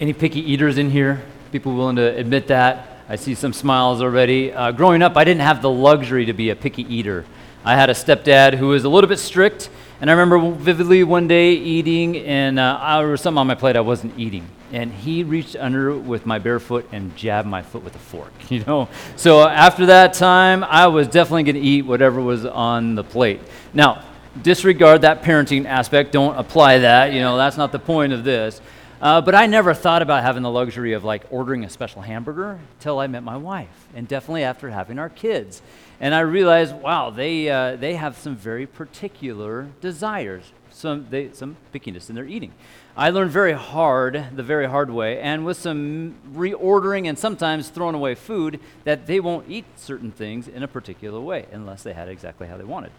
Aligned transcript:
Any 0.00 0.12
picky 0.12 0.38
eaters 0.38 0.78
in 0.78 0.90
here? 0.90 1.24
People 1.50 1.74
willing 1.74 1.96
to 1.96 2.16
admit 2.16 2.46
that? 2.46 3.02
I 3.08 3.16
see 3.16 3.34
some 3.34 3.52
smiles 3.52 4.00
already. 4.00 4.52
Uh, 4.52 4.70
growing 4.70 5.02
up, 5.02 5.16
I 5.16 5.24
didn't 5.24 5.40
have 5.40 5.60
the 5.60 5.70
luxury 5.70 6.24
to 6.26 6.32
be 6.32 6.50
a 6.50 6.54
picky 6.54 6.82
eater. 6.82 7.24
I 7.64 7.74
had 7.74 7.90
a 7.90 7.94
stepdad 7.94 8.54
who 8.54 8.68
was 8.68 8.84
a 8.84 8.88
little 8.88 9.08
bit 9.08 9.18
strict, 9.18 9.70
and 10.00 10.08
I 10.08 10.12
remember 10.12 10.52
vividly 10.52 11.02
one 11.02 11.26
day 11.26 11.50
eating, 11.50 12.16
and 12.18 12.60
uh, 12.60 12.98
there 13.00 13.08
was 13.08 13.20
something 13.22 13.38
on 13.38 13.48
my 13.48 13.56
plate 13.56 13.74
I 13.74 13.80
wasn't 13.80 14.16
eating. 14.16 14.46
And 14.72 14.92
he 14.92 15.24
reached 15.24 15.56
under 15.56 15.96
with 15.96 16.26
my 16.26 16.38
bare 16.38 16.60
foot 16.60 16.88
and 16.92 17.16
jabbed 17.16 17.48
my 17.48 17.62
foot 17.62 17.82
with 17.82 17.96
a 17.96 17.98
fork, 17.98 18.32
you 18.50 18.62
know? 18.66 18.88
So 19.16 19.48
after 19.48 19.86
that 19.86 20.14
time, 20.14 20.62
I 20.62 20.86
was 20.86 21.08
definitely 21.08 21.42
going 21.42 21.56
to 21.56 21.60
eat 21.60 21.82
whatever 21.82 22.20
was 22.20 22.46
on 22.46 22.94
the 22.94 23.02
plate. 23.02 23.40
Now, 23.74 24.04
disregard 24.40 25.00
that 25.00 25.24
parenting 25.24 25.64
aspect. 25.64 26.12
Don't 26.12 26.36
apply 26.36 26.78
that. 26.78 27.12
You 27.12 27.20
know, 27.20 27.36
that's 27.36 27.56
not 27.56 27.72
the 27.72 27.80
point 27.80 28.12
of 28.12 28.22
this. 28.22 28.60
Uh, 29.00 29.20
but 29.20 29.32
I 29.32 29.46
never 29.46 29.74
thought 29.74 30.02
about 30.02 30.24
having 30.24 30.42
the 30.42 30.50
luxury 30.50 30.92
of 30.92 31.04
like 31.04 31.24
ordering 31.30 31.64
a 31.64 31.70
special 31.70 32.02
hamburger 32.02 32.58
until 32.78 32.98
I 32.98 33.06
met 33.06 33.22
my 33.22 33.36
wife, 33.36 33.86
and 33.94 34.08
definitely 34.08 34.42
after 34.42 34.70
having 34.70 34.98
our 34.98 35.08
kids. 35.08 35.62
And 36.00 36.14
I 36.14 36.20
realized, 36.20 36.74
wow, 36.74 37.10
they, 37.10 37.48
uh, 37.48 37.76
they 37.76 37.94
have 37.94 38.16
some 38.16 38.34
very 38.34 38.66
particular 38.66 39.68
desires, 39.80 40.52
some, 40.72 41.06
they, 41.10 41.30
some 41.32 41.56
pickiness 41.72 42.08
in 42.08 42.16
their 42.16 42.24
eating. 42.24 42.52
I 42.96 43.10
learned 43.10 43.30
very 43.30 43.52
hard, 43.52 44.24
the 44.34 44.42
very 44.42 44.68
hard 44.68 44.90
way, 44.90 45.20
and 45.20 45.46
with 45.46 45.58
some 45.58 46.16
reordering 46.32 47.08
and 47.08 47.16
sometimes 47.16 47.68
throwing 47.68 47.94
away 47.94 48.16
food, 48.16 48.58
that 48.82 49.06
they 49.06 49.20
won't 49.20 49.48
eat 49.48 49.64
certain 49.76 50.10
things 50.10 50.48
in 50.48 50.64
a 50.64 50.68
particular 50.68 51.20
way 51.20 51.46
unless 51.52 51.84
they 51.84 51.92
had 51.92 52.08
exactly 52.08 52.48
how 52.48 52.56
they 52.56 52.64
wanted. 52.64 52.90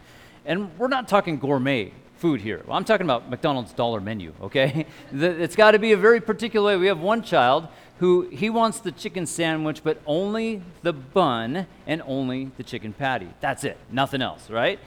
And 0.45 0.77
we're 0.77 0.87
not 0.87 1.09
talking 1.09 1.37
gourmet 1.39 1.91
food 2.19 2.41
here. 2.41 2.61
Well, 2.67 2.75
I'm 2.75 2.83
talking 2.83 3.05
about 3.05 3.29
McDonald's 3.29 3.71
dollar 3.71 4.01
menu, 4.01 4.33
okay? 4.41 4.85
it's 5.13 5.55
got 5.55 5.71
to 5.71 5.79
be 5.79 5.93
a 5.93 5.97
very 5.97 6.19
particular 6.19 6.73
way. 6.73 6.77
We 6.77 6.87
have 6.87 6.99
one 6.99 7.23
child 7.23 7.67
who 7.99 8.29
he 8.29 8.49
wants 8.49 8.79
the 8.79 8.91
chicken 8.91 9.25
sandwich, 9.25 9.83
but 9.83 10.01
only 10.05 10.61
the 10.83 10.93
bun 10.93 11.65
and 11.87 12.01
only 12.05 12.51
the 12.57 12.63
chicken 12.63 12.93
patty. 12.93 13.29
That's 13.39 13.63
it, 13.63 13.77
nothing 13.91 14.21
else, 14.21 14.49
right? 14.49 14.79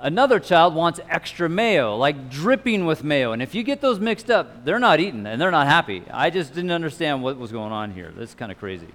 Another 0.00 0.38
child 0.38 0.74
wants 0.74 1.00
extra 1.08 1.48
mayo, 1.48 1.96
like 1.96 2.30
dripping 2.30 2.86
with 2.86 3.02
mayo. 3.02 3.32
And 3.32 3.42
if 3.42 3.54
you 3.54 3.64
get 3.64 3.80
those 3.80 3.98
mixed 3.98 4.30
up, 4.30 4.64
they're 4.64 4.78
not 4.78 5.00
eating 5.00 5.26
and 5.26 5.40
they're 5.40 5.50
not 5.50 5.66
happy. 5.66 6.04
I 6.12 6.30
just 6.30 6.54
didn't 6.54 6.70
understand 6.70 7.22
what 7.22 7.36
was 7.36 7.50
going 7.50 7.72
on 7.72 7.92
here. 7.92 8.12
That's 8.16 8.34
kind 8.34 8.52
of 8.52 8.58
crazy. 8.58 8.86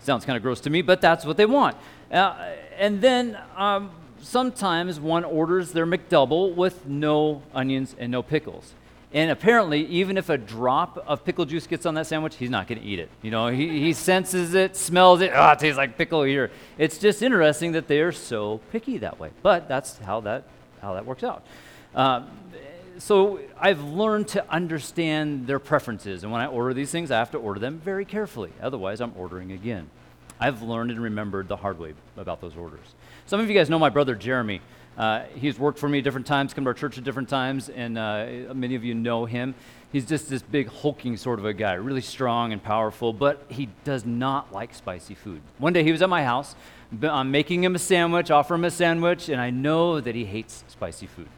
Sounds 0.00 0.26
kind 0.26 0.36
of 0.36 0.42
gross 0.42 0.60
to 0.62 0.70
me, 0.70 0.82
but 0.82 1.00
that's 1.00 1.24
what 1.24 1.38
they 1.38 1.46
want. 1.46 1.76
Uh, 2.10 2.34
and 2.78 3.00
then 3.00 3.38
um, 3.56 3.90
sometimes 4.22 5.00
one 5.00 5.24
orders 5.24 5.72
their 5.72 5.86
McDouble 5.86 6.54
with 6.54 6.86
no 6.86 7.42
onions 7.54 7.94
and 7.98 8.10
no 8.12 8.22
pickles. 8.22 8.74
And 9.12 9.32
apparently, 9.32 9.86
even 9.86 10.16
if 10.16 10.28
a 10.28 10.38
drop 10.38 11.02
of 11.04 11.24
pickle 11.24 11.44
juice 11.44 11.66
gets 11.66 11.84
on 11.84 11.94
that 11.94 12.06
sandwich, 12.06 12.36
he's 12.36 12.50
not 12.50 12.68
going 12.68 12.80
to 12.80 12.86
eat 12.86 13.00
it. 13.00 13.08
You 13.22 13.32
know, 13.32 13.48
he, 13.48 13.80
he 13.80 13.92
senses 13.92 14.54
it, 14.54 14.76
smells 14.76 15.20
it. 15.20 15.32
Oh, 15.34 15.50
it 15.50 15.58
tastes 15.58 15.76
like 15.76 15.98
pickle 15.98 16.22
here. 16.22 16.52
It's 16.78 16.96
just 16.96 17.20
interesting 17.20 17.72
that 17.72 17.88
they 17.88 18.00
are 18.00 18.12
so 18.12 18.60
picky 18.70 18.98
that 18.98 19.18
way. 19.18 19.30
But 19.42 19.66
that's 19.66 19.98
how 19.98 20.20
that, 20.20 20.44
how 20.80 20.94
that 20.94 21.06
works 21.06 21.24
out. 21.24 21.44
Um, 21.92 22.28
so 22.98 23.40
I've 23.58 23.82
learned 23.82 24.28
to 24.28 24.48
understand 24.48 25.48
their 25.48 25.58
preferences. 25.58 26.22
And 26.22 26.30
when 26.30 26.40
I 26.40 26.46
order 26.46 26.72
these 26.72 26.92
things, 26.92 27.10
I 27.10 27.18
have 27.18 27.32
to 27.32 27.38
order 27.38 27.58
them 27.58 27.80
very 27.84 28.04
carefully. 28.04 28.52
Otherwise, 28.62 29.00
I'm 29.00 29.12
ordering 29.16 29.50
again. 29.50 29.90
I've 30.40 30.62
learned 30.62 30.90
and 30.90 31.00
remembered 31.00 31.48
the 31.48 31.56
hard 31.56 31.78
way 31.78 31.94
about 32.16 32.40
those 32.40 32.56
orders. 32.56 32.94
Some 33.26 33.40
of 33.40 33.48
you 33.48 33.54
guys 33.54 33.68
know 33.68 33.78
my 33.78 33.90
brother 33.90 34.14
Jeremy. 34.14 34.62
Uh, 34.96 35.24
he's 35.34 35.58
worked 35.58 35.78
for 35.78 35.88
me 35.88 35.98
at 35.98 36.04
different 36.04 36.26
times, 36.26 36.52
come 36.52 36.64
to 36.64 36.68
our 36.68 36.74
church 36.74 36.98
at 36.98 37.04
different 37.04 37.28
times, 37.28 37.68
and 37.68 37.96
uh, 37.96 38.26
many 38.54 38.74
of 38.74 38.84
you 38.84 38.94
know 38.94 39.24
him. 39.24 39.54
He's 39.92 40.06
just 40.06 40.28
this 40.28 40.42
big, 40.42 40.68
hulking 40.68 41.16
sort 41.16 41.38
of 41.38 41.44
a 41.44 41.52
guy, 41.52 41.74
really 41.74 42.00
strong 42.00 42.52
and 42.52 42.62
powerful, 42.62 43.12
but 43.12 43.44
he 43.48 43.68
does 43.84 44.04
not 44.04 44.52
like 44.52 44.74
spicy 44.74 45.14
food. 45.14 45.42
One 45.58 45.72
day 45.72 45.84
he 45.84 45.92
was 45.92 46.02
at 46.02 46.08
my 46.08 46.24
house. 46.24 46.54
I'm 47.02 47.30
making 47.30 47.62
him 47.62 47.74
a 47.74 47.78
sandwich, 47.78 48.30
offer 48.30 48.54
him 48.54 48.64
a 48.64 48.70
sandwich, 48.70 49.28
and 49.28 49.40
I 49.40 49.50
know 49.50 50.00
that 50.00 50.14
he 50.14 50.24
hates 50.24 50.64
spicy 50.68 51.06
food. 51.06 51.28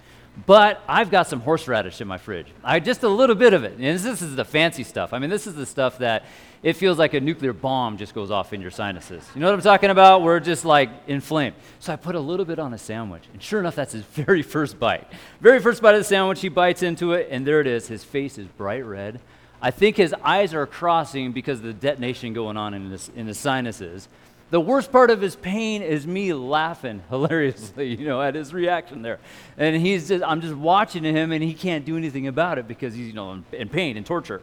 But 0.47 0.83
I've 0.89 1.11
got 1.11 1.27
some 1.27 1.41
horseradish 1.41 2.01
in 2.01 2.09
my 2.09 2.17
fridge. 2.17 2.47
I 2.65 2.81
just 2.81 3.03
a 3.03 3.09
little 3.09 3.37
bit 3.37 3.53
of 3.53 3.65
it. 3.65 3.73
And 3.75 3.83
this 3.83 4.23
is 4.23 4.35
the 4.35 4.45
fancy 4.45 4.83
stuff. 4.83 5.13
I 5.13 5.19
mean, 5.19 5.29
this 5.29 5.47
is 5.47 5.55
the 5.55 5.67
stuff 5.67 5.99
that 5.99 6.25
it 6.63 6.75
feels 6.75 6.97
like 6.97 7.13
a 7.15 7.21
nuclear 7.21 7.53
bomb 7.53 7.97
just 7.97 8.15
goes 8.15 8.31
off 8.31 8.53
in 8.53 8.61
your 8.61 8.71
sinuses. 8.71 9.29
You 9.35 9.41
know 9.41 9.49
what 9.49 9.55
I'm 9.55 9.63
talking 9.63 9.91
about? 9.91 10.23
We're 10.23 10.39
just 10.39 10.65
like 10.65 10.91
inflamed. 11.09 11.57
So 11.81 11.93
I 11.93 11.97
put 11.97 12.15
a 12.15 12.21
little 12.21 12.47
bit 12.47 12.61
on 12.61 12.73
a 12.73 12.79
sandwich. 12.79 13.25
And 13.33 13.43
sure 13.43 13.59
enough, 13.59 13.75
that's 13.75 13.93
his 13.93 14.03
very 14.15 14.43
first 14.43 14.79
bite. 14.79 15.09
Very 15.41 15.59
first 15.59 15.83
bite 15.83 15.95
of 15.95 16.01
the 16.01 16.05
sandwich, 16.05 16.41
he 16.41 16.49
bites 16.49 16.83
into 16.83 17.13
it, 17.13 17.29
and 17.31 17.45
there 17.45 17.61
it 17.61 17.67
is. 17.67 17.89
His 17.89 18.05
face 18.05 18.39
is 18.39 18.47
bright 18.47 18.85
red. 18.85 19.21
I 19.61 19.71
think 19.71 19.97
his 19.97 20.15
eyes 20.25 20.55
are 20.55 20.67
crossing 20.67 21.33
because 21.33 21.59
of 21.59 21.65
the 21.65 21.73
detonation 21.73 22.33
going 22.33 22.57
on 22.57 22.75
in 22.75 22.91
his, 22.91 23.11
in 23.15 23.27
his 23.27 23.39
sinuses. 23.39 24.09
The 24.51 24.61
worst 24.61 24.93
part 24.93 25.11
of 25.11 25.21
his 25.21 25.35
pain 25.35 25.83
is 25.83 26.07
me 26.07 26.33
laughing 26.33 27.03
hilariously, 27.11 27.97
you 27.97 28.07
know, 28.07 28.23
at 28.23 28.37
his 28.37 28.53
reaction 28.53 29.03
there. 29.03 29.19
And 29.57 29.75
he's 29.75 30.09
just, 30.09 30.23
I'm 30.23 30.41
just 30.41 30.55
watching 30.55 31.03
him, 31.03 31.33
and 31.33 31.43
he 31.43 31.55
can't 31.55 31.85
do 31.85 31.97
anything 31.97 32.29
about 32.29 32.59
it 32.59 32.69
because 32.69 32.95
he's, 32.95 33.09
you 33.09 33.15
know, 33.15 33.43
in 33.51 33.69
pain 33.69 33.97
and 33.97 34.07
torture. 34.07 34.43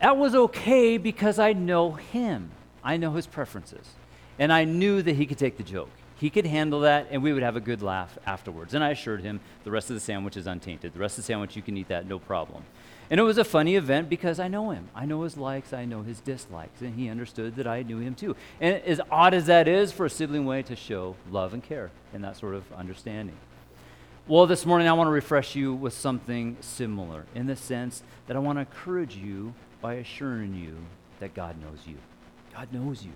That 0.00 0.16
was 0.16 0.34
okay 0.34 0.96
because 0.96 1.38
I 1.38 1.52
know 1.52 1.92
him. 1.92 2.50
I 2.82 2.96
know 2.96 3.12
his 3.12 3.26
preferences. 3.26 3.86
And 4.38 4.52
I 4.52 4.64
knew 4.64 5.02
that 5.02 5.16
he 5.16 5.26
could 5.26 5.38
take 5.38 5.58
the 5.58 5.62
joke. 5.62 5.90
He 6.16 6.28
could 6.30 6.46
handle 6.46 6.80
that, 6.80 7.08
and 7.10 7.22
we 7.22 7.32
would 7.32 7.42
have 7.42 7.56
a 7.56 7.60
good 7.60 7.80
laugh 7.80 8.18
afterwards. 8.26 8.74
And 8.74 8.84
I 8.84 8.90
assured 8.90 9.22
him 9.22 9.40
the 9.64 9.70
rest 9.70 9.88
of 9.88 9.94
the 9.94 10.00
sandwich 10.00 10.36
is 10.36 10.46
untainted. 10.46 10.92
The 10.92 10.98
rest 10.98 11.18
of 11.18 11.24
the 11.24 11.26
sandwich, 11.26 11.56
you 11.56 11.62
can 11.62 11.76
eat 11.78 11.88
that, 11.88 12.06
no 12.06 12.18
problem. 12.18 12.64
And 13.10 13.18
it 13.18 13.22
was 13.22 13.38
a 13.38 13.44
funny 13.44 13.74
event 13.76 14.08
because 14.08 14.38
I 14.38 14.46
know 14.46 14.70
him. 14.70 14.88
I 14.94 15.04
know 15.04 15.22
his 15.22 15.36
likes, 15.36 15.72
I 15.72 15.84
know 15.84 16.02
his 16.02 16.20
dislikes, 16.20 16.80
and 16.80 16.94
he 16.94 17.08
understood 17.08 17.56
that 17.56 17.66
I 17.66 17.82
knew 17.82 17.98
him 17.98 18.14
too. 18.14 18.36
And 18.60 18.76
as 18.82 19.00
odd 19.10 19.34
as 19.34 19.46
that 19.46 19.66
is 19.66 19.92
for 19.92 20.06
a 20.06 20.10
sibling 20.10 20.44
way 20.44 20.62
to 20.62 20.76
show 20.76 21.16
love 21.30 21.54
and 21.54 21.62
care 21.62 21.90
and 22.12 22.22
that 22.22 22.36
sort 22.36 22.54
of 22.54 22.70
understanding. 22.72 23.36
Well, 24.28 24.46
this 24.46 24.64
morning 24.64 24.88
I 24.88 24.92
want 24.92 25.08
to 25.08 25.12
refresh 25.12 25.56
you 25.56 25.74
with 25.74 25.92
something 25.94 26.56
similar 26.60 27.24
in 27.34 27.46
the 27.46 27.56
sense 27.56 28.02
that 28.26 28.36
I 28.36 28.40
want 28.40 28.56
to 28.56 28.60
encourage 28.60 29.16
you 29.16 29.54
by 29.80 29.94
assuring 29.94 30.54
you 30.54 30.76
that 31.20 31.34
God 31.34 31.56
knows 31.60 31.86
you. 31.86 31.96
God 32.52 32.72
knows 32.72 33.04
you. 33.04 33.12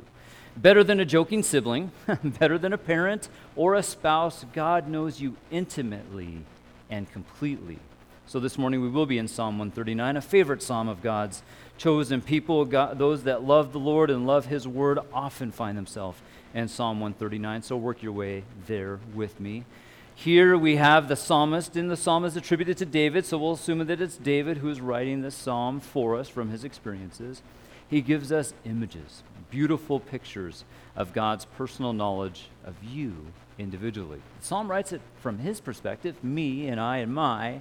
Better 0.56 0.84
than 0.84 1.00
a 1.00 1.04
joking 1.04 1.42
sibling, 1.42 1.90
better 2.24 2.58
than 2.58 2.72
a 2.72 2.78
parent 2.78 3.28
or 3.56 3.74
a 3.74 3.82
spouse, 3.82 4.44
God 4.52 4.88
knows 4.88 5.20
you 5.20 5.36
intimately 5.50 6.44
and 6.88 7.10
completely. 7.12 7.78
So 8.26 8.40
this 8.40 8.56
morning 8.56 8.80
we 8.80 8.88
will 8.88 9.04
be 9.04 9.18
in 9.18 9.28
Psalm 9.28 9.58
139, 9.58 10.16
a 10.16 10.20
favorite 10.22 10.62
psalm 10.62 10.88
of 10.88 11.02
God's 11.02 11.42
chosen 11.76 12.22
people. 12.22 12.64
God, 12.64 12.98
those 12.98 13.24
that 13.24 13.42
love 13.42 13.72
the 13.72 13.78
Lord 13.78 14.08
and 14.10 14.26
love 14.26 14.46
His 14.46 14.66
word 14.66 14.98
often 15.12 15.50
find 15.50 15.76
themselves 15.76 16.20
in 16.54 16.68
Psalm 16.68 17.00
139. 17.00 17.62
So 17.62 17.76
work 17.76 18.02
your 18.02 18.12
way 18.12 18.44
there 18.66 18.98
with 19.14 19.40
me. 19.40 19.64
Here 20.16 20.56
we 20.56 20.76
have 20.76 21.08
the 21.08 21.16
psalmist, 21.16 21.76
and 21.76 21.90
the 21.90 21.96
psalm 21.96 22.24
is 22.24 22.36
attributed 22.36 22.78
to 22.78 22.86
David, 22.86 23.26
so 23.26 23.36
we'll 23.36 23.52
assume 23.52 23.84
that 23.84 24.00
it's 24.00 24.16
David 24.16 24.58
who 24.58 24.70
is 24.70 24.80
writing 24.80 25.22
this 25.22 25.34
psalm 25.34 25.80
for 25.80 26.16
us 26.16 26.28
from 26.28 26.50
his 26.50 26.64
experiences. 26.64 27.42
He 27.88 28.00
gives 28.00 28.30
us 28.30 28.54
images, 28.64 29.22
beautiful 29.50 29.98
pictures 29.98 30.64
of 30.96 31.12
God's 31.12 31.44
personal 31.44 31.92
knowledge 31.92 32.48
of 32.64 32.74
you 32.82 33.26
individually. 33.58 34.22
The 34.40 34.46
psalm 34.46 34.70
writes 34.70 34.92
it 34.92 35.00
from 35.20 35.38
his 35.38 35.60
perspective, 35.60 36.22
me 36.22 36.68
and 36.68 36.80
I 36.80 36.98
and 36.98 37.12
my, 37.12 37.60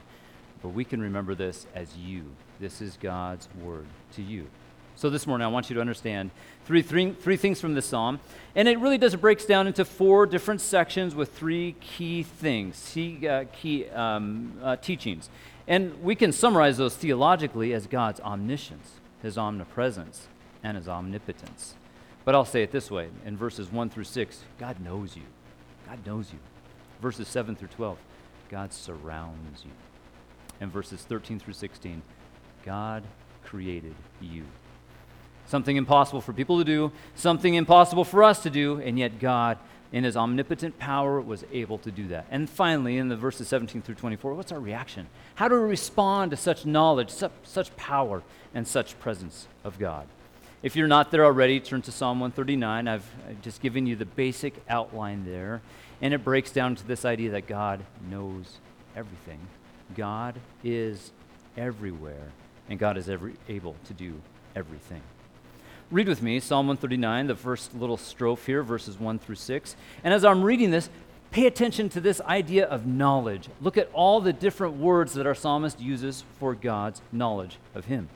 but 0.62 0.70
we 0.70 0.86
can 0.86 1.02
remember 1.02 1.36
this 1.36 1.66
as 1.74 1.98
you. 1.98 2.24
This 2.60 2.82
is 2.82 2.98
God's 3.02 3.50
word 3.62 3.88
to 4.14 4.22
you. 4.22 4.48
So 4.96 5.10
this 5.10 5.26
morning, 5.26 5.46
I 5.46 5.50
want 5.50 5.70
you 5.70 5.74
to 5.76 5.82
understand 5.82 6.32
three, 6.66 6.82
three, 6.82 7.12
three 7.12 7.36
things 7.36 7.60
from 7.60 7.74
this 7.74 7.86
psalm. 7.86 8.20
And 8.56 8.68
it 8.68 8.80
really 8.80 8.98
does, 8.98 9.14
it 9.14 9.22
breaks 9.22 9.46
down 9.46 9.68
into 9.68 9.84
four 9.86 10.26
different 10.26 10.62
sections 10.62 11.16
with 11.16 11.34
three 11.34 11.76
key 11.82 12.24
things, 12.24 12.92
key, 12.94 13.28
uh, 13.28 13.46
key 13.54 13.90
um, 13.90 14.54
uh, 14.62 14.76
teachings. 14.78 15.30
And 15.68 16.02
we 16.04 16.16
can 16.16 16.32
summarize 16.32 16.78
those 16.78 16.96
theologically 16.96 17.74
as 17.74 17.88
God's 17.88 18.20
omniscience, 18.20 19.00
his 19.22 19.38
omnipresence, 19.38 20.28
and 20.64 20.78
his 20.78 20.88
omnipotence. 20.88 21.76
But 22.24 22.36
I'll 22.36 22.46
say 22.46 22.64
it 22.64 22.72
this 22.72 22.92
way 22.92 23.10
in 23.26 23.36
verses 23.36 23.72
1 23.72 23.90
through 23.90 24.06
6, 24.06 24.44
God 24.60 24.80
knows 24.80 25.16
you. 25.16 25.24
God 25.88 26.06
knows 26.06 26.32
you. 26.32 26.40
Verses 27.02 27.28
7 27.28 27.56
through 27.56 27.68
12, 27.70 27.98
God 28.50 28.72
surrounds 28.72 29.66
you. 29.66 29.72
And 30.62 30.72
verses 30.72 31.02
13 31.02 31.40
through 31.40 31.54
16, 31.54 32.02
God 32.64 33.04
created 33.44 33.96
you. 34.22 34.44
Something 35.46 35.78
impossible 35.78 36.22
for 36.22 36.34
people 36.34 36.58
to 36.58 36.64
do, 36.64 36.92
something 37.16 37.54
impossible 37.54 38.04
for 38.04 38.24
us 38.24 38.42
to 38.44 38.50
do, 38.50 38.80
and 38.80 38.98
yet 38.98 39.20
God, 39.20 39.58
in 39.92 40.04
his 40.04 40.18
omnipotent 40.18 40.80
power, 40.80 41.22
was 41.22 41.44
able 41.52 41.78
to 41.80 41.92
do 41.92 42.08
that. 42.08 42.26
And 42.32 42.50
finally, 42.50 42.98
in 42.98 43.10
the 43.10 43.16
verses 43.16 43.48
17 43.48 43.82
through 43.82 43.96
24, 43.96 44.34
what's 44.34 44.52
our 44.52 44.60
reaction? 44.60 45.08
How 45.36 45.48
do 45.48 45.56
we 45.56 45.68
respond 45.68 46.32
to 46.32 46.38
such 46.38 46.66
knowledge, 46.66 47.10
such, 47.10 47.32
such 47.44 47.76
power, 47.76 48.24
and 48.54 48.68
such 48.68 49.00
presence 49.00 49.48
of 49.64 49.78
God? 49.78 50.08
If 50.64 50.78
you're 50.78 50.88
not 50.88 51.12
there 51.12 51.26
already, 51.26 51.60
turn 51.60 51.82
to 51.82 51.92
Psalm 51.92 52.22
139. 52.22 52.88
I've 52.88 53.06
just 53.42 53.62
given 53.62 53.86
you 53.86 53.98
the 53.98 54.06
basic 54.06 54.56
outline 54.70 55.26
there. 55.26 55.62
And 56.02 56.14
it 56.14 56.24
breaks 56.24 56.52
down 56.52 56.76
to 56.76 56.88
this 56.88 57.04
idea 57.04 57.32
that 57.32 57.48
God 57.48 57.82
knows 58.10 58.58
everything. 58.96 59.40
God 59.96 60.40
is 60.64 61.12
everywhere 61.58 62.32
and 62.70 62.80
God 62.80 62.98
is 62.98 63.10
every, 63.10 63.34
able 63.50 63.76
to 63.86 63.94
do 63.94 64.22
everything. 64.56 65.02
Read 65.94 66.08
with 66.08 66.24
me 66.24 66.40
Psalm 66.40 66.66
139, 66.66 67.28
the 67.28 67.36
first 67.36 67.76
little 67.76 67.98
strophe 67.98 68.48
here, 68.48 68.64
verses 68.64 69.00
1 69.00 69.20
through 69.20 69.36
6. 69.36 69.76
And 70.04 70.12
as 70.12 70.26
I'm 70.26 70.42
reading 70.42 70.72
this, 70.72 70.90
pay 71.30 71.46
attention 71.46 71.88
to 71.90 72.02
this 72.02 72.20
idea 72.22 72.66
of 72.66 72.88
knowledge. 72.88 73.48
Look 73.62 73.78
at 73.78 73.92
all 73.94 74.20
the 74.20 74.34
different 74.34 74.78
words 74.78 75.14
that 75.14 75.28
our 75.28 75.36
psalmist 75.36 75.80
uses 75.80 76.24
for 76.40 76.56
God's 76.56 77.04
knowledge 77.12 77.60
of 77.76 77.86
Him. 77.86 78.10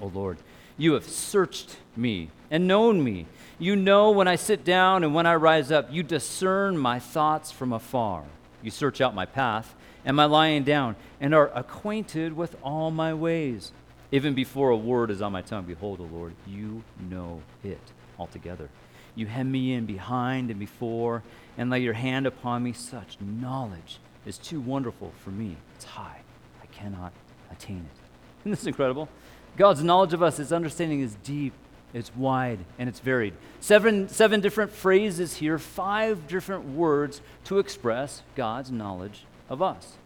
O 0.00 0.06
Lord, 0.06 0.38
you 0.78 0.94
have 0.94 1.06
searched 1.06 1.76
me 1.94 2.30
and 2.50 2.66
known 2.66 3.04
me. 3.04 3.26
You 3.58 3.76
know 3.76 4.10
when 4.10 4.26
I 4.26 4.36
sit 4.36 4.64
down 4.64 5.04
and 5.04 5.14
when 5.14 5.26
I 5.26 5.34
rise 5.34 5.70
up. 5.70 5.92
You 5.92 6.02
discern 6.02 6.78
my 6.78 6.98
thoughts 6.98 7.50
from 7.52 7.74
afar. 7.74 8.24
You 8.62 8.70
search 8.70 9.02
out 9.02 9.14
my 9.14 9.26
path 9.26 9.74
and 10.06 10.16
my 10.16 10.24
lying 10.24 10.64
down, 10.64 10.96
and 11.20 11.34
are 11.34 11.50
acquainted 11.54 12.34
with 12.34 12.56
all 12.62 12.90
my 12.90 13.12
ways. 13.12 13.72
Even 14.12 14.34
before 14.34 14.68
a 14.68 14.76
word 14.76 15.10
is 15.10 15.22
on 15.22 15.32
my 15.32 15.40
tongue, 15.40 15.64
behold, 15.64 15.98
O 16.00 16.04
Lord, 16.04 16.34
you 16.46 16.84
know 17.10 17.40
it 17.64 17.80
altogether. 18.18 18.68
You 19.14 19.26
hem 19.26 19.50
me 19.50 19.72
in 19.72 19.86
behind 19.86 20.50
and 20.50 20.60
before, 20.60 21.22
and 21.56 21.70
lay 21.70 21.80
your 21.80 21.94
hand 21.94 22.26
upon 22.26 22.62
me. 22.62 22.74
Such 22.74 23.16
knowledge 23.20 23.98
is 24.26 24.36
too 24.36 24.60
wonderful 24.60 25.12
for 25.24 25.30
me. 25.30 25.56
It's 25.74 25.86
high. 25.86 26.20
I 26.62 26.66
cannot 26.66 27.12
attain 27.50 27.78
it. 27.78 27.98
Isn't 28.42 28.50
this 28.52 28.66
incredible? 28.66 29.08
God's 29.56 29.82
knowledge 29.82 30.12
of 30.12 30.22
us, 30.22 30.36
his 30.36 30.52
understanding 30.52 31.00
is 31.00 31.16
deep, 31.24 31.54
it's 31.94 32.14
wide, 32.14 32.58
and 32.78 32.88
it's 32.88 33.00
varied. 33.00 33.34
Seven, 33.60 34.08
seven 34.08 34.40
different 34.40 34.72
phrases 34.72 35.36
here, 35.36 35.58
five 35.58 36.26
different 36.26 36.64
words 36.64 37.20
to 37.44 37.58
express 37.58 38.22
God's 38.34 38.70
knowledge 38.70 39.24
of 39.48 39.62
us. 39.62 39.96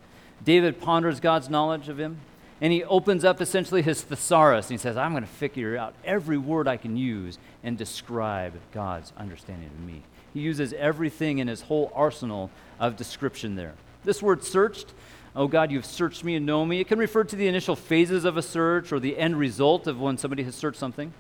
David 0.45 0.81
ponders 0.81 1.21
God's 1.21 1.49
knowledge 1.49 1.89
of 1.89 1.99
him, 1.99 2.19
and 2.61 2.73
he 2.73 2.85
opens 2.85 3.25
up 3.25 3.41
essentially 3.41 3.83
his 3.83 4.03
thesaurus, 4.03 4.67
and 4.67 4.79
he 4.79 4.83
says, 4.83 4.97
I'm 4.97 5.13
going 5.13 5.25
to 5.25 5.29
figure 5.29 5.77
out 5.77 5.95
every 6.05 6.39
word 6.39 6.69
I 6.69 6.77
can 6.77 6.97
use 6.97 7.39
and 7.63 7.77
describe 7.77 8.55
God's 8.73 9.13
understanding 9.17 9.69
of 9.69 9.81
me. 9.81 10.03
He 10.33 10.41
uses 10.41 10.73
everything 10.75 11.39
in 11.39 11.49
his 11.49 11.63
whole 11.63 11.93
arsenal 11.95 12.51
of 12.79 12.97
description 12.97 13.57
there. 13.57 13.75
This 14.05 14.23
word 14.23 14.45
searched 14.45 14.93
oh 15.37 15.47
God, 15.47 15.71
you've 15.71 15.85
searched 15.85 16.25
me 16.25 16.35
and 16.35 16.47
know 16.47 16.65
me. 16.65 16.81
It 16.81 16.89
can 16.89 16.99
refer 16.99 17.23
to 17.23 17.37
the 17.37 17.47
initial 17.47 17.77
phases 17.77 18.25
of 18.25 18.39
a 18.39 18.43
search 18.43 18.91
or 18.91 18.99
the 18.99 19.19
end 19.19 19.39
result 19.39 19.87
of 19.87 20.01
when 20.01 20.17
somebody 20.17 20.43
has 20.45 20.55
searched 20.55 20.79
something, 20.79 21.13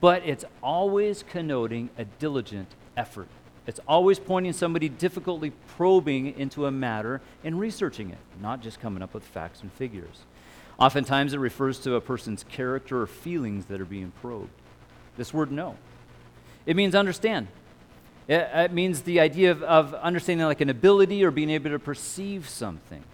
but 0.00 0.22
it's 0.26 0.44
always 0.62 1.22
connoting 1.22 1.88
a 1.96 2.04
diligent 2.04 2.68
effort. 2.96 3.28
It's 3.66 3.80
always 3.88 4.18
pointing 4.18 4.52
somebody 4.52 4.88
difficultly 4.88 5.52
probing 5.76 6.38
into 6.38 6.66
a 6.66 6.70
matter 6.70 7.22
and 7.44 7.58
researching 7.58 8.10
it, 8.10 8.18
not 8.42 8.60
just 8.60 8.80
coming 8.80 9.02
up 9.02 9.14
with 9.14 9.22
facts 9.22 9.62
and 9.62 9.72
figures. 9.72 10.24
Oftentimes, 10.78 11.32
it 11.32 11.38
refers 11.38 11.78
to 11.80 11.94
a 11.94 12.00
person's 12.00 12.44
character 12.44 13.00
or 13.00 13.06
feelings 13.06 13.66
that 13.66 13.80
are 13.80 13.84
being 13.84 14.12
probed. 14.20 14.50
This 15.16 15.32
word 15.32 15.52
know. 15.52 15.76
It 16.66 16.76
means 16.76 16.94
understand. 16.94 17.48
It, 18.26 18.48
it 18.52 18.72
means 18.72 19.02
the 19.02 19.20
idea 19.20 19.50
of, 19.50 19.62
of 19.62 19.94
understanding 19.94 20.46
like 20.46 20.60
an 20.60 20.70
ability 20.70 21.24
or 21.24 21.30
being 21.30 21.50
able 21.50 21.70
to 21.70 21.78
perceive 21.78 22.48
something. 22.48 23.04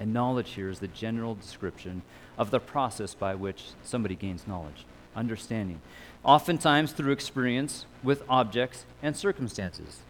And 0.00 0.12
knowledge 0.12 0.50
here 0.50 0.68
is 0.68 0.78
the 0.78 0.88
general 0.88 1.34
description 1.34 2.02
of 2.38 2.50
the 2.50 2.60
process 2.60 3.14
by 3.14 3.34
which 3.34 3.64
somebody 3.82 4.14
gains 4.14 4.46
knowledge, 4.46 4.86
understanding, 5.14 5.80
oftentimes 6.24 6.92
through 6.92 7.12
experience 7.12 7.84
with 8.02 8.22
objects 8.28 8.84
and 9.02 9.16
circumstances. 9.16 10.00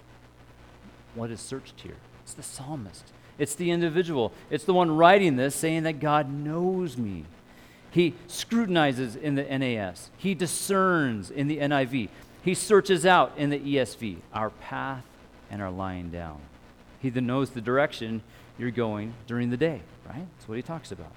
What 1.15 1.31
is 1.31 1.41
searched 1.41 1.81
here? 1.81 1.97
It's 2.23 2.35
the 2.35 2.43
psalmist, 2.43 3.13
it's 3.39 3.55
the 3.55 3.71
individual, 3.71 4.33
it's 4.51 4.65
the 4.65 4.75
one 4.75 4.97
writing 4.97 5.37
this 5.37 5.55
saying 5.55 5.85
that 5.85 6.01
God 6.01 6.33
knows 6.33 6.97
me. 6.97 7.25
He 7.91 8.15
scrutinizes 8.27 9.17
in 9.17 9.35
the 9.35 9.43
NAS, 9.43 10.11
he 10.17 10.35
discerns 10.35 11.31
in 11.31 11.49
the 11.49 11.59
NIV, 11.59 12.09
he 12.43 12.55
searches 12.55 13.07
out 13.07 13.33
in 13.37 13.51
the 13.51 13.59
ESV 13.59 14.17
our 14.33 14.51
path 14.51 15.05
and 15.51 15.63
our 15.63 15.71
lying 15.71 16.11
down. 16.11 16.41
He 17.01 17.11
then 17.11 17.27
knows 17.27 17.51
the 17.51 17.61
direction 17.61 18.23
you're 18.59 18.71
going 18.71 19.15
during 19.27 19.51
the 19.51 19.57
day, 19.57 19.83
right? 20.07 20.27
That's 20.37 20.49
what 20.49 20.57
he 20.57 20.63
talks 20.63 20.93
about. 20.93 21.13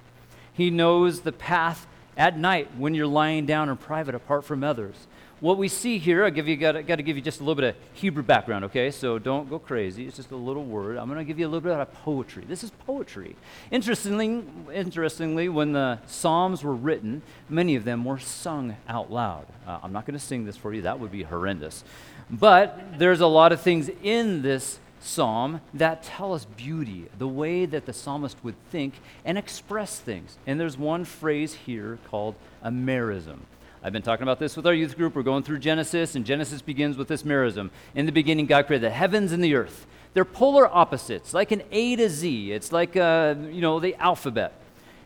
He 0.54 0.70
knows 0.70 1.22
the 1.22 1.32
path 1.32 1.88
at 2.18 2.38
night 2.38 2.70
when 2.78 2.94
you're 2.94 3.08
lying 3.08 3.46
down 3.46 3.70
in 3.70 3.78
private 3.78 4.16
apart 4.16 4.46
from 4.46 4.64
others. 4.64 4.96
What 5.42 5.58
we 5.58 5.68
see 5.68 5.98
here, 5.98 6.24
I 6.24 6.30
give 6.30 6.48
you 6.48 6.56
got 6.56 6.74
to 6.74 7.04
give 7.04 7.18
you 7.18 7.22
just 7.22 7.42
a 7.42 7.44
little 7.44 7.56
bit 7.56 7.76
of 7.76 7.76
Hebrew 7.94 8.24
background, 8.24 8.66
okay? 8.66 8.90
So 8.90 9.20
don't 9.20 9.50
go 9.50 9.60
crazy. 9.60 10.08
It's 10.08 10.16
just 10.16 10.32
a 10.32 10.36
little 10.36 10.64
word. 10.64 10.98
I'm 10.98 11.08
going 11.08 11.20
to 11.20 11.26
give 11.26 11.38
you 11.38 11.46
a 11.46 11.50
little 11.50 11.60
bit 11.60 11.74
of 11.74 11.94
poetry. 11.94 12.46
This 12.48 12.64
is 12.64 12.72
poetry. 12.86 13.36
Interestingly, 13.70 14.44
interestingly, 14.74 15.50
when 15.50 15.74
the 15.74 16.00
Psalms 16.08 16.64
were 16.64 16.74
written, 16.74 17.22
many 17.50 17.76
of 17.76 17.84
them 17.84 18.06
were 18.06 18.18
sung 18.18 18.78
out 18.88 19.12
loud. 19.12 19.46
Uh, 19.68 19.80
I'm 19.84 19.92
not 19.92 20.06
going 20.06 20.18
to 20.18 20.26
sing 20.26 20.46
this 20.46 20.56
for 20.56 20.74
you. 20.74 20.84
That 20.84 21.02
would 21.02 21.12
be 21.12 21.24
horrendous. 21.24 21.84
But 22.30 22.98
there's 22.98 23.20
a 23.20 23.28
lot 23.28 23.52
of 23.52 23.60
things 23.60 23.90
in 24.02 24.42
this 24.42 24.80
psalm 25.02 25.62
that 25.74 26.02
tell 26.02 26.34
us 26.34 26.46
beauty, 26.46 27.08
the 27.18 27.28
way 27.28 27.66
that 27.66 27.86
the 27.86 27.94
psalmist 27.94 28.38
would 28.44 28.56
think 28.72 28.94
and 29.26 29.38
express 29.38 30.00
things. 30.00 30.38
And 30.48 30.60
there's 30.60 30.78
one 30.78 31.06
phrase 31.06 31.54
here 31.54 32.00
called 32.10 32.36
a 32.64 32.72
merism. 32.72 33.40
I've 33.86 33.94
been 33.94 34.02
talking 34.02 34.24
about 34.24 34.40
this 34.40 34.58
with 34.58 34.66
our 34.66 34.74
youth 34.74 34.98
group. 34.98 35.14
We're 35.14 35.22
going 35.22 35.44
through 35.44 35.60
Genesis, 35.60 36.16
and 36.16 36.26
Genesis 36.26 36.60
begins 36.64 36.98
with 36.98 37.08
this 37.08 37.22
merism. 37.22 37.70
In 37.94 38.08
the 38.08 38.12
beginning, 38.12 38.48
God 38.48 38.66
created 38.66 38.84
the 38.84 38.90
heavens 38.90 39.32
and 39.32 39.44
the 39.44 39.54
earth. 39.54 39.86
They're 40.16 40.26
polar 40.26 40.68
opposites, 40.68 41.36
like 41.36 41.52
an 41.52 41.62
A 41.72 41.96
to 41.98 42.10
Z. 42.10 42.52
It's 42.52 42.72
like, 42.72 42.98
uh, 42.98 43.36
you 43.52 43.62
know, 43.62 43.80
the 43.80 43.94
alphabet. 43.98 44.54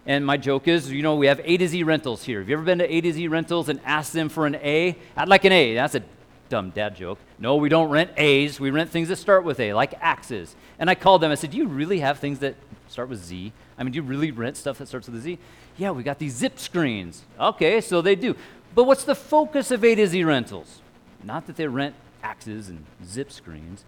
And 0.05 0.25
my 0.25 0.37
joke 0.37 0.69
is, 0.69 0.89
you 0.89 1.03
know, 1.03 1.15
we 1.15 1.27
have 1.27 1.41
A 1.43 1.57
to 1.57 1.67
Z 1.67 1.83
rentals 1.83 2.23
here. 2.23 2.39
Have 2.39 2.47
you 2.47 2.55
ever 2.55 2.63
been 2.63 2.77
to 2.77 2.89
A 2.89 3.01
to 3.01 3.11
Z 3.11 3.27
rentals 3.27 3.67
and 3.67 3.81
asked 3.83 4.13
them 4.13 4.29
for 4.29 4.45
an 4.45 4.55
A? 4.55 4.95
I'd 5.17 5.27
like 5.27 5.43
an 5.43 5.51
A. 5.51 5.73
That's 5.73 5.95
a 5.95 6.03
dumb 6.47 6.69
dad 6.69 6.95
joke. 6.95 7.19
No, 7.37 7.57
we 7.57 7.67
don't 7.67 7.89
rent 7.89 8.11
A's. 8.15 8.61
We 8.61 8.69
rent 8.69 8.91
things 8.91 9.09
that 9.09 9.17
start 9.17 9.43
with 9.43 9.59
A, 9.59 9.73
like 9.73 9.93
axes. 9.99 10.55
And 10.79 10.89
I 10.89 10.95
called 10.95 11.21
them. 11.21 11.31
I 11.31 11.35
said, 11.35 11.51
Do 11.51 11.57
you 11.57 11.67
really 11.67 11.99
have 11.99 12.19
things 12.19 12.39
that 12.39 12.55
start 12.87 13.09
with 13.09 13.21
Z? 13.25 13.51
I 13.77 13.83
mean, 13.83 13.93
do 13.93 13.97
you 13.97 14.03
really 14.03 14.31
rent 14.31 14.57
stuff 14.57 14.77
that 14.79 14.87
starts 14.87 15.07
with 15.07 15.17
a 15.17 15.21
Z? 15.21 15.39
Yeah, 15.77 15.91
we 15.91 16.03
got 16.03 16.19
these 16.19 16.35
zip 16.35 16.59
screens. 16.59 17.23
Okay, 17.39 17.79
so 17.79 18.01
they 18.01 18.15
do. 18.15 18.35
But 18.75 18.85
what's 18.85 19.03
the 19.03 19.15
focus 19.15 19.71
of 19.71 19.83
A 19.83 19.95
to 19.95 20.07
Z 20.07 20.23
rentals? 20.23 20.81
Not 21.23 21.47
that 21.47 21.55
they 21.55 21.67
rent 21.67 21.95
axes 22.23 22.69
and 22.69 22.85
zip 23.05 23.31
screens. 23.31 23.83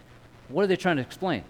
What 0.48 0.64
are 0.64 0.66
they 0.66 0.76
trying 0.76 0.96
to 0.96 1.02
explain? 1.02 1.44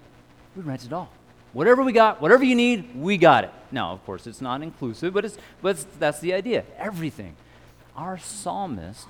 We 0.56 0.62
rent 0.62 0.84
it 0.84 0.92
all. 0.92 1.10
Whatever 1.52 1.82
we 1.82 1.92
got, 1.92 2.20
whatever 2.20 2.44
you 2.44 2.54
need, 2.54 2.96
we 2.96 3.18
got 3.18 3.44
it. 3.44 3.50
Now, 3.70 3.92
of 3.92 4.04
course, 4.04 4.26
it's 4.26 4.40
not 4.40 4.62
inclusive, 4.62 5.12
but, 5.12 5.24
it's, 5.24 5.36
but 5.60 5.70
it's, 5.70 5.86
that's 5.98 6.20
the 6.20 6.32
idea. 6.32 6.64
Everything. 6.78 7.36
Our 7.96 8.16
psalmist 8.18 9.06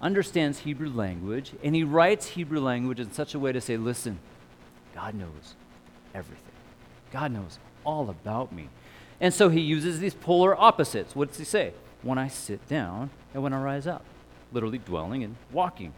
understands 0.00 0.60
Hebrew 0.60 0.90
language, 0.90 1.52
and 1.62 1.74
he 1.74 1.82
writes 1.82 2.28
Hebrew 2.28 2.60
language 2.60 3.00
in 3.00 3.12
such 3.12 3.34
a 3.34 3.38
way 3.38 3.50
to 3.52 3.60
say, 3.60 3.76
listen, 3.76 4.18
God 4.94 5.14
knows 5.14 5.54
everything. 6.14 6.44
God 7.12 7.32
knows 7.32 7.58
all 7.84 8.08
about 8.08 8.52
me. 8.52 8.68
And 9.20 9.32
so 9.32 9.48
he 9.48 9.60
uses 9.60 9.98
these 9.98 10.14
polar 10.14 10.60
opposites. 10.60 11.16
What 11.16 11.28
does 11.28 11.38
he 11.38 11.44
say? 11.44 11.72
When 12.04 12.18
I 12.18 12.28
sit 12.28 12.66
down 12.68 13.10
and 13.32 13.42
when 13.42 13.52
I 13.52 13.60
rise 13.60 13.86
up, 13.86 14.04
literally 14.52 14.78
dwelling 14.78 15.24
and 15.24 15.34
walking. 15.50 15.92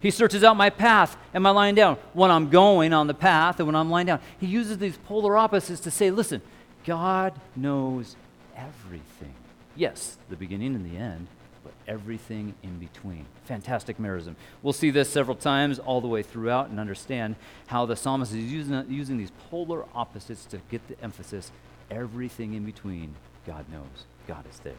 He 0.00 0.10
searches 0.10 0.44
out 0.44 0.56
my 0.56 0.70
path 0.70 1.16
and 1.32 1.42
my 1.42 1.50
lying 1.50 1.74
down. 1.74 1.96
When 2.12 2.30
I'm 2.30 2.50
going 2.50 2.92
on 2.92 3.06
the 3.06 3.14
path 3.14 3.58
and 3.58 3.66
when 3.66 3.74
I'm 3.74 3.90
lying 3.90 4.06
down, 4.06 4.20
he 4.38 4.46
uses 4.46 4.78
these 4.78 4.96
polar 4.96 5.36
opposites 5.36 5.80
to 5.80 5.90
say, 5.90 6.10
listen, 6.10 6.42
God 6.84 7.32
knows 7.56 8.16
everything. 8.56 9.34
Yes, 9.74 10.18
the 10.28 10.36
beginning 10.36 10.74
and 10.74 10.84
the 10.84 10.96
end, 10.96 11.26
but 11.64 11.72
everything 11.86 12.54
in 12.62 12.78
between. 12.78 13.26
Fantastic 13.44 13.98
merism. 13.98 14.34
We'll 14.62 14.72
see 14.72 14.90
this 14.90 15.08
several 15.08 15.36
times 15.36 15.78
all 15.78 16.00
the 16.00 16.08
way 16.08 16.22
throughout 16.22 16.68
and 16.68 16.78
understand 16.78 17.36
how 17.66 17.86
the 17.86 17.96
psalmist 17.96 18.32
is 18.32 18.52
using, 18.52 18.84
using 18.88 19.16
these 19.16 19.32
polar 19.50 19.84
opposites 19.94 20.44
to 20.46 20.60
get 20.70 20.86
the 20.88 21.00
emphasis. 21.02 21.50
Everything 21.90 22.54
in 22.54 22.64
between, 22.64 23.14
God 23.46 23.64
knows. 23.70 24.04
God 24.26 24.44
is 24.50 24.58
there. 24.60 24.74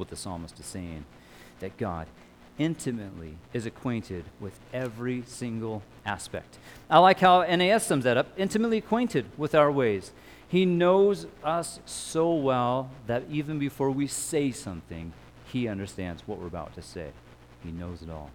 What 0.00 0.08
the 0.08 0.16
psalmist 0.16 0.58
is 0.58 0.64
saying, 0.64 1.04
that 1.58 1.76
God 1.76 2.06
intimately 2.58 3.36
is 3.52 3.66
acquainted 3.66 4.24
with 4.40 4.58
every 4.72 5.24
single 5.26 5.82
aspect. 6.06 6.56
I 6.88 7.00
like 7.00 7.20
how 7.20 7.42
NAS 7.42 7.84
sums 7.84 8.04
that 8.04 8.16
up 8.16 8.28
intimately 8.38 8.78
acquainted 8.78 9.26
with 9.36 9.54
our 9.54 9.70
ways. 9.70 10.12
He 10.48 10.64
knows 10.64 11.26
us 11.44 11.80
so 11.84 12.32
well 12.32 12.90
that 13.08 13.24
even 13.30 13.58
before 13.58 13.90
we 13.90 14.06
say 14.06 14.52
something, 14.52 15.12
He 15.52 15.68
understands 15.68 16.22
what 16.26 16.38
we're 16.38 16.46
about 16.46 16.74
to 16.76 16.82
say. 16.82 17.10
He 17.62 17.70
knows 17.70 18.00
it 18.00 18.08
all. 18.08 18.30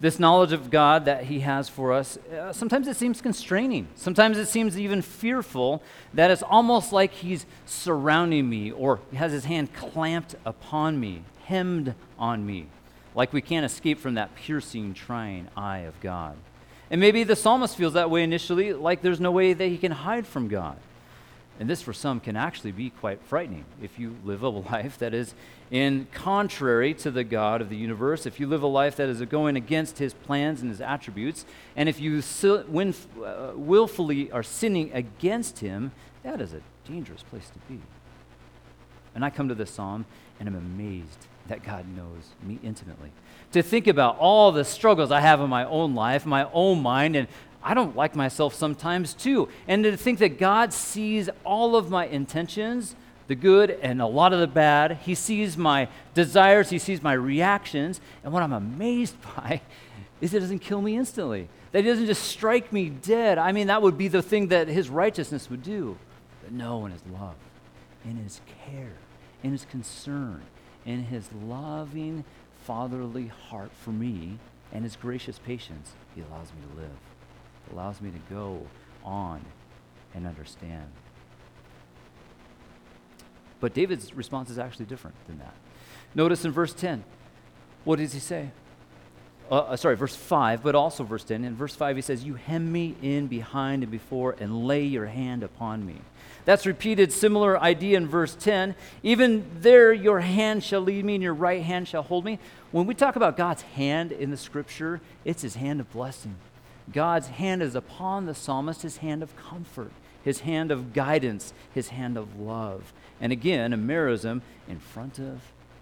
This 0.00 0.18
knowledge 0.18 0.52
of 0.52 0.70
God 0.70 1.04
that 1.04 1.24
He 1.24 1.40
has 1.40 1.68
for 1.68 1.92
us, 1.92 2.16
uh, 2.16 2.52
sometimes 2.52 2.88
it 2.88 2.96
seems 2.96 3.20
constraining. 3.22 3.88
Sometimes 3.94 4.36
it 4.38 4.46
seems 4.46 4.78
even 4.78 5.02
fearful 5.02 5.82
that 6.12 6.30
it's 6.30 6.42
almost 6.42 6.92
like 6.92 7.12
He's 7.12 7.46
surrounding 7.64 8.48
me 8.48 8.70
or 8.70 9.00
He 9.10 9.16
has 9.16 9.32
His 9.32 9.44
hand 9.44 9.72
clamped 9.74 10.34
upon 10.44 11.00
me, 11.00 11.22
hemmed 11.46 11.94
on 12.18 12.44
me, 12.44 12.66
like 13.14 13.32
we 13.32 13.40
can't 13.40 13.64
escape 13.64 13.98
from 13.98 14.14
that 14.14 14.34
piercing, 14.34 14.94
trying 14.94 15.48
eye 15.56 15.80
of 15.80 15.98
God. 16.00 16.36
And 16.90 17.00
maybe 17.00 17.24
the 17.24 17.36
psalmist 17.36 17.76
feels 17.76 17.94
that 17.94 18.10
way 18.10 18.22
initially, 18.22 18.72
like 18.72 19.00
there's 19.00 19.20
no 19.20 19.30
way 19.30 19.52
that 19.52 19.66
he 19.66 19.78
can 19.78 19.92
hide 19.92 20.26
from 20.26 20.48
God. 20.48 20.76
And 21.60 21.70
this, 21.70 21.82
for 21.82 21.92
some, 21.92 22.18
can 22.18 22.36
actually 22.36 22.72
be 22.72 22.90
quite 22.90 23.22
frightening 23.22 23.64
if 23.80 23.98
you 23.98 24.16
live 24.24 24.42
a 24.42 24.48
life 24.72 24.98
that 24.98 25.14
is 25.14 25.34
in 25.70 26.06
contrary 26.12 26.94
to 26.94 27.10
the 27.10 27.24
God 27.24 27.60
of 27.60 27.68
the 27.68 27.76
universe, 27.76 28.26
if 28.26 28.38
you 28.38 28.46
live 28.46 28.62
a 28.62 28.68
life 28.68 28.96
that 28.96 29.08
is 29.08 29.20
going 29.22 29.56
against 29.56 29.98
his 29.98 30.14
plans 30.14 30.60
and 30.60 30.70
his 30.70 30.80
attributes, 30.80 31.44
and 31.76 31.88
if 31.88 32.00
you 32.00 32.22
uh, 32.44 33.52
willfully 33.54 34.30
are 34.30 34.42
sinning 34.42 34.92
against 34.92 35.60
him, 35.60 35.92
that 36.22 36.40
is 36.40 36.52
a 36.52 36.60
dangerous 36.86 37.22
place 37.22 37.48
to 37.50 37.58
be. 37.72 37.80
And 39.14 39.24
I 39.24 39.30
come 39.30 39.48
to 39.48 39.54
this 39.54 39.70
psalm 39.70 40.06
and 40.40 40.48
I'm 40.48 40.56
amazed 40.56 41.26
that 41.46 41.62
God 41.62 41.84
knows 41.94 42.30
me 42.42 42.58
intimately. 42.62 43.12
To 43.52 43.62
think 43.62 43.86
about 43.86 44.18
all 44.18 44.50
the 44.50 44.64
struggles 44.64 45.12
I 45.12 45.20
have 45.20 45.40
in 45.40 45.50
my 45.50 45.64
own 45.64 45.94
life, 45.94 46.26
my 46.26 46.48
own 46.52 46.82
mind, 46.82 47.16
and 47.16 47.28
I 47.64 47.72
don't 47.72 47.96
like 47.96 48.14
myself 48.14 48.54
sometimes 48.54 49.14
too. 49.14 49.48
And 49.66 49.82
to 49.84 49.96
think 49.96 50.18
that 50.18 50.38
God 50.38 50.72
sees 50.74 51.30
all 51.44 51.76
of 51.76 51.90
my 51.90 52.06
intentions, 52.06 52.94
the 53.26 53.34
good 53.34 53.70
and 53.70 54.02
a 54.02 54.06
lot 54.06 54.34
of 54.34 54.40
the 54.40 54.46
bad. 54.46 54.98
He 55.02 55.14
sees 55.14 55.56
my 55.56 55.88
desires, 56.12 56.68
He 56.68 56.78
sees 56.78 57.02
my 57.02 57.14
reactions. 57.14 58.02
And 58.22 58.34
what 58.34 58.42
I'm 58.42 58.52
amazed 58.52 59.16
by 59.36 59.62
is 60.20 60.32
that 60.32 60.38
it 60.38 60.40
doesn't 60.40 60.58
kill 60.58 60.82
me 60.82 60.96
instantly. 60.96 61.48
That 61.72 61.84
He 61.84 61.90
doesn't 61.90 62.06
just 62.06 62.24
strike 62.24 62.70
me 62.70 62.90
dead. 62.90 63.38
I 63.38 63.52
mean, 63.52 63.68
that 63.68 63.80
would 63.80 63.96
be 63.96 64.08
the 64.08 64.22
thing 64.22 64.48
that 64.48 64.68
His 64.68 64.90
righteousness 64.90 65.48
would 65.48 65.62
do. 65.62 65.96
But 66.42 66.52
no, 66.52 66.84
in 66.84 66.92
His 66.92 67.02
love, 67.18 67.36
in 68.04 68.16
His 68.16 68.42
care, 68.66 68.92
in 69.42 69.52
His 69.52 69.64
concern, 69.64 70.42
in 70.84 71.04
His 71.04 71.30
loving, 71.32 72.24
fatherly 72.64 73.28
heart 73.48 73.70
for 73.72 73.90
me, 73.90 74.38
and 74.70 74.84
His 74.84 74.96
gracious 74.96 75.38
patience, 75.38 75.92
He 76.14 76.20
allows 76.20 76.52
me 76.52 76.60
to 76.68 76.80
live 76.82 76.90
allows 77.72 78.00
me 78.00 78.10
to 78.10 78.34
go 78.34 78.60
on 79.04 79.40
and 80.14 80.26
understand. 80.26 80.90
But 83.60 83.74
David's 83.74 84.14
response 84.14 84.50
is 84.50 84.58
actually 84.58 84.86
different 84.86 85.16
than 85.26 85.38
that. 85.38 85.54
Notice 86.14 86.44
in 86.44 86.52
verse 86.52 86.72
10, 86.72 87.04
what 87.84 87.98
does 87.98 88.12
he 88.12 88.20
say? 88.20 88.50
Uh, 89.50 89.58
uh, 89.58 89.76
sorry, 89.76 89.96
verse 89.96 90.16
5, 90.16 90.62
but 90.62 90.74
also 90.74 91.04
verse 91.04 91.24
10. 91.24 91.44
In 91.44 91.54
verse 91.54 91.74
5, 91.74 91.96
he 91.96 92.02
says, 92.02 92.24
You 92.24 92.34
hem 92.34 92.72
me 92.72 92.94
in 93.02 93.26
behind 93.26 93.82
and 93.82 93.92
before 93.92 94.36
and 94.38 94.66
lay 94.66 94.84
your 94.84 95.06
hand 95.06 95.42
upon 95.42 95.84
me. 95.84 95.96
That's 96.46 96.66
repeated, 96.66 97.12
similar 97.12 97.58
idea 97.58 97.96
in 97.96 98.06
verse 98.06 98.34
10. 98.34 98.74
Even 99.02 99.46
there, 99.60 99.92
your 99.92 100.20
hand 100.20 100.62
shall 100.62 100.80
lead 100.80 101.04
me 101.04 101.14
and 101.14 101.22
your 101.22 101.34
right 101.34 101.62
hand 101.62 101.88
shall 101.88 102.02
hold 102.02 102.24
me. 102.24 102.38
When 102.70 102.86
we 102.86 102.94
talk 102.94 103.16
about 103.16 103.36
God's 103.36 103.62
hand 103.62 104.12
in 104.12 104.30
the 104.30 104.36
scripture, 104.36 105.00
it's 105.24 105.42
his 105.42 105.56
hand 105.56 105.80
of 105.80 105.90
blessing. 105.90 106.36
God's 106.92 107.28
hand 107.28 107.62
is 107.62 107.74
upon 107.74 108.26
the 108.26 108.34
psalmist, 108.34 108.82
his 108.82 108.98
hand 108.98 109.22
of 109.22 109.36
comfort, 109.36 109.92
his 110.22 110.40
hand 110.40 110.70
of 110.70 110.92
guidance, 110.92 111.52
his 111.72 111.88
hand 111.88 112.16
of 112.16 112.38
love. 112.38 112.92
And 113.20 113.32
again, 113.32 113.72
a 113.72 113.78
merism 113.78 114.42
in 114.68 114.78
front 114.78 115.18
of 115.18 115.40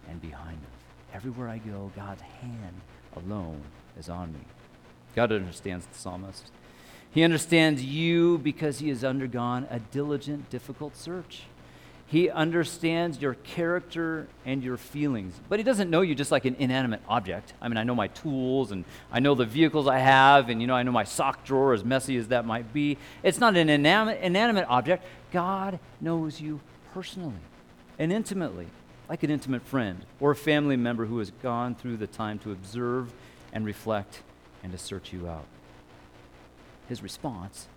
and 0.09 0.21
behind 0.21 0.59
of. 0.59 1.14
Everywhere 1.14 1.49
I 1.49 1.59
go, 1.59 1.90
God's 1.97 2.23
hand 2.23 2.80
alone 3.16 3.62
is 3.99 4.09
on 4.09 4.32
me. 4.32 4.40
God 5.14 5.32
understands 5.32 5.87
the 5.87 5.94
psalmist. 5.94 6.50
He 7.11 7.23
understands 7.23 7.85
you 7.85 8.38
because 8.38 8.78
he 8.78 8.88
has 8.88 9.04
undergone 9.04 9.66
a 9.71 9.78
diligent, 9.78 10.49
difficult 10.49 10.97
search. 10.97 11.42
He 12.12 12.28
understands 12.28 13.23
your 13.23 13.33
character 13.33 14.28
and 14.45 14.62
your 14.62 14.76
feelings. 14.76 15.33
But 15.49 15.59
He 15.59 15.62
doesn't 15.62 15.88
know 15.88 16.02
you 16.02 16.14
just 16.14 16.31
like 16.31 16.45
an 16.45 16.57
inanimate 16.59 17.00
object. 17.09 17.54
I 17.59 17.69
mean, 17.69 17.78
I 17.78 17.85
know 17.85 17.95
my 17.95 18.09
tools 18.09 18.71
and 18.71 18.85
I 19.11 19.21
know 19.21 19.35
the 19.35 19.47
vehicles 19.47 19.88
I 19.88 19.99
have, 19.99 20.50
and 20.50 20.61
you 20.61 20.66
know, 20.66 20.75
I 20.75 20.83
know 20.83 20.92
my 20.92 21.04
sock 21.04 21.42
drawer, 21.42 21.73
as 21.73 21.87
messy 21.87 22.19
as 22.19 22.28
that 22.28 22.45
might 22.45 22.71
be. 22.75 22.99
It's 23.23 23.38
not 23.38 23.57
an 23.57 23.71
inanimate 23.71 24.66
object. 24.69 25.07
God 25.33 25.81
knows 26.02 26.38
you 26.38 26.61
personally 26.92 27.40
and 27.99 28.12
intimately, 28.12 28.66
like 29.09 29.23
an 29.23 29.31
intimate 29.31 29.62
friend 29.62 30.04
or 30.21 30.33
a 30.33 30.37
family 30.37 30.76
member 30.76 31.07
who 31.07 31.19
has 31.19 31.31
gone 31.42 31.75
through 31.75 31.97
the 31.97 32.07
time 32.07 32.38
to 32.40 32.52
observe 32.52 33.11
and 33.54 33.64
reflect 33.64 34.21
and 34.62 34.71
to 34.73 34.76
search 34.76 35.14
you 35.14 35.26
out. 35.26 35.47
His 36.90 37.02
response 37.02 37.69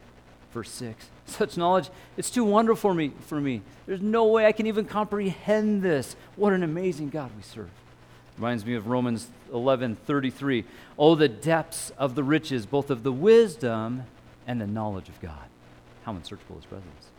verse 0.51 0.72
6. 0.72 1.08
Such 1.27 1.58
knowledge, 1.58 1.89
it's 2.17 2.29
too 2.29 2.44
wonderful 2.44 2.91
for 2.91 2.94
me, 2.94 3.12
for 3.22 3.41
me. 3.41 3.62
There's 3.88 4.01
no 4.01 4.25
way 4.25 4.46
I 4.46 4.51
can 4.51 4.67
even 4.67 4.86
comprehend 4.86 5.82
this. 5.82 6.15
What 6.36 6.53
an 6.53 6.63
amazing 6.63 7.10
God 7.10 7.32
we 7.36 7.41
serve. 7.41 7.70
Reminds 8.38 8.65
me 8.65 8.75
of 8.75 8.88
Romans 8.88 9.29
11:33. 9.51 10.65
Oh, 11.00 11.15
the 11.15 11.29
depths 11.29 11.91
of 11.98 12.15
the 12.15 12.24
riches, 12.24 12.65
both 12.65 12.89
of 12.89 13.03
the 13.03 13.12
wisdom 13.12 14.03
and 14.46 14.60
the 14.60 14.67
knowledge 14.67 15.10
of 15.10 15.20
God. 15.22 15.48
How 16.03 16.13
unsearchable 16.13 16.58
his 16.58 16.65
presence. 16.65 17.10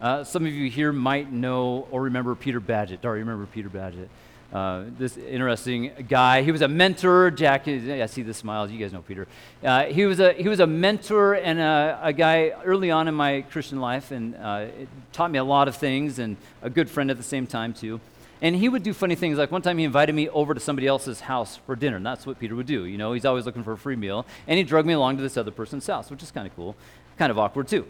Uh, 0.00 0.24
some 0.24 0.44
of 0.44 0.52
you 0.52 0.68
here 0.68 0.92
might 0.92 1.32
know 1.32 1.86
or 1.90 2.02
remember 2.02 2.34
Peter 2.34 2.60
Badgett. 2.60 3.00
Dari, 3.00 3.20
remember 3.20 3.46
Peter 3.46 3.68
Badgett? 3.70 4.08
Uh, 4.54 4.84
this 4.96 5.16
interesting 5.16 5.90
guy. 6.08 6.42
He 6.42 6.52
was 6.52 6.62
a 6.62 6.68
mentor. 6.68 7.32
Jack, 7.32 7.66
I 7.66 8.06
see 8.06 8.22
the 8.22 8.32
smiles. 8.32 8.70
You 8.70 8.78
guys 8.78 8.92
know 8.92 9.02
Peter. 9.02 9.26
Uh, 9.64 9.86
he, 9.86 10.06
was 10.06 10.20
a, 10.20 10.32
he 10.32 10.48
was 10.48 10.60
a 10.60 10.66
mentor 10.66 11.34
and 11.34 11.58
a, 11.58 11.98
a, 12.00 12.12
guy 12.12 12.52
early 12.64 12.92
on 12.92 13.08
in 13.08 13.16
my 13.16 13.40
Christian 13.50 13.80
life, 13.80 14.12
and 14.12 14.36
uh, 14.36 14.66
taught 15.12 15.32
me 15.32 15.40
a 15.40 15.44
lot 15.44 15.66
of 15.66 15.74
things, 15.74 16.20
and 16.20 16.36
a 16.62 16.70
good 16.70 16.88
friend 16.88 17.10
at 17.10 17.16
the 17.16 17.24
same 17.24 17.48
time, 17.48 17.74
too. 17.74 18.00
And 18.40 18.54
he 18.54 18.68
would 18.68 18.84
do 18.84 18.92
funny 18.92 19.16
things. 19.16 19.38
Like 19.38 19.50
one 19.50 19.60
time, 19.62 19.76
he 19.76 19.84
invited 19.84 20.14
me 20.14 20.28
over 20.28 20.54
to 20.54 20.60
somebody 20.60 20.86
else's 20.86 21.18
house 21.18 21.56
for 21.66 21.74
dinner, 21.74 21.96
and 21.96 22.06
that's 22.06 22.24
what 22.24 22.38
Peter 22.38 22.54
would 22.54 22.66
do. 22.66 22.84
You 22.84 22.96
know, 22.96 23.12
he's 23.12 23.24
always 23.24 23.46
looking 23.46 23.64
for 23.64 23.72
a 23.72 23.78
free 23.78 23.96
meal, 23.96 24.24
and 24.46 24.56
he 24.56 24.62
drug 24.62 24.86
me 24.86 24.92
along 24.92 25.16
to 25.16 25.22
this 25.24 25.36
other 25.36 25.50
person's 25.50 25.84
house, 25.84 26.12
which 26.12 26.22
is 26.22 26.30
kind 26.30 26.46
of 26.46 26.54
cool, 26.54 26.76
kind 27.18 27.32
of 27.32 27.40
awkward 27.40 27.66
too. 27.66 27.86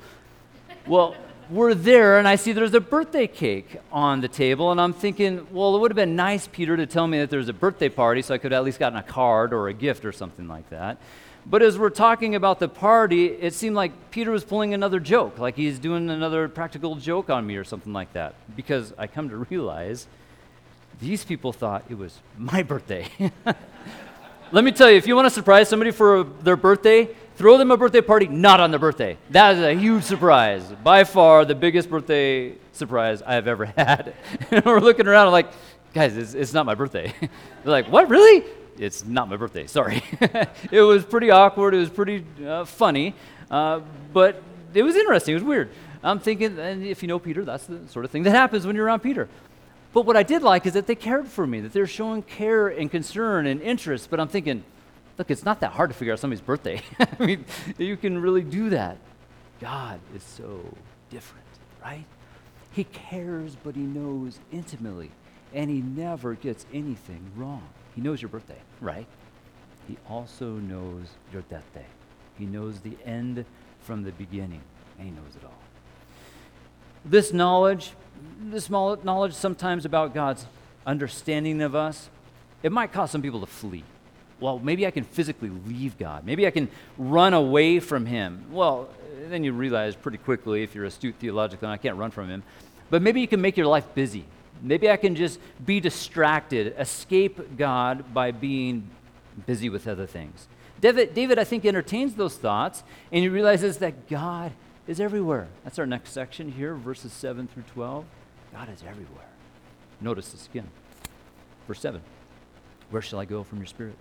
Well, 0.86 1.14
we're 1.50 1.74
there 1.74 2.18
and 2.18 2.26
I 2.26 2.36
see 2.36 2.52
there's 2.52 2.74
a 2.74 2.80
birthday 2.80 3.26
cake 3.26 3.76
on 3.92 4.20
the 4.20 4.28
table, 4.28 4.70
and 4.70 4.80
I'm 4.80 4.92
thinking, 4.92 5.46
well, 5.50 5.76
it 5.76 5.80
would 5.80 5.90
have 5.90 5.96
been 5.96 6.16
nice, 6.16 6.46
Peter, 6.46 6.76
to 6.76 6.86
tell 6.86 7.06
me 7.06 7.18
that 7.18 7.30
there's 7.30 7.48
a 7.48 7.52
birthday 7.52 7.88
party 7.88 8.22
so 8.22 8.34
I 8.34 8.38
could 8.38 8.52
at 8.52 8.64
least 8.64 8.78
gotten 8.78 8.98
a 8.98 9.02
card 9.02 9.52
or 9.52 9.68
a 9.68 9.74
gift 9.74 10.04
or 10.04 10.12
something 10.12 10.48
like 10.48 10.68
that. 10.70 10.98
But 11.46 11.62
as 11.62 11.78
we're 11.78 11.90
talking 11.90 12.34
about 12.34 12.58
the 12.58 12.68
party, 12.68 13.26
it 13.26 13.52
seemed 13.52 13.76
like 13.76 14.10
Peter 14.10 14.30
was 14.30 14.44
pulling 14.44 14.72
another 14.72 14.98
joke, 14.98 15.38
like 15.38 15.56
he's 15.56 15.78
doing 15.78 16.08
another 16.08 16.48
practical 16.48 16.94
joke 16.94 17.28
on 17.28 17.46
me 17.46 17.56
or 17.56 17.64
something 17.64 17.92
like 17.92 18.12
that. 18.14 18.34
Because 18.56 18.94
I 18.96 19.06
come 19.06 19.28
to 19.28 19.36
realize 19.36 20.06
these 21.00 21.24
people 21.24 21.52
thought 21.52 21.84
it 21.90 21.98
was 21.98 22.18
my 22.38 22.62
birthday. 22.62 23.08
Let 24.52 24.64
me 24.64 24.72
tell 24.72 24.90
you, 24.90 24.96
if 24.96 25.06
you 25.06 25.16
want 25.16 25.26
to 25.26 25.30
surprise 25.30 25.68
somebody 25.68 25.90
for 25.90 26.24
their 26.24 26.56
birthday, 26.56 27.08
throw 27.36 27.58
them 27.58 27.70
a 27.70 27.76
birthday 27.76 28.00
party 28.00 28.26
not 28.26 28.60
on 28.60 28.70
their 28.70 28.80
birthday. 28.80 29.16
That 29.30 29.56
is 29.56 29.62
a 29.62 29.74
huge 29.74 30.04
surprise. 30.04 30.62
By 30.82 31.04
far 31.04 31.44
the 31.44 31.54
biggest 31.54 31.90
birthday 31.90 32.54
surprise 32.72 33.22
I 33.22 33.34
have 33.34 33.48
ever 33.48 33.66
had. 33.76 34.14
and 34.50 34.64
we're 34.64 34.80
looking 34.80 35.06
around 35.06 35.32
like, 35.32 35.50
guys, 35.92 36.16
it's, 36.16 36.34
it's 36.34 36.52
not 36.52 36.66
my 36.66 36.74
birthday. 36.74 37.12
They're 37.20 37.30
like, 37.64 37.88
what, 37.88 38.08
really? 38.08 38.44
It's 38.78 39.04
not 39.04 39.28
my 39.28 39.36
birthday, 39.36 39.66
sorry. 39.66 40.02
it 40.70 40.80
was 40.80 41.04
pretty 41.04 41.30
awkward. 41.30 41.74
It 41.74 41.78
was 41.78 41.90
pretty 41.90 42.24
uh, 42.44 42.64
funny. 42.64 43.14
Uh, 43.50 43.80
but 44.12 44.42
it 44.72 44.82
was 44.82 44.96
interesting. 44.96 45.32
It 45.32 45.36
was 45.36 45.44
weird. 45.44 45.70
I'm 46.02 46.18
thinking, 46.18 46.58
and 46.58 46.84
if 46.84 47.02
you 47.02 47.08
know 47.08 47.18
Peter, 47.18 47.44
that's 47.44 47.66
the 47.66 47.80
sort 47.88 48.04
of 48.04 48.10
thing 48.10 48.24
that 48.24 48.32
happens 48.32 48.66
when 48.66 48.76
you're 48.76 48.84
around 48.84 49.00
Peter. 49.00 49.28
But 49.92 50.06
what 50.06 50.16
I 50.16 50.24
did 50.24 50.42
like 50.42 50.66
is 50.66 50.72
that 50.72 50.86
they 50.86 50.96
cared 50.96 51.28
for 51.28 51.46
me, 51.46 51.60
that 51.60 51.72
they're 51.72 51.86
showing 51.86 52.22
care 52.22 52.66
and 52.66 52.90
concern 52.90 53.46
and 53.46 53.62
interest. 53.62 54.10
But 54.10 54.18
I'm 54.18 54.28
thinking, 54.28 54.64
Look, 55.16 55.30
it's 55.30 55.44
not 55.44 55.60
that 55.60 55.72
hard 55.72 55.90
to 55.90 55.94
figure 55.94 56.12
out 56.12 56.18
somebody's 56.18 56.40
birthday. 56.40 56.82
I 57.20 57.24
mean, 57.24 57.44
you 57.78 57.96
can 57.96 58.20
really 58.20 58.42
do 58.42 58.70
that. 58.70 58.98
God 59.60 60.00
is 60.14 60.22
so 60.22 60.60
different, 61.10 61.46
right? 61.82 62.04
He 62.72 62.84
cares, 62.84 63.56
but 63.62 63.76
he 63.76 63.82
knows 63.82 64.40
intimately, 64.52 65.12
and 65.52 65.70
he 65.70 65.80
never 65.80 66.34
gets 66.34 66.66
anything 66.72 67.30
wrong. 67.36 67.62
He 67.94 68.00
knows 68.00 68.20
your 68.20 68.28
birthday, 68.28 68.58
right? 68.80 69.06
He 69.86 69.96
also 70.08 70.54
knows 70.54 71.06
your 71.32 71.42
death 71.42 71.64
day. 71.74 71.86
He 72.36 72.46
knows 72.46 72.80
the 72.80 72.96
end 73.04 73.44
from 73.80 74.02
the 74.02 74.10
beginning, 74.12 74.62
and 74.98 75.06
he 75.06 75.14
knows 75.14 75.36
it 75.36 75.44
all. 75.44 75.52
This 77.04 77.32
knowledge, 77.32 77.92
this 78.40 78.68
knowledge 78.68 79.34
sometimes 79.34 79.84
about 79.84 80.12
God's 80.12 80.46
understanding 80.84 81.62
of 81.62 81.76
us, 81.76 82.08
it 82.64 82.72
might 82.72 82.92
cause 82.92 83.12
some 83.12 83.22
people 83.22 83.40
to 83.40 83.46
flee 83.46 83.84
well, 84.40 84.58
maybe 84.58 84.86
I 84.86 84.90
can 84.90 85.04
physically 85.04 85.50
leave 85.66 85.96
God. 85.98 86.24
Maybe 86.24 86.46
I 86.46 86.50
can 86.50 86.68
run 86.98 87.34
away 87.34 87.80
from 87.80 88.06
Him. 88.06 88.44
Well, 88.50 88.88
then 89.28 89.44
you 89.44 89.52
realize 89.52 89.96
pretty 89.96 90.18
quickly, 90.18 90.62
if 90.62 90.74
you're 90.74 90.84
astute 90.84 91.14
theologically, 91.16 91.68
I 91.68 91.76
can't 91.76 91.96
run 91.96 92.10
from 92.10 92.28
Him. 92.28 92.42
But 92.90 93.02
maybe 93.02 93.20
you 93.20 93.28
can 93.28 93.40
make 93.40 93.56
your 93.56 93.66
life 93.66 93.86
busy. 93.94 94.24
Maybe 94.62 94.90
I 94.90 94.96
can 94.96 95.14
just 95.14 95.40
be 95.64 95.80
distracted, 95.80 96.74
escape 96.78 97.56
God 97.56 98.12
by 98.14 98.30
being 98.30 98.88
busy 99.46 99.68
with 99.68 99.86
other 99.88 100.06
things. 100.06 100.48
David, 100.80 101.14
David, 101.14 101.38
I 101.38 101.44
think, 101.44 101.64
entertains 101.64 102.14
those 102.14 102.36
thoughts, 102.36 102.82
and 103.10 103.22
he 103.22 103.28
realizes 103.28 103.78
that 103.78 104.08
God 104.08 104.52
is 104.86 105.00
everywhere. 105.00 105.48
That's 105.64 105.78
our 105.78 105.86
next 105.86 106.10
section 106.10 106.52
here, 106.52 106.74
verses 106.74 107.12
7 107.12 107.48
through 107.48 107.64
12. 107.72 108.04
God 108.52 108.68
is 108.72 108.82
everywhere. 108.86 109.26
Notice 110.00 110.32
this 110.32 110.46
again. 110.46 110.68
Verse 111.66 111.80
7 111.80 112.00
Where 112.90 113.02
shall 113.02 113.18
I 113.18 113.24
go 113.24 113.42
from 113.42 113.58
your 113.58 113.66
spirit? 113.66 113.96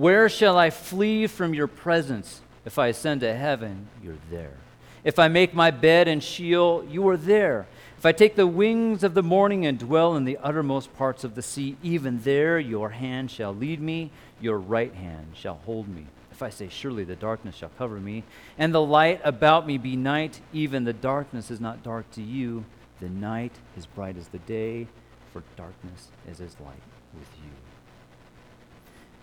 Where 0.00 0.30
shall 0.30 0.56
I 0.56 0.70
flee 0.70 1.26
from 1.26 1.52
your 1.52 1.66
presence? 1.66 2.40
If 2.64 2.78
I 2.78 2.86
ascend 2.86 3.20
to 3.20 3.34
heaven, 3.34 3.86
you're 4.02 4.16
there. 4.30 4.56
If 5.04 5.18
I 5.18 5.28
make 5.28 5.52
my 5.52 5.70
bed 5.70 6.08
in 6.08 6.20
Sheol, 6.20 6.86
you 6.88 7.06
are 7.10 7.18
there. 7.18 7.66
If 7.98 8.06
I 8.06 8.12
take 8.12 8.34
the 8.34 8.46
wings 8.46 9.04
of 9.04 9.12
the 9.12 9.22
morning 9.22 9.66
and 9.66 9.78
dwell 9.78 10.16
in 10.16 10.24
the 10.24 10.38
uttermost 10.38 10.96
parts 10.96 11.22
of 11.22 11.34
the 11.34 11.42
sea, 11.42 11.76
even 11.82 12.22
there 12.22 12.58
your 12.58 12.88
hand 12.88 13.30
shall 13.30 13.54
lead 13.54 13.82
me, 13.82 14.10
your 14.40 14.56
right 14.56 14.94
hand 14.94 15.32
shall 15.34 15.56
hold 15.66 15.86
me. 15.86 16.06
If 16.32 16.42
I 16.42 16.48
say, 16.48 16.70
Surely 16.70 17.04
the 17.04 17.14
darkness 17.14 17.56
shall 17.56 17.72
cover 17.76 18.00
me, 18.00 18.24
and 18.56 18.74
the 18.74 18.80
light 18.80 19.20
about 19.22 19.66
me 19.66 19.76
be 19.76 19.96
night, 19.96 20.40
even 20.54 20.84
the 20.84 20.94
darkness 20.94 21.50
is 21.50 21.60
not 21.60 21.82
dark 21.82 22.10
to 22.12 22.22
you. 22.22 22.64
The 23.00 23.10
night 23.10 23.52
is 23.76 23.84
bright 23.84 24.16
as 24.16 24.28
the 24.28 24.38
day, 24.38 24.86
for 25.34 25.42
darkness 25.58 26.08
is 26.26 26.40
as 26.40 26.58
light 26.58 26.80
with 27.12 27.28
you. 27.44 27.69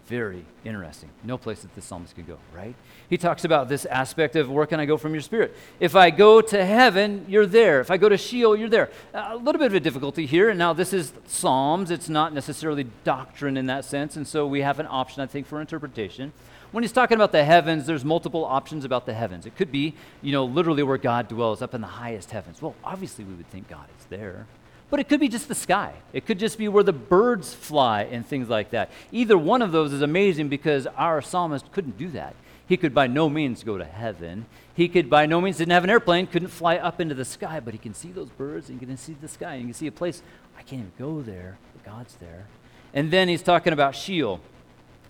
Very 0.07 0.45
interesting. 0.63 1.09
No 1.25 1.37
place 1.37 1.61
that 1.63 1.75
the 1.75 1.81
psalmist 1.81 2.15
could 2.15 2.27
go, 2.27 2.37
right? 2.55 2.75
He 3.09 3.17
talks 3.17 3.43
about 3.43 3.67
this 3.67 3.85
aspect 3.85 4.37
of 4.37 4.49
where 4.49 4.65
can 4.65 4.79
I 4.79 4.85
go 4.85 4.95
from 4.95 5.13
your 5.13 5.21
spirit? 5.21 5.53
If 5.81 5.97
I 5.97 6.11
go 6.11 6.39
to 6.39 6.65
heaven, 6.65 7.25
you're 7.27 7.45
there. 7.45 7.81
If 7.81 7.91
I 7.91 7.97
go 7.97 8.07
to 8.07 8.17
Sheol, 8.17 8.55
you're 8.55 8.69
there. 8.69 8.89
A 9.13 9.35
little 9.35 9.59
bit 9.59 9.67
of 9.67 9.73
a 9.73 9.81
difficulty 9.81 10.25
here. 10.25 10.49
And 10.49 10.57
now 10.57 10.71
this 10.71 10.93
is 10.93 11.11
Psalms. 11.25 11.91
It's 11.91 12.07
not 12.07 12.33
necessarily 12.33 12.85
doctrine 13.03 13.57
in 13.57 13.65
that 13.65 13.83
sense. 13.83 14.15
And 14.15 14.25
so 14.25 14.47
we 14.47 14.61
have 14.61 14.79
an 14.79 14.87
option, 14.89 15.21
I 15.21 15.25
think, 15.25 15.45
for 15.45 15.59
interpretation. 15.59 16.31
When 16.71 16.85
he's 16.85 16.93
talking 16.93 17.15
about 17.15 17.33
the 17.33 17.43
heavens, 17.43 17.85
there's 17.85 18.05
multiple 18.05 18.45
options 18.45 18.85
about 18.85 19.05
the 19.05 19.13
heavens. 19.13 19.45
It 19.45 19.57
could 19.57 19.73
be, 19.73 19.93
you 20.21 20.31
know, 20.31 20.45
literally 20.45 20.83
where 20.83 20.97
God 20.97 21.27
dwells, 21.27 21.61
up 21.61 21.73
in 21.73 21.81
the 21.81 21.87
highest 21.87 22.31
heavens. 22.31 22.61
Well, 22.61 22.75
obviously 22.81 23.25
we 23.25 23.33
would 23.33 23.49
think 23.49 23.67
God 23.67 23.87
is 23.99 24.05
there. 24.05 24.47
But 24.89 25.01
it 25.01 25.09
could 25.09 25.19
be 25.19 25.27
just 25.27 25.47
the 25.47 25.55
sky. 25.55 25.93
It 26.13 26.25
could 26.25 26.39
just 26.39 26.57
be 26.57 26.67
where 26.67 26.83
the 26.83 26.93
birds 26.93 27.53
fly 27.53 28.03
and 28.03 28.25
things 28.25 28.47
like 28.47 28.71
that. 28.71 28.89
Either 29.11 29.37
one 29.37 29.61
of 29.61 29.71
those 29.71 29.91
is 29.91 30.01
amazing 30.01 30.47
because 30.47 30.87
our 30.87 31.21
psalmist 31.21 31.71
couldn't 31.71 31.97
do 31.97 32.09
that. 32.09 32.35
He 32.67 32.77
could 32.77 32.93
by 32.93 33.07
no 33.07 33.29
means 33.29 33.63
go 33.63 33.77
to 33.77 33.85
heaven. 33.85 34.45
He 34.73 34.87
could 34.87 35.09
by 35.09 35.25
no 35.25 35.41
means 35.41 35.57
didn't 35.57 35.71
have 35.71 35.83
an 35.83 35.89
airplane, 35.89 36.27
couldn't 36.27 36.49
fly 36.49 36.77
up 36.77 37.01
into 37.01 37.15
the 37.15 37.25
sky, 37.25 37.59
but 37.59 37.73
he 37.73 37.77
can 37.77 37.93
see 37.93 38.11
those 38.11 38.29
birds 38.29 38.69
and 38.69 38.79
he 38.79 38.85
can 38.85 38.97
see 38.97 39.15
the 39.19 39.27
sky. 39.27 39.53
And 39.53 39.61
he 39.61 39.65
can 39.67 39.73
see 39.73 39.87
a 39.87 39.91
place, 39.91 40.21
I 40.57 40.61
can't 40.63 40.81
even 40.81 40.91
go 40.99 41.21
there, 41.21 41.57
but 41.73 41.85
God's 41.85 42.15
there. 42.15 42.45
And 42.93 43.11
then 43.11 43.27
he's 43.27 43.41
talking 43.41 43.73
about 43.73 43.95
Sheol. 43.95 44.39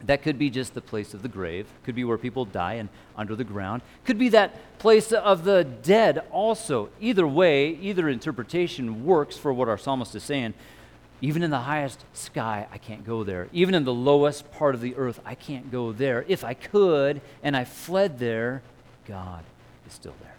That 0.05 0.21
could 0.21 0.37
be 0.37 0.49
just 0.49 0.73
the 0.73 0.81
place 0.81 1.13
of 1.13 1.21
the 1.23 1.27
grave, 1.27 1.67
could 1.83 1.95
be 1.95 2.03
where 2.03 2.17
people 2.17 2.45
die 2.45 2.73
and 2.73 2.89
under 3.15 3.35
the 3.35 3.43
ground, 3.43 3.81
could 4.05 4.19
be 4.19 4.29
that 4.29 4.77
place 4.77 5.11
of 5.11 5.43
the 5.43 5.63
dead 5.63 6.23
also. 6.31 6.89
Either 6.99 7.27
way, 7.27 7.69
either 7.69 8.07
interpretation 8.07 9.05
works 9.05 9.37
for 9.37 9.51
what 9.51 9.67
our 9.67 9.77
psalmist 9.77 10.13
is 10.15 10.23
saying. 10.23 10.53
Even 11.19 11.41
in 11.41 11.49
the 11.49 11.61
highest 11.61 12.05
sky, 12.13 12.67
I 12.71 12.77
can't 12.77 13.03
go 13.03 13.23
there. 13.23 13.47
Even 13.51 13.73
in 13.73 13.85
the 13.85 13.93
lowest 13.93 14.51
part 14.51 14.75
of 14.75 14.81
the 14.81 14.95
earth, 14.95 15.19
I 15.25 15.33
can't 15.33 15.71
go 15.71 15.91
there. 15.91 16.23
If 16.27 16.43
I 16.43 16.53
could 16.53 17.21
and 17.41 17.57
I 17.57 17.63
fled 17.63 18.19
there, 18.19 18.61
God 19.07 19.43
is 19.87 19.93
still 19.93 20.13
there. 20.21 20.35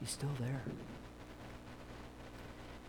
He's 0.00 0.10
still 0.10 0.30
there. 0.40 0.62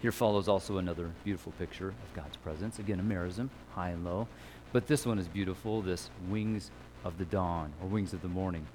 Here 0.02 0.12
follows 0.12 0.48
also 0.48 0.78
another 0.78 1.12
beautiful 1.24 1.52
picture 1.60 1.90
of 1.90 2.14
God's 2.16 2.38
presence. 2.38 2.80
Again, 2.80 3.00
a 3.00 3.04
merism, 3.04 3.50
high 3.76 3.90
and 3.90 4.06
low. 4.06 4.28
But 4.72 4.88
this 4.88 5.06
one 5.06 5.18
is 5.18 5.28
beautiful 5.28 5.82
this 5.82 6.10
wings 6.30 6.70
of 7.04 7.18
the 7.18 7.26
dawn 7.26 7.74
or 7.82 7.88
wings 7.88 8.14
of 8.14 8.22
the 8.22 8.28
morning. 8.28 8.68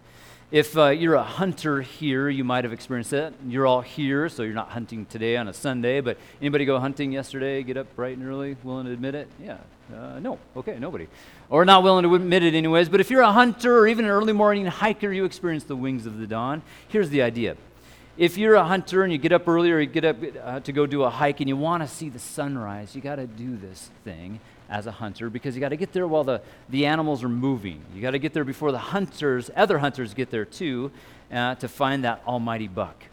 If 0.50 0.76
uh, 0.76 0.90
you're 0.90 1.14
a 1.14 1.22
hunter 1.22 1.80
here, 1.80 2.28
you 2.28 2.44
might 2.44 2.64
have 2.64 2.72
experienced 2.72 3.10
that. 3.10 3.32
You're 3.48 3.66
all 3.66 3.80
here, 3.80 4.28
so 4.28 4.42
you're 4.42 4.54
not 4.54 4.70
hunting 4.70 5.06
today 5.06 5.36
on 5.36 5.48
a 5.48 5.52
Sunday. 5.52 6.00
But 6.00 6.18
anybody 6.40 6.64
go 6.64 6.78
hunting 6.78 7.12
yesterday? 7.12 7.62
Get 7.62 7.76
up 7.76 7.94
bright 7.96 8.16
and 8.16 8.28
early? 8.28 8.56
Willing 8.62 8.86
to 8.86 8.92
admit 8.92 9.14
it? 9.14 9.28
Yeah. 9.42 9.58
Uh, 9.92 10.20
no. 10.20 10.38
Okay, 10.56 10.78
nobody. 10.78 11.08
Or 11.48 11.64
not 11.64 11.82
willing 11.82 12.04
to 12.04 12.14
admit 12.14 12.42
it, 12.42 12.54
anyways. 12.54 12.88
But 12.88 13.00
if 13.00 13.10
you're 13.10 13.22
a 13.22 13.32
hunter 13.32 13.78
or 13.78 13.86
even 13.86 14.04
an 14.04 14.10
early 14.10 14.32
morning 14.32 14.66
hiker, 14.66 15.12
you 15.12 15.24
experience 15.24 15.64
the 15.64 15.76
wings 15.76 16.06
of 16.06 16.18
the 16.18 16.26
dawn. 16.26 16.62
Here's 16.88 17.10
the 17.10 17.22
idea 17.22 17.56
if 18.16 18.38
you're 18.38 18.54
a 18.54 18.64
hunter 18.64 19.02
and 19.02 19.12
you 19.12 19.18
get 19.18 19.32
up 19.32 19.48
early 19.48 19.72
or 19.72 19.80
you 19.80 19.86
get 19.86 20.04
up 20.04 20.16
uh, 20.42 20.60
to 20.60 20.72
go 20.72 20.86
do 20.86 21.02
a 21.02 21.10
hike 21.10 21.40
and 21.40 21.48
you 21.48 21.56
want 21.56 21.82
to 21.82 21.88
see 21.88 22.08
the 22.08 22.18
sunrise, 22.18 22.94
you 22.94 23.00
got 23.00 23.16
to 23.16 23.26
do 23.26 23.56
this 23.56 23.90
thing 24.04 24.38
as 24.68 24.86
a 24.86 24.92
hunter 24.92 25.30
because 25.30 25.54
you 25.54 25.60
got 25.60 25.70
to 25.70 25.76
get 25.76 25.92
there 25.92 26.06
while 26.06 26.24
the, 26.24 26.40
the 26.68 26.86
animals 26.86 27.22
are 27.22 27.28
moving. 27.28 27.82
You 27.94 28.02
got 28.02 28.12
to 28.12 28.18
get 28.18 28.32
there 28.32 28.44
before 28.44 28.72
the 28.72 28.78
hunters, 28.78 29.50
other 29.56 29.78
hunters 29.78 30.14
get 30.14 30.30
there 30.30 30.44
too, 30.44 30.90
uh, 31.32 31.54
to 31.56 31.68
find 31.68 32.04
that 32.04 32.22
almighty 32.26 32.68
buck. 32.68 33.04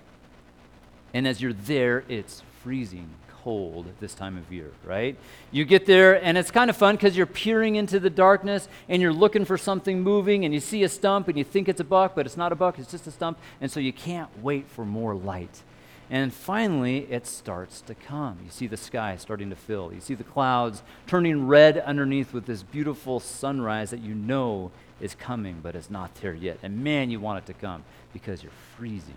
And 1.14 1.28
as 1.28 1.42
you're 1.42 1.54
there, 1.54 2.04
it's 2.08 2.42
freezing 2.64 3.10
cold 3.44 3.88
this 4.00 4.14
time 4.14 4.38
of 4.38 4.52
year, 4.52 4.72
right? 4.86 5.18
You 5.52 5.66
get 5.66 5.86
there, 5.86 6.24
and 6.24 6.38
it's 6.38 6.52
kind 6.52 6.70
of 6.70 6.78
fun 6.78 6.96
because 6.96 7.18
you're 7.18 7.26
peering 7.26 7.76
into 7.76 8.00
the 8.00 8.10
darkness 8.10 8.68
and 8.88 9.02
you're 9.02 9.14
looking 9.14 9.46
for 9.46 9.58
something 9.58 10.02
moving, 10.02 10.46
and 10.46 10.54
you 10.54 10.60
see 10.60 10.84
a 10.84 10.90
stump 10.90 11.28
and 11.28 11.38
you 11.38 11.44
think 11.44 11.68
it's 11.68 11.80
a 11.80 11.84
buck, 11.84 12.14
but 12.16 12.26
it's 12.26 12.38
not 12.38 12.52
a 12.52 12.56
buck, 12.56 12.78
it's 12.78 12.92
just 12.92 13.08
a 13.08 13.12
stump. 13.12 13.40
And 13.60 13.72
so 13.72 13.80
you 13.80 13.94
can't 13.94 14.30
wait 14.42 14.68
for 14.70 14.86
more 14.86 15.16
light. 15.16 15.64
And 16.12 16.34
finally, 16.34 17.08
it 17.10 17.26
starts 17.26 17.80
to 17.82 17.96
come. 17.96 18.40
You 18.44 18.52
see 18.52 18.68
the 18.68 18.76
sky 18.76 19.16
starting 19.16 19.50
to 19.50 19.56
fill. 19.56 19.94
You 19.94 20.02
see 20.02 20.14
the 20.14 20.26
clouds 20.26 20.84
turning 21.08 21.48
red 21.48 21.78
underneath 21.78 22.34
with 22.34 22.46
this 22.46 22.64
beautiful 22.64 23.22
sunrise 23.22 23.92
that 23.92 24.02
you 24.02 24.14
know 24.14 24.72
is 25.00 25.16
coming, 25.16 25.62
but 25.64 25.74
it's 25.74 25.90
not 25.90 26.14
there 26.16 26.34
yet. 26.34 26.60
And 26.62 26.84
man, 26.84 27.12
you 27.12 27.22
want 27.22 27.38
it 27.38 27.46
to 27.46 27.54
come 27.54 27.86
because 28.12 28.44
you're 28.44 28.52
freezing. 28.78 29.16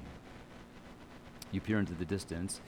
You 1.50 1.60
peer 1.60 1.80
into 1.80 1.94
the 1.94 2.04
distance, 2.04 2.60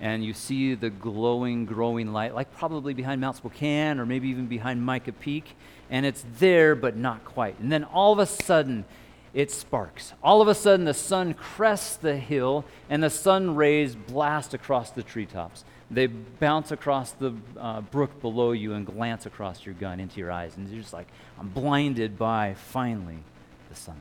and 0.00 0.24
you 0.24 0.32
see 0.32 0.74
the 0.74 0.88
glowing, 0.88 1.66
growing 1.66 2.10
light, 2.10 2.34
like 2.34 2.56
probably 2.56 2.94
behind 2.94 3.20
Mount 3.20 3.36
Spokane 3.36 4.00
or 4.00 4.06
maybe 4.06 4.28
even 4.28 4.46
behind 4.46 4.84
Mica 4.84 5.12
Peak, 5.12 5.56
and 5.90 6.06
it's 6.06 6.24
there, 6.38 6.74
but 6.74 6.96
not 6.96 7.22
quite. 7.26 7.58
And 7.58 7.70
then 7.70 7.84
all 7.84 8.14
of 8.14 8.18
a 8.18 8.26
sudden, 8.26 8.86
it 9.34 9.50
sparks. 9.50 10.12
All 10.22 10.40
of 10.40 10.48
a 10.48 10.54
sudden, 10.54 10.86
the 10.86 10.94
sun 10.94 11.34
crests 11.34 11.96
the 11.96 12.16
hill, 12.16 12.64
and 12.88 13.02
the 13.02 13.10
sun 13.10 13.56
rays 13.56 13.96
blast 13.96 14.54
across 14.54 14.90
the 14.90 15.02
treetops. 15.02 15.64
They 15.90 16.06
bounce 16.06 16.70
across 16.70 17.10
the 17.10 17.34
uh, 17.58 17.82
brook 17.82 18.20
below 18.20 18.52
you 18.52 18.72
and 18.74 18.86
glance 18.86 19.26
across 19.26 19.66
your 19.66 19.74
gun 19.74 20.00
into 20.00 20.18
your 20.20 20.32
eyes. 20.32 20.56
And 20.56 20.68
you're 20.68 20.80
just 20.80 20.94
like, 20.94 21.08
I'm 21.38 21.48
blinded 21.48 22.16
by, 22.16 22.54
finally, 22.54 23.18
the 23.68 23.76
sunlight. 23.76 24.00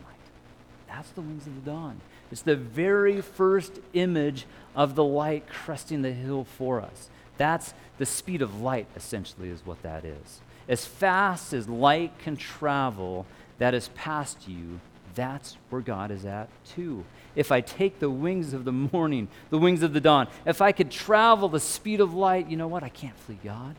That's 0.88 1.10
the 1.10 1.22
wings 1.22 1.48
of 1.48 1.56
the 1.56 1.72
dawn. 1.72 2.00
It's 2.32 2.42
the 2.42 2.56
very 2.56 3.22
first 3.22 3.80
image 3.94 4.46
of 4.76 4.96
the 4.96 5.04
light 5.04 5.48
cresting 5.48 6.04
the 6.04 6.14
hill 6.14 6.46
for 6.46 6.80
us. 6.80 7.10
That's 7.38 7.74
the 7.98 8.06
speed 8.06 8.42
of 8.42 8.62
light, 8.62 8.88
essentially, 8.96 9.50
is 9.50 9.66
what 9.66 9.82
that 9.82 10.06
is. 10.06 10.42
As 10.68 10.86
fast 10.86 11.54
as 11.54 11.68
light 11.68 12.18
can 12.20 12.38
travel, 12.38 13.26
that 13.58 13.74
is 13.74 13.90
past 13.90 14.48
you, 14.48 14.80
that's 15.16 15.58
where 15.70 15.82
God 15.82 16.12
is 16.12 16.26
at 16.26 16.50
too. 16.76 17.04
If 17.36 17.52
I 17.52 17.62
take 17.62 18.00
the 18.00 18.10
wings 18.10 18.54
of 18.54 18.66
the 18.66 18.72
morning, 18.72 19.28
the 19.50 19.58
wings 19.58 19.84
of 19.84 19.94
the 19.94 20.02
dawn, 20.02 20.28
if 20.46 20.62
I 20.62 20.72
could 20.72 20.92
travel 20.92 21.50
the 21.50 21.60
speed 21.60 22.00
of 22.00 22.14
light, 22.14 22.50
you 22.50 22.58
know 22.58 22.68
what? 22.68 22.84
I 22.84 22.90
can't 22.90 23.18
flee 23.18 23.40
God. 23.44 23.76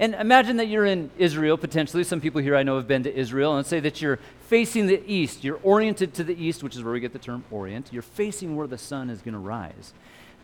And 0.00 0.14
imagine 0.14 0.58
that 0.58 0.68
you're 0.68 0.86
in 0.86 1.10
Israel, 1.18 1.56
potentially. 1.56 2.04
Some 2.04 2.20
people 2.20 2.40
here 2.40 2.54
I 2.54 2.62
know 2.62 2.76
have 2.76 2.86
been 2.86 3.02
to 3.02 3.14
Israel. 3.14 3.56
And 3.56 3.66
say 3.66 3.80
that 3.80 4.00
you're 4.00 4.20
facing 4.42 4.86
the 4.86 5.02
east. 5.06 5.42
You're 5.42 5.58
oriented 5.62 6.14
to 6.14 6.24
the 6.24 6.40
east, 6.40 6.62
which 6.62 6.76
is 6.76 6.84
where 6.84 6.92
we 6.92 7.00
get 7.00 7.12
the 7.12 7.18
term 7.18 7.44
orient. 7.50 7.88
You're 7.92 8.02
facing 8.02 8.54
where 8.54 8.68
the 8.68 8.78
sun 8.78 9.10
is 9.10 9.22
going 9.22 9.34
to 9.34 9.40
rise. 9.40 9.92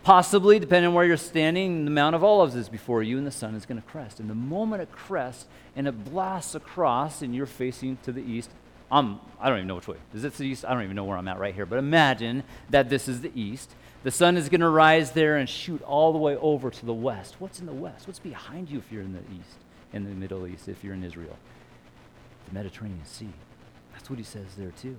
Possibly, 0.03 0.59
depending 0.59 0.89
on 0.89 0.95
where 0.95 1.05
you're 1.05 1.17
standing, 1.17 1.85
the 1.85 1.91
Mount 1.91 2.15
of 2.15 2.23
Olives 2.25 2.57
is 2.57 2.69
before 2.69 3.03
you 3.03 3.17
and 3.17 3.27
the 3.27 3.31
sun 3.31 3.55
is 3.55 3.65
going 3.65 3.81
to 3.81 3.89
crest. 3.89 4.21
And 4.21 4.29
the 4.29 4.35
moment 4.35 4.83
it 4.83 4.93
crests 4.93 5.47
and 5.77 5.87
it 5.89 6.05
blasts 6.05 6.55
across 6.55 7.23
and 7.23 7.35
you're 7.35 7.47
facing 7.47 7.97
to 8.03 8.13
the 8.13 8.21
east, 8.23 8.51
I'm, 8.91 9.19
I 9.41 9.49
don't 9.49 9.59
even 9.59 9.69
know 9.69 9.77
which 9.77 9.89
way. 9.89 9.97
Is 10.15 10.25
it 10.25 10.35
the 10.35 10.45
east? 10.45 10.65
I 10.65 10.75
don't 10.75 10.83
even 10.83 10.97
know 10.97 11.05
where 11.05 11.17
I'm 11.17 11.29
at 11.29 11.39
right 11.39 11.55
here. 11.55 11.67
But 11.67 11.79
imagine 11.79 12.45
that 12.71 12.89
this 12.89 13.09
is 13.09 13.21
the 13.21 13.33
east. 13.35 13.71
The 14.03 14.11
sun 14.11 14.37
is 14.37 14.49
going 14.49 14.61
to 14.61 14.69
rise 14.69 15.13
there 15.13 15.37
and 15.37 15.49
shoot 15.49 15.83
all 15.83 16.13
the 16.13 16.19
way 16.19 16.37
over 16.37 16.71
to 16.71 16.87
the 16.87 16.93
west. 16.93 17.37
What's 17.39 17.59
in 17.61 17.67
the 17.67 17.73
west? 17.73 18.07
What's 18.07 18.19
behind 18.19 18.71
you 18.71 18.79
if 18.79 18.93
you're 18.93 19.03
in 19.03 19.15
the 19.15 19.21
east, 19.21 19.57
in 19.93 20.05
the 20.05 20.11
Middle 20.11 20.47
East, 20.47 20.69
if 20.69 20.85
you're 20.85 20.95
in 20.95 21.03
Israel? 21.03 21.37
The 22.49 22.55
Mediterranean 22.55 23.05
Sea. 23.05 23.33
That's 23.93 24.11
what 24.11 24.19
he 24.19 24.25
says 24.25 24.47
there, 24.59 24.73
too. 24.81 24.97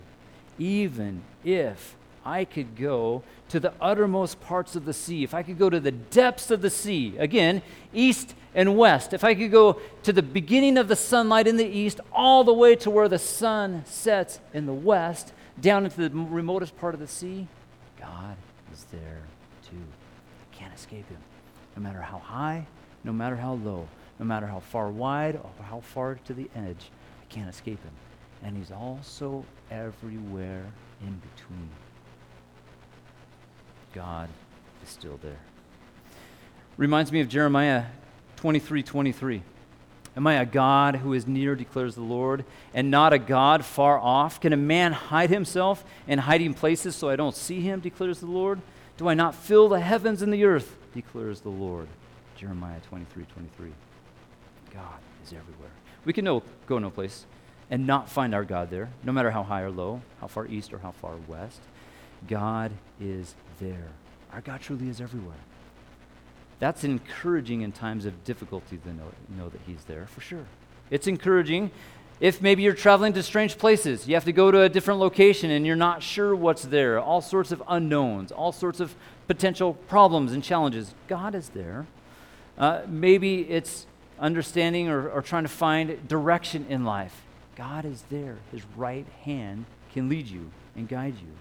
Even 0.58 1.21
if 1.43 1.95
I 2.26 2.44
could 2.44 2.76
go 2.76 3.22
to 3.50 3.60
the 3.60 3.74
uttermost 3.80 4.42
parts 4.42 4.76
of 4.76 4.86
the 4.86 4.94
sea, 4.94 5.24
if 5.24 5.36
I 5.36 5.44
could 5.44 5.60
go 5.60 5.70
to 5.70 5.80
the 5.80 5.92
depths 5.92 6.50
of 6.50 6.62
the 6.62 6.72
sea, 6.72 7.16
again, 7.20 7.62
east 7.94 8.34
and 8.56 8.76
west, 8.76 9.14
if 9.14 9.24
I 9.24 9.36
could 9.36 9.52
go 9.52 9.80
to 10.04 10.12
the 10.12 10.24
beginning 10.24 10.78
of 10.78 10.88
the 10.88 10.96
sunlight 10.96 11.46
in 11.46 11.58
the 11.58 11.68
east, 11.68 12.00
all 12.12 12.44
the 12.44 12.54
way 12.54 12.76
to 12.78 12.90
where 12.90 13.08
the 13.08 13.20
sun 13.20 13.84
sets 13.86 14.40
in 14.54 14.66
the 14.66 14.74
west, 14.74 15.34
down 15.62 15.86
into 15.86 16.10
the 16.10 16.10
remotest 16.10 16.76
part 16.78 16.96
of 16.96 17.00
the 17.00 17.08
sea, 17.08 17.48
God 18.00 18.36
is 18.74 18.86
there 18.86 19.22
too. 19.70 19.78
I 19.78 20.56
can't 20.56 20.74
escape 20.74 21.08
him. 21.08 21.20
No 21.76 21.84
matter 21.84 22.02
how 22.02 22.18
high, 22.18 22.66
no 23.04 23.14
matter 23.14 23.36
how 23.36 23.54
low, 23.54 23.88
no 24.20 24.26
matter 24.26 24.48
how 24.48 24.60
far 24.60 24.90
wide 24.90 25.36
or 25.36 25.64
how 25.64 25.82
far 25.82 26.16
to 26.26 26.34
the 26.34 26.50
edge, 26.56 26.90
I 27.22 27.34
can't 27.34 27.50
escape 27.50 27.84
him. 27.84 27.94
And 28.44 28.58
he's 28.58 28.72
also 28.72 29.46
everywhere 29.70 30.66
in 31.02 31.22
between. 31.36 31.70
God 33.95 34.29
is 34.84 34.89
still 34.89 35.17
there. 35.23 35.39
Reminds 36.77 37.12
me 37.12 37.21
of 37.21 37.29
Jeremiah 37.29 37.86
23 38.36 38.84
23. 38.84 39.41
Am 40.17 40.27
I 40.27 40.36
a 40.36 40.45
God 40.45 40.97
who 40.97 41.13
is 41.13 41.25
near, 41.27 41.55
declares 41.55 41.95
the 41.95 42.01
Lord, 42.01 42.45
and 42.73 42.91
not 42.91 43.12
a 43.12 43.17
God 43.17 43.65
far 43.65 43.97
off? 43.97 44.39
Can 44.39 44.53
a 44.53 44.58
man 44.58 44.93
hide 44.93 45.29
himself 45.29 45.84
in 46.08 46.19
hiding 46.19 46.53
places 46.53 46.95
so 46.95 47.10
I 47.10 47.15
don't 47.15 47.36
see 47.36 47.62
him, 47.62 47.79
declares 47.79 48.19
the 48.19 48.27
Lord? 48.27 48.62
Do 48.97 49.10
I 49.10 49.13
not 49.13 49.36
fill 49.36 49.67
the 49.67 49.79
heavens 49.79 50.21
and 50.21 50.31
the 50.31 50.45
earth? 50.45 50.75
declares 50.95 51.41
the 51.41 51.49
Lord. 51.49 51.88
Jeremiah 52.38 52.79
23 52.89 53.25
23. 53.25 53.71
God 54.73 54.99
is 55.23 55.34
everywhere. 55.34 55.69
We 56.05 56.13
can 56.13 56.25
no, 56.25 56.41
go 56.65 56.79
no 56.79 56.89
place 56.89 57.25
and 57.69 57.86
not 57.86 58.10
find 58.10 58.34
our 58.34 58.43
God 58.43 58.69
there, 58.69 58.89
no 59.03 59.12
matter 59.12 59.31
how 59.31 59.43
high 59.43 59.62
or 59.62 59.71
low, 59.71 60.01
how 60.21 60.27
far 60.27 60.47
east 60.47 60.73
or 60.73 60.79
how 60.79 60.91
far 60.91 61.13
west. 61.27 61.60
God 62.27 62.71
is 62.99 63.36
there. 63.60 63.88
Our 64.34 64.41
God 64.41 64.62
truly 64.62 64.89
is 64.89 65.02
everywhere. 65.02 65.38
That's 66.60 66.84
encouraging 66.84 67.62
in 67.62 67.72
times 67.72 68.06
of 68.06 68.24
difficulty 68.24 68.78
to 68.78 68.94
know, 68.94 69.12
know 69.38 69.50
that 69.50 69.62
He's 69.68 69.84
there, 69.86 70.08
for 70.08 70.22
sure. 70.22 70.46
It's 70.89 71.08
encouraging 71.08 71.72
if 72.20 72.41
maybe 72.41 72.63
you're 72.63 72.74
traveling 72.74 73.13
to 73.13 73.24
strange 73.24 73.58
places. 73.58 74.08
You 74.08 74.15
have 74.15 74.26
to 74.26 74.32
go 74.32 74.52
to 74.52 74.62
a 74.62 74.70
different 74.70 75.00
location 75.00 75.52
and 75.52 75.65
you're 75.65 75.76
not 75.76 76.02
sure 76.02 76.36
what's 76.36 76.63
there. 76.63 77.00
All 77.00 77.22
sorts 77.22 77.52
of 77.52 77.62
unknowns, 77.68 78.32
all 78.32 78.52
sorts 78.52 78.80
of 78.80 78.96
potential 79.28 79.74
problems 79.74 80.32
and 80.32 80.44
challenges. 80.44 80.94
God 81.08 81.36
is 81.36 81.50
there. 81.50 81.86
Uh, 82.58 82.82
maybe 82.88 83.41
it's 83.41 83.86
understanding 84.20 84.88
or, 84.88 85.10
or 85.10 85.22
trying 85.22 85.44
to 85.44 85.50
find 85.50 86.08
direction 86.08 86.65
in 86.70 86.86
life. 86.86 87.24
God 87.56 87.84
is 87.86 88.04
there. 88.10 88.38
His 88.52 88.62
right 88.78 89.06
hand 89.24 89.65
can 89.94 90.08
lead 90.08 90.28
you 90.28 90.52
and 90.76 90.88
guide 90.88 91.15
you. 91.15 91.34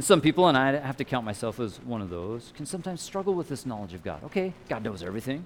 And 0.00 0.04
some 0.06 0.22
people, 0.22 0.48
and 0.48 0.56
I 0.56 0.76
have 0.78 0.96
to 0.96 1.04
count 1.04 1.26
myself 1.26 1.60
as 1.60 1.76
one 1.84 2.00
of 2.00 2.08
those, 2.08 2.54
can 2.56 2.64
sometimes 2.64 3.02
struggle 3.02 3.34
with 3.34 3.50
this 3.50 3.66
knowledge 3.66 3.92
of 3.92 4.02
God. 4.02 4.24
Okay, 4.24 4.54
God 4.66 4.82
knows 4.82 5.02
everything, 5.02 5.44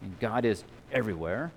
and 0.00 0.16
God 0.20 0.44
is 0.44 0.62
everywhere. 0.92 1.50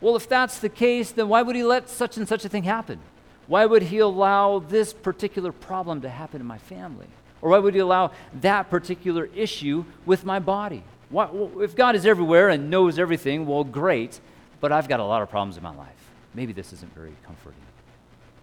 Well, 0.00 0.16
if 0.16 0.26
that's 0.26 0.60
the 0.60 0.70
case, 0.70 1.12
then 1.12 1.28
why 1.28 1.42
would 1.42 1.54
He 1.54 1.62
let 1.62 1.90
such 1.90 2.16
and 2.16 2.26
such 2.26 2.42
a 2.46 2.48
thing 2.48 2.62
happen? 2.62 3.00
Why 3.48 3.66
would 3.66 3.82
He 3.82 3.98
allow 3.98 4.60
this 4.60 4.94
particular 4.94 5.52
problem 5.52 6.00
to 6.00 6.08
happen 6.08 6.40
in 6.40 6.46
my 6.46 6.56
family? 6.56 7.06
Or 7.42 7.50
why 7.50 7.58
would 7.58 7.74
He 7.74 7.80
allow 7.80 8.12
that 8.40 8.70
particular 8.70 9.28
issue 9.36 9.84
with 10.06 10.24
my 10.24 10.38
body? 10.38 10.82
Why, 11.10 11.28
if 11.58 11.76
God 11.76 11.96
is 11.96 12.06
everywhere 12.06 12.48
and 12.48 12.70
knows 12.70 12.98
everything, 12.98 13.44
well, 13.44 13.62
great, 13.62 14.20
but 14.60 14.72
I've 14.72 14.88
got 14.88 15.00
a 15.00 15.04
lot 15.04 15.20
of 15.20 15.28
problems 15.28 15.58
in 15.58 15.62
my 15.62 15.76
life. 15.76 16.10
Maybe 16.32 16.54
this 16.54 16.72
isn't 16.72 16.94
very 16.94 17.12
comforting. 17.26 17.60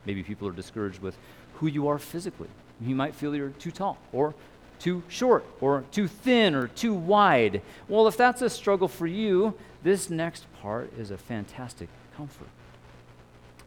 Maybe 0.05 0.21
people 0.21 0.47
are 0.47 0.53
discouraged 0.53 1.01
with 1.01 1.17
who 1.55 1.65
you 1.65 1.87
are 1.87 1.97
physically. 1.97 2.49
You 2.81 2.95
might 2.95 3.15
feel 3.15 3.35
you're 3.35 3.49
too 3.49 3.71
tall 3.71 3.97
or 4.13 4.35
too 4.79 5.03
short 5.07 5.45
or 5.61 5.83
too 5.91 6.07
thin 6.07 6.55
or 6.55 6.67
too 6.67 6.93
wide. 6.93 7.61
Well, 7.87 8.07
if 8.07 8.17
that's 8.17 8.41
a 8.41 8.49
struggle 8.49 8.87
for 8.87 9.07
you, 9.07 9.55
this 9.83 10.09
next 10.09 10.45
part 10.61 10.91
is 10.97 11.11
a 11.11 11.17
fantastic 11.17 11.89
comfort. 12.15 12.49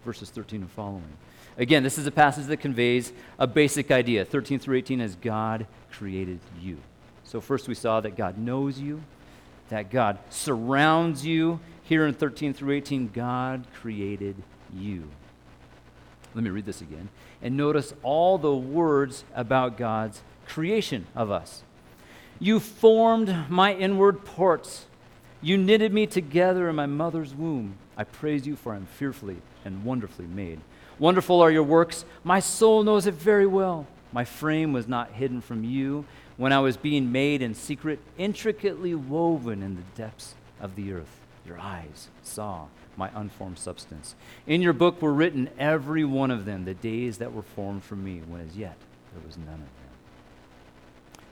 Verses 0.05 0.31
13 0.31 0.63
and 0.63 0.71
following. 0.71 1.03
Again, 1.59 1.83
this 1.83 1.99
is 1.99 2.07
a 2.07 2.11
passage 2.11 2.47
that 2.47 2.59
conveys 2.59 3.13
a 3.39 3.47
basic 3.47 3.91
idea 3.91 4.25
13 4.25 4.59
through 4.59 4.79
18 4.79 5.01
as 5.01 5.17
God 5.17 5.67
created 5.91 6.39
you. 6.61 6.79
So, 7.25 7.41
first 7.41 7.69
we 7.69 7.75
saw 7.75 8.01
that 8.01 8.17
God 8.17 8.39
knows 8.39 8.79
you, 8.79 9.03
that 9.69 9.91
God 9.91 10.19
surrounds 10.31 11.25
you. 11.27 11.61
Here 11.85 12.07
in 12.07 12.15
13 12.15 12.55
through 12.55 12.75
18, 12.75 13.11
God 13.13 13.67
created 13.75 14.37
you. 14.75 15.09
Let 16.35 16.45
me 16.45 16.51
read 16.51 16.67
this 16.67 16.81
again. 16.81 17.09
And 17.43 17.57
notice 17.57 17.93
all 18.03 18.39
the 18.39 18.55
words 18.55 19.25
about 19.35 19.77
God's 19.77 20.23
creation 20.47 21.07
of 21.15 21.31
us. 21.31 21.63
You 22.39 22.61
formed 22.61 23.49
my 23.49 23.75
inward 23.75 24.25
parts. 24.25 24.87
You 25.43 25.57
knitted 25.57 25.93
me 25.93 26.07
together 26.07 26.69
in 26.69 26.77
my 26.77 26.87
mother's 26.87 27.35
womb. 27.35 27.75
I 27.97 28.05
praise 28.05 28.47
you, 28.47 28.57
for 28.57 28.73
I 28.73 28.77
am 28.77 28.87
fearfully 28.87 29.37
and 29.65 29.85
wonderfully 29.85 30.27
made. 30.27 30.61
Wonderful 30.99 31.41
are 31.41 31.51
your 31.51 31.63
works. 31.63 32.05
My 32.25 32.41
soul 32.41 32.83
knows 32.83 33.07
it 33.07 33.15
very 33.15 33.47
well. 33.47 33.87
My 34.13 34.25
frame 34.25 34.73
was 34.73 34.89
not 34.89 35.13
hidden 35.13 35.41
from 35.41 35.65
you 35.65 36.05
when 36.37 36.53
I 36.53 36.61
was 36.61 36.77
being 36.77 37.13
made 37.13 37.43
in 37.43 37.55
secret, 37.55 38.01
intricately 38.19 38.95
woven 38.95 39.63
in 39.63 39.77
the 39.77 39.83
depths 39.95 40.35
of 40.61 40.77
the 40.77 40.93
earth. 40.93 41.21
Your 41.47 41.59
eyes 41.59 42.09
saw 42.23 42.67
my 43.01 43.11
unformed 43.15 43.59
substance. 43.59 44.15
In 44.47 44.63
your 44.63 44.75
book 44.75 45.01
were 45.03 45.13
written, 45.13 45.49
every 45.59 46.05
one 46.05 46.31
of 46.31 46.45
them, 46.45 46.67
the 46.67 46.75
days 46.75 47.19
that 47.19 47.33
were 47.33 47.43
formed 47.43 47.83
for 47.83 47.97
me, 47.97 48.21
when 48.29 48.43
as 48.43 48.57
yet 48.57 48.77
there 49.13 49.27
was 49.27 49.37
none 49.39 49.55
of 49.55 49.61
them. 49.61 49.67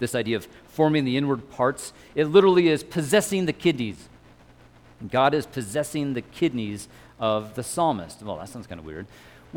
This 0.00 0.14
idea 0.14 0.37
of 0.37 0.48
forming 0.66 1.04
the 1.04 1.16
inward 1.16 1.50
parts, 1.50 1.92
it 2.14 2.24
literally 2.24 2.68
is 2.68 2.83
possessing 2.83 3.44
the 3.44 3.52
kidneys. 3.52 4.09
God 5.11 5.35
is 5.35 5.46
possessing 5.46 6.14
the 6.14 6.22
kidneys 6.22 6.88
of 7.20 7.54
the 7.54 7.62
psalmist. 7.62 8.22
Well, 8.22 8.38
that 8.38 8.48
sounds 8.48 8.66
kind 8.66 8.81
of 8.81 8.87
weird. 8.87 9.07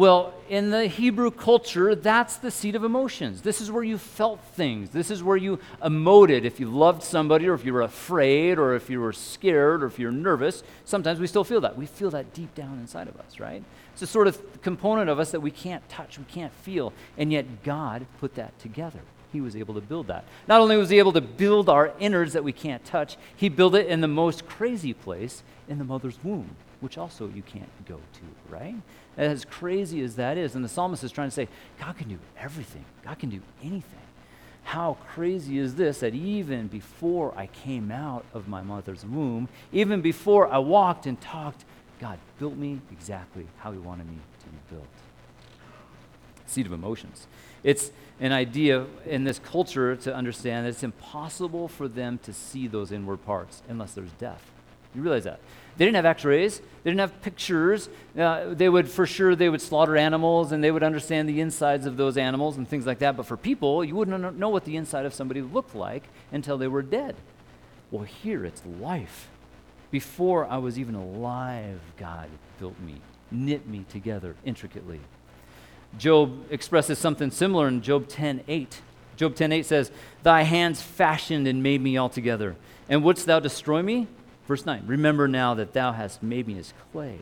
Well, 0.02 0.34
in 0.50 0.72
the 0.72 0.88
Hebrew 0.88 1.30
culture, 1.30 1.94
that's 1.94 2.38
the 2.38 2.50
seat 2.50 2.74
of 2.74 2.84
emotions. 2.84 3.44
This 3.44 3.62
is 3.62 3.70
where 3.70 3.84
you 3.84 4.00
felt 4.00 4.40
things. 4.56 4.90
This 4.90 5.12
is 5.12 5.22
where 5.22 5.38
you 5.38 5.60
emoted. 5.80 6.44
If 6.44 6.60
you 6.60 6.72
loved 6.72 7.04
somebody, 7.04 7.48
or 7.48 7.54
if 7.54 7.64
you 7.64 7.72
were 7.72 7.84
afraid, 7.84 8.58
or 8.58 8.74
if 8.74 8.90
you 8.90 9.00
were 9.00 9.14
scared, 9.14 9.84
or 9.84 9.86
if 9.86 10.00
you're 10.00 10.12
nervous, 10.12 10.64
sometimes 10.86 11.20
we 11.20 11.28
still 11.28 11.44
feel 11.44 11.62
that. 11.62 11.78
We 11.78 11.86
feel 11.86 12.10
that 12.10 12.34
deep 12.34 12.56
down 12.56 12.80
inside 12.80 13.10
of 13.10 13.20
us, 13.20 13.40
right? 13.40 13.64
It's 13.94 14.02
a 14.02 14.08
sort 14.08 14.26
of 14.26 14.64
component 14.64 15.08
of 15.08 15.20
us 15.20 15.30
that 15.30 15.42
we 15.42 15.52
can't 15.52 15.88
touch, 15.88 16.18
we 16.18 16.26
can't 16.26 16.52
feel, 16.52 16.94
and 17.16 17.32
yet 17.32 17.62
God 17.62 18.08
put 18.20 18.34
that 18.34 18.58
together. 18.58 19.02
He 19.32 19.40
was 19.40 19.56
able 19.56 19.76
to 19.76 19.82
build 19.82 20.08
that. 20.08 20.26
Not 20.48 20.62
only 20.62 20.78
was 20.78 20.90
He 20.90 20.98
able 20.98 21.14
to 21.14 21.22
build 21.22 21.70
our 21.70 21.94
innards 22.00 22.34
that 22.34 22.44
we 22.44 22.54
can't 22.54 22.84
touch, 22.84 23.18
He 23.36 23.50
built 23.50 23.76
it 23.76 23.86
in 23.86 24.02
the 24.02 24.08
most 24.08 24.48
crazy 24.48 24.96
place, 24.96 25.44
in 25.70 25.78
the 25.78 25.86
mother's 25.86 26.18
womb, 26.24 26.56
which 26.82 26.98
also 26.98 27.30
you 27.30 27.41
can't 27.41 27.70
go 27.86 27.96
to, 27.96 28.54
right? 28.54 28.76
As 29.17 29.46
crazy 29.46 30.04
as 30.04 30.15
that 30.15 30.38
is, 30.38 30.56
and 30.56 30.65
the 30.65 30.70
psalmist 30.70 31.04
is 31.04 31.12
trying 31.12 31.30
to 31.30 31.34
say, 31.34 31.48
God 31.80 31.98
can 31.98 32.10
do 32.10 32.20
everything, 32.38 32.84
God 33.04 33.17
can 33.17 33.30
do 33.30 33.41
anything. 33.63 34.00
How 34.63 34.98
crazy 35.13 35.58
is 35.58 35.76
this 35.76 36.00
that 36.02 36.13
even 36.13 36.67
before 36.67 37.34
I 37.38 37.48
came 37.48 37.91
out 37.91 38.26
of 38.34 38.48
my 38.48 38.62
mother's 38.62 39.06
womb, 39.06 39.50
even 39.72 40.02
before 40.02 40.52
I 40.52 40.60
walked 40.60 41.06
and 41.06 41.20
talked, 41.20 41.65
God 42.00 42.20
built 42.39 42.56
me 42.56 42.80
exactly 42.91 43.48
how 43.58 43.72
He 43.72 43.78
wanted 43.78 44.08
me 44.08 44.17
to 44.39 44.46
be 44.48 44.58
built. 44.70 44.88
Seat 46.46 46.65
of 46.65 46.74
emotions. 46.74 47.28
It's 47.63 47.91
an 48.20 48.32
idea 48.32 48.86
in 49.06 49.24
this 49.24 49.39
culture 49.39 49.96
to 49.96 50.13
understand 50.13 50.65
that 50.65 50.70
it's 50.70 50.84
impossible 50.84 51.67
for 51.67 51.88
them 51.88 52.20
to 52.24 52.34
see 52.34 52.67
those 52.67 52.91
inward 52.91 53.26
parts 53.26 53.62
unless 53.67 53.94
there's 53.94 54.12
death. 54.13 54.44
You 54.94 55.02
realize 55.02 55.24
that? 55.24 55.39
They 55.78 55.86
didn't 55.86 55.96
have 55.96 56.06
x-rays. 56.06 56.60
They 56.84 56.90
didn't 56.90 57.00
have 57.00 57.22
pictures. 57.22 57.90
Uh, 58.18 58.54
they 58.54 58.70
would, 58.70 58.90
for 58.90 59.06
sure, 59.06 59.36
they 59.36 59.50
would 59.50 59.62
slaughter 59.62 59.96
animals 59.96 60.52
and 60.52 60.64
they 60.64 60.72
would 60.72 60.84
understand 60.84 61.30
the 61.30 61.40
insides 61.40 61.86
of 61.86 61.98
those 61.98 62.18
animals 62.18 62.58
and 62.58 62.68
things 62.68 62.86
like 62.86 63.00
that. 63.00 63.16
But 63.16 63.26
for 63.26 63.38
people, 63.38 63.84
you 63.84 63.96
wouldn't 63.96 64.38
know 64.38 64.50
what 64.50 64.66
the 64.66 64.76
inside 64.76 65.06
of 65.06 65.14
somebody 65.14 65.42
looked 65.42 65.76
like 65.76 66.04
until 66.32 66.58
they 66.58 66.68
were 66.68 66.82
dead. 66.82 67.16
Well, 67.92 68.04
here 68.04 68.46
it's 68.46 68.62
life. 68.80 69.28
Before 69.92 70.46
I 70.46 70.58
was 70.58 70.80
even 70.80 70.96
alive, 70.96 71.80
God 71.98 72.30
built 72.60 72.80
me, 72.80 72.96
knit 73.30 73.68
me 73.68 73.86
together 73.90 74.36
intricately. 74.46 75.02
Job 75.98 76.46
expresses 76.50 76.98
something 76.98 77.32
similar 77.32 77.68
in 77.68 77.82
Job 77.82 78.08
10:8. 78.08 78.82
Job 79.18 79.36
10:8 79.36 79.66
says, 79.66 79.92
"Thy 80.24 80.44
hands 80.44 80.82
fashioned 80.82 81.48
and 81.48 81.62
made 81.62 81.82
me 81.82 81.98
altogether, 81.98 82.56
and 82.88 83.04
wouldst 83.04 83.26
thou 83.26 83.42
destroy 83.42 83.82
me?" 83.82 84.08
Verse 84.52 84.66
9 84.66 84.84
Remember 84.86 85.30
now 85.30 85.54
that 85.54 85.72
thou 85.72 85.94
hast 85.94 86.22
made 86.22 86.46
me 86.46 86.60
as 86.60 86.74
clay. 86.92 87.20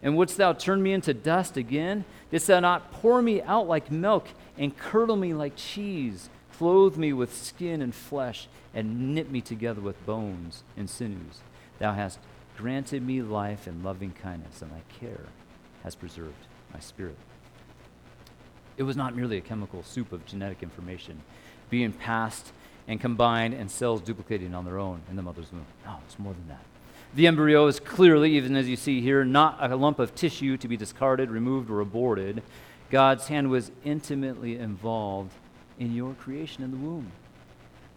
And 0.00 0.16
wouldst 0.16 0.36
thou 0.36 0.52
turn 0.52 0.80
me 0.80 0.92
into 0.92 1.12
dust 1.12 1.56
again? 1.56 2.04
Didst 2.30 2.46
thou 2.46 2.60
not 2.60 2.92
pour 2.92 3.20
me 3.20 3.42
out 3.42 3.66
like 3.66 3.90
milk 3.90 4.28
and 4.56 4.78
curdle 4.78 5.16
me 5.16 5.34
like 5.34 5.56
cheese? 5.56 6.30
Clothe 6.56 6.96
me 6.96 7.12
with 7.12 7.34
skin 7.34 7.82
and 7.82 7.92
flesh 7.92 8.46
and 8.72 9.12
knit 9.12 9.28
me 9.28 9.40
together 9.40 9.80
with 9.80 10.06
bones 10.06 10.62
and 10.76 10.88
sinews. 10.88 11.40
Thou 11.80 11.94
hast 11.94 12.20
granted 12.56 13.04
me 13.04 13.22
life 13.22 13.66
and 13.66 13.82
loving 13.82 14.12
kindness, 14.12 14.62
and 14.62 14.70
thy 14.70 14.82
care 15.00 15.26
has 15.82 15.96
preserved 15.96 16.46
my 16.72 16.78
spirit. 16.78 17.18
It 18.76 18.84
was 18.84 18.96
not 18.96 19.16
merely 19.16 19.36
a 19.36 19.40
chemical 19.40 19.82
soup 19.82 20.12
of 20.12 20.24
genetic 20.26 20.62
information 20.62 21.22
being 21.70 21.92
passed 21.92 22.52
and 22.88 23.00
combined 23.00 23.54
and 23.54 23.70
cells 23.70 24.00
duplicating 24.00 24.54
on 24.54 24.64
their 24.64 24.78
own 24.78 25.02
in 25.10 25.16
the 25.16 25.22
mother's 25.22 25.52
womb. 25.52 25.66
No, 25.84 25.98
it's 26.06 26.18
more 26.18 26.32
than 26.32 26.48
that. 26.48 26.64
The 27.14 27.26
embryo 27.26 27.66
is 27.66 27.78
clearly, 27.78 28.36
even 28.36 28.56
as 28.56 28.68
you 28.68 28.76
see 28.76 29.00
here, 29.00 29.24
not 29.24 29.58
a 29.70 29.76
lump 29.76 29.98
of 29.98 30.14
tissue 30.14 30.56
to 30.56 30.68
be 30.68 30.76
discarded, 30.76 31.30
removed, 31.30 31.70
or 31.70 31.80
aborted. 31.80 32.42
God's 32.90 33.28
hand 33.28 33.50
was 33.50 33.70
intimately 33.84 34.58
involved 34.58 35.32
in 35.78 35.94
your 35.94 36.14
creation 36.14 36.64
in 36.64 36.70
the 36.70 36.76
womb. 36.76 37.12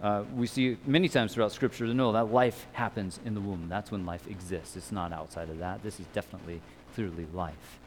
Uh, 0.01 0.23
we 0.35 0.47
see 0.47 0.77
many 0.85 1.07
times 1.07 1.33
throughout 1.33 1.51
Scripture 1.51 1.85
to 1.85 1.93
know 1.93 2.11
that 2.11 2.31
life 2.31 2.65
happens 2.73 3.19
in 3.23 3.33
the 3.33 3.41
womb. 3.41 3.67
That's 3.69 3.91
when 3.91 4.05
life 4.05 4.27
exists. 4.27 4.75
It's 4.75 4.91
not 4.91 5.13
outside 5.13 5.49
of 5.49 5.59
that. 5.59 5.83
This 5.83 5.99
is 5.99 6.05
definitely, 6.07 6.61
clearly 6.95 7.27
life. 7.33 7.79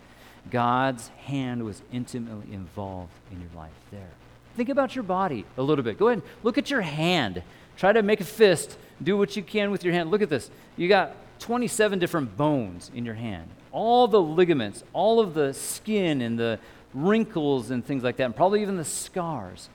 God's 0.50 1.08
hand 1.08 1.64
was 1.64 1.82
intimately 1.92 2.54
involved 2.54 3.12
in 3.32 3.40
your 3.40 3.50
life 3.56 3.72
there. 3.90 4.10
Think 4.56 4.68
about 4.68 4.94
your 4.94 5.02
body 5.02 5.44
a 5.56 5.62
little 5.62 5.84
bit. 5.84 5.98
Go 5.98 6.08
ahead 6.08 6.22
and 6.22 6.28
look 6.42 6.58
at 6.58 6.70
your 6.70 6.80
hand. 6.80 7.42
Try 7.76 7.92
to 7.92 8.02
make 8.02 8.20
a 8.20 8.24
fist. 8.24 8.78
Do 9.02 9.16
what 9.16 9.36
you 9.36 9.42
can 9.42 9.70
with 9.70 9.84
your 9.84 9.92
hand. 9.92 10.10
Look 10.10 10.22
at 10.22 10.30
this. 10.30 10.50
You 10.76 10.88
got 10.88 11.16
27 11.40 11.98
different 11.98 12.36
bones 12.36 12.90
in 12.94 13.04
your 13.04 13.14
hand. 13.14 13.48
All 13.72 14.06
the 14.06 14.20
ligaments, 14.20 14.84
all 14.92 15.18
of 15.18 15.34
the 15.34 15.52
skin 15.52 16.20
and 16.20 16.38
the 16.38 16.58
wrinkles 16.92 17.70
and 17.70 17.84
things 17.84 18.04
like 18.04 18.16
that, 18.16 18.24
and 18.24 18.36
probably 18.36 18.62
even 18.62 18.76
the 18.76 18.84
scars. 18.84 19.68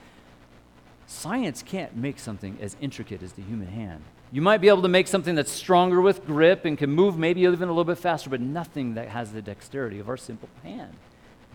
Science 1.06 1.62
can't 1.62 1.94
make 1.96 2.18
something 2.18 2.56
as 2.60 2.76
intricate 2.80 3.22
as 3.22 3.32
the 3.32 3.42
human 3.42 3.68
hand. 3.68 4.02
You 4.32 4.40
might 4.40 4.58
be 4.58 4.68
able 4.68 4.82
to 4.82 4.88
make 4.88 5.08
something 5.08 5.34
that's 5.34 5.50
stronger 5.50 6.00
with 6.00 6.24
grip 6.24 6.64
and 6.64 6.78
can 6.78 6.90
move 6.90 7.18
maybe 7.18 7.42
even 7.42 7.68
a 7.68 7.72
little 7.72 7.84
bit 7.84 7.98
faster, 7.98 8.30
but 8.30 8.40
nothing 8.40 8.94
that 8.94 9.08
has 9.08 9.32
the 9.32 9.42
dexterity 9.42 9.98
of 9.98 10.08
our 10.08 10.16
simple 10.16 10.48
hand. 10.62 10.94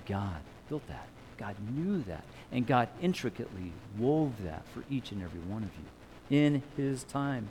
God 0.06 0.36
built 0.68 0.86
that. 0.88 1.08
God 1.38 1.56
knew 1.74 2.04
that. 2.04 2.24
And 2.52 2.66
God 2.66 2.90
intricately 3.02 3.72
wove 3.98 4.44
that 4.44 4.64
for 4.74 4.84
each 4.90 5.12
and 5.12 5.22
every 5.22 5.42
one 5.42 5.64
of 5.64 5.70
you 5.78 6.38
in 6.38 6.64
His 6.78 7.04
time. 7.04 7.50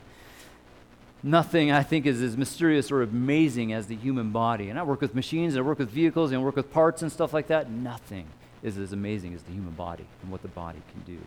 Nothing, 1.23 1.71
I 1.71 1.83
think, 1.83 2.05
is 2.05 2.21
as 2.21 2.37
mysterious 2.37 2.91
or 2.91 3.01
amazing 3.01 3.73
as 3.73 3.87
the 3.87 3.95
human 3.95 4.31
body. 4.31 4.69
And 4.69 4.77
I 4.77 4.83
work 4.83 5.01
with 5.01 5.15
machines, 5.15 5.55
and 5.55 5.63
I 5.63 5.67
work 5.67 5.79
with 5.79 5.89
vehicles, 5.89 6.31
and 6.31 6.39
I 6.39 6.43
work 6.43 6.55
with 6.55 6.71
parts 6.71 7.01
and 7.01 7.11
stuff 7.11 7.33
like 7.33 7.47
that. 7.47 7.69
Nothing 7.69 8.27
is 8.61 8.77
as 8.77 8.93
amazing 8.93 9.33
as 9.33 9.43
the 9.43 9.51
human 9.51 9.73
body 9.73 10.05
and 10.21 10.31
what 10.31 10.41
the 10.41 10.47
body 10.47 10.81
can 10.91 11.01
do. 11.01 11.19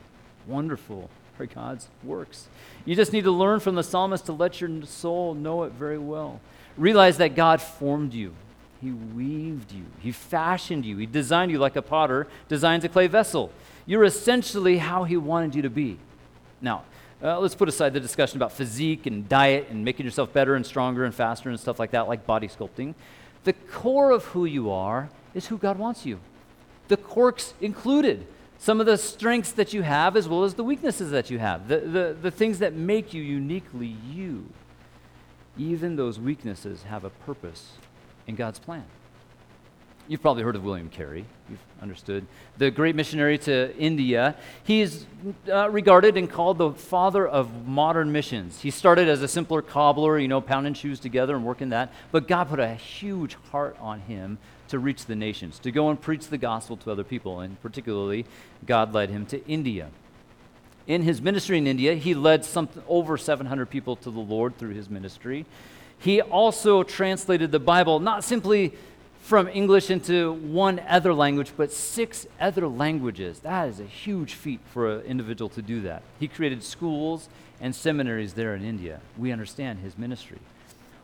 Wonderful 0.47 1.11
are 1.41 1.47
God's 1.47 1.89
works. 2.03 2.49
You 2.85 2.97
just 2.97 3.13
need 3.13 3.25
to 3.25 3.31
learn 3.31 3.61
from 3.61 3.75
the 3.75 3.83
psalmist 3.83 4.27
to 4.27 4.33
let 4.33 4.61
your 4.61 4.83
soul 4.83 5.35
know 5.35 5.63
it 5.65 5.73
very 5.73 5.99
well. 5.99 6.41
Realize 6.77 7.19
that 7.19 7.35
God 7.35 7.61
formed 7.61 8.13
you, 8.15 8.35
He 8.81 8.93
weaved 8.93 9.73
you, 9.73 9.85
He 10.01 10.13
fashioned 10.13 10.85
you, 10.85 10.97
He 10.99 11.07
designed 11.07 11.51
you 11.51 11.59
like 11.59 11.77
a 11.77 11.83
potter 11.83 12.27
designs 12.49 12.85
a 12.85 12.89
clay 12.89 13.07
vessel. 13.07 13.51
You're 13.87 14.05
essentially 14.05 14.79
how 14.79 15.05
He 15.05 15.17
wanted 15.17 15.55
you 15.55 15.63
to 15.63 15.71
be. 15.71 15.99
Now, 16.61 16.85
uh, 17.23 17.41
let's 17.41 17.55
put 17.55 17.69
aside 17.69 17.93
the 17.93 18.01
discussion 18.01 18.37
about 18.37 18.53
physique 18.53 19.07
and 19.07 19.29
diet 19.29 19.69
and 19.71 19.85
making 19.85 20.07
yourself 20.07 20.33
better 20.33 20.55
and 20.55 20.65
stronger 20.65 21.05
and 21.05 21.15
faster 21.15 21.49
and 21.49 21.59
stuff 21.59 21.81
like 21.81 21.91
that, 21.91 22.07
like 22.07 22.27
body 22.27 22.47
sculpting. 22.47 22.95
The 23.45 23.53
core 23.53 24.13
of 24.13 24.25
who 24.27 24.45
you 24.45 24.71
are 24.71 25.11
is 25.35 25.47
who 25.47 25.59
God 25.59 25.79
wants 25.79 26.07
you, 26.07 26.21
the 26.87 26.97
quirks 26.97 27.55
included 27.61 28.27
some 28.59 28.81
of 28.81 28.87
the 28.87 28.99
strengths 28.99 29.53
that 29.53 29.73
you 29.73 29.83
have 29.83 30.17
as 30.17 30.29
well 30.29 30.45
as 30.45 30.55
the 30.55 30.65
weaknesses 30.65 31.11
that 31.11 31.31
you 31.31 31.39
have, 31.39 31.69
the, 31.69 31.79
the, 31.79 32.17
the 32.21 32.31
things 32.31 32.59
that 32.59 32.75
make 32.75 33.15
you 33.15 33.23
uniquely 33.23 33.97
you. 34.11 34.47
Even 35.57 35.97
those 35.97 36.19
weaknesses 36.19 36.85
have 36.85 37.05
a 37.05 37.11
purpose 37.11 37.73
in 38.29 38.37
God's 38.37 38.61
plan. 38.61 38.85
You've 40.07 40.23
probably 40.23 40.43
heard 40.43 40.57
of 40.57 40.65
William 40.65 40.89
Carey. 40.89 41.27
You've 41.51 41.59
understood. 41.83 42.27
The 42.57 42.71
great 42.71 42.95
missionary 42.95 43.37
to 43.39 43.77
India. 43.77 44.37
He 44.65 44.81
is 44.81 45.05
uh, 45.53 45.69
regarded 45.69 46.17
and 46.17 46.31
called 46.31 46.57
the 46.57 46.73
father 46.73 47.29
of 47.29 47.67
modern 47.67 48.11
missions. 48.11 48.61
He 48.61 48.71
started 48.71 49.09
as 49.09 49.21
a 49.21 49.29
simpler 49.29 49.61
cobbler, 49.61 50.19
you 50.19 50.29
know, 50.29 50.41
pounding 50.41 50.73
shoes 50.73 50.99
together 50.99 51.37
and 51.37 51.45
working 51.45 51.71
that. 51.71 51.93
But 52.11 52.27
God 52.27 52.49
put 52.49 52.59
a 52.59 52.75
huge 52.75 53.35
heart 53.51 53.77
on 53.81 54.01
him 54.01 54.39
to 54.69 54.79
reach 54.79 55.05
the 55.05 55.15
nations, 55.15 55.59
to 55.61 55.71
go 55.71 55.91
and 55.91 56.01
preach 56.01 56.29
the 56.29 56.39
gospel 56.39 56.79
to 56.79 56.91
other 56.91 57.05
people. 57.05 57.41
And 57.41 57.61
particularly, 57.61 58.25
God 58.65 58.95
led 58.95 59.11
him 59.11 59.27
to 59.27 59.47
India. 59.47 59.89
In 60.87 61.03
his 61.03 61.21
ministry 61.21 61.59
in 61.59 61.67
India, 61.67 61.95
he 61.95 62.15
led 62.15 62.47
some, 62.47 62.71
over 62.89 63.19
700 63.19 63.67
people 63.67 63.97
to 63.97 64.11
the 64.11 64.21
Lord 64.21 64.57
through 64.57 64.73
his 64.73 64.89
ministry. 64.89 65.45
He 65.99 66.21
also 66.21 66.83
translated 66.83 67.51
the 67.51 67.59
Bible 67.59 67.99
not 68.01 68.25
simply 68.25 68.75
from 69.23 69.49
English 69.49 69.91
into 69.91 70.33
one 70.33 70.81
other 70.89 71.13
language, 71.13 71.53
but 71.57 71.71
six 71.71 72.27
other 72.41 72.67
languages. 72.67 73.41
That 73.41 73.69
is 73.69 73.81
a 73.81 73.85
huge 73.85 74.33
feat 74.35 74.61
for 74.73 75.01
an 75.01 75.03
individual 75.03 75.51
to 75.51 75.61
do 75.61 75.83
that. 75.83 76.03
He 76.19 76.29
created 76.29 76.63
schools 76.63 77.29
and 77.61 77.75
seminaries 77.75 78.35
there 78.35 78.55
in 78.55 78.65
India. 78.65 79.01
We 79.19 79.33
understand 79.33 79.81
his 79.81 79.99
ministry. 79.99 80.39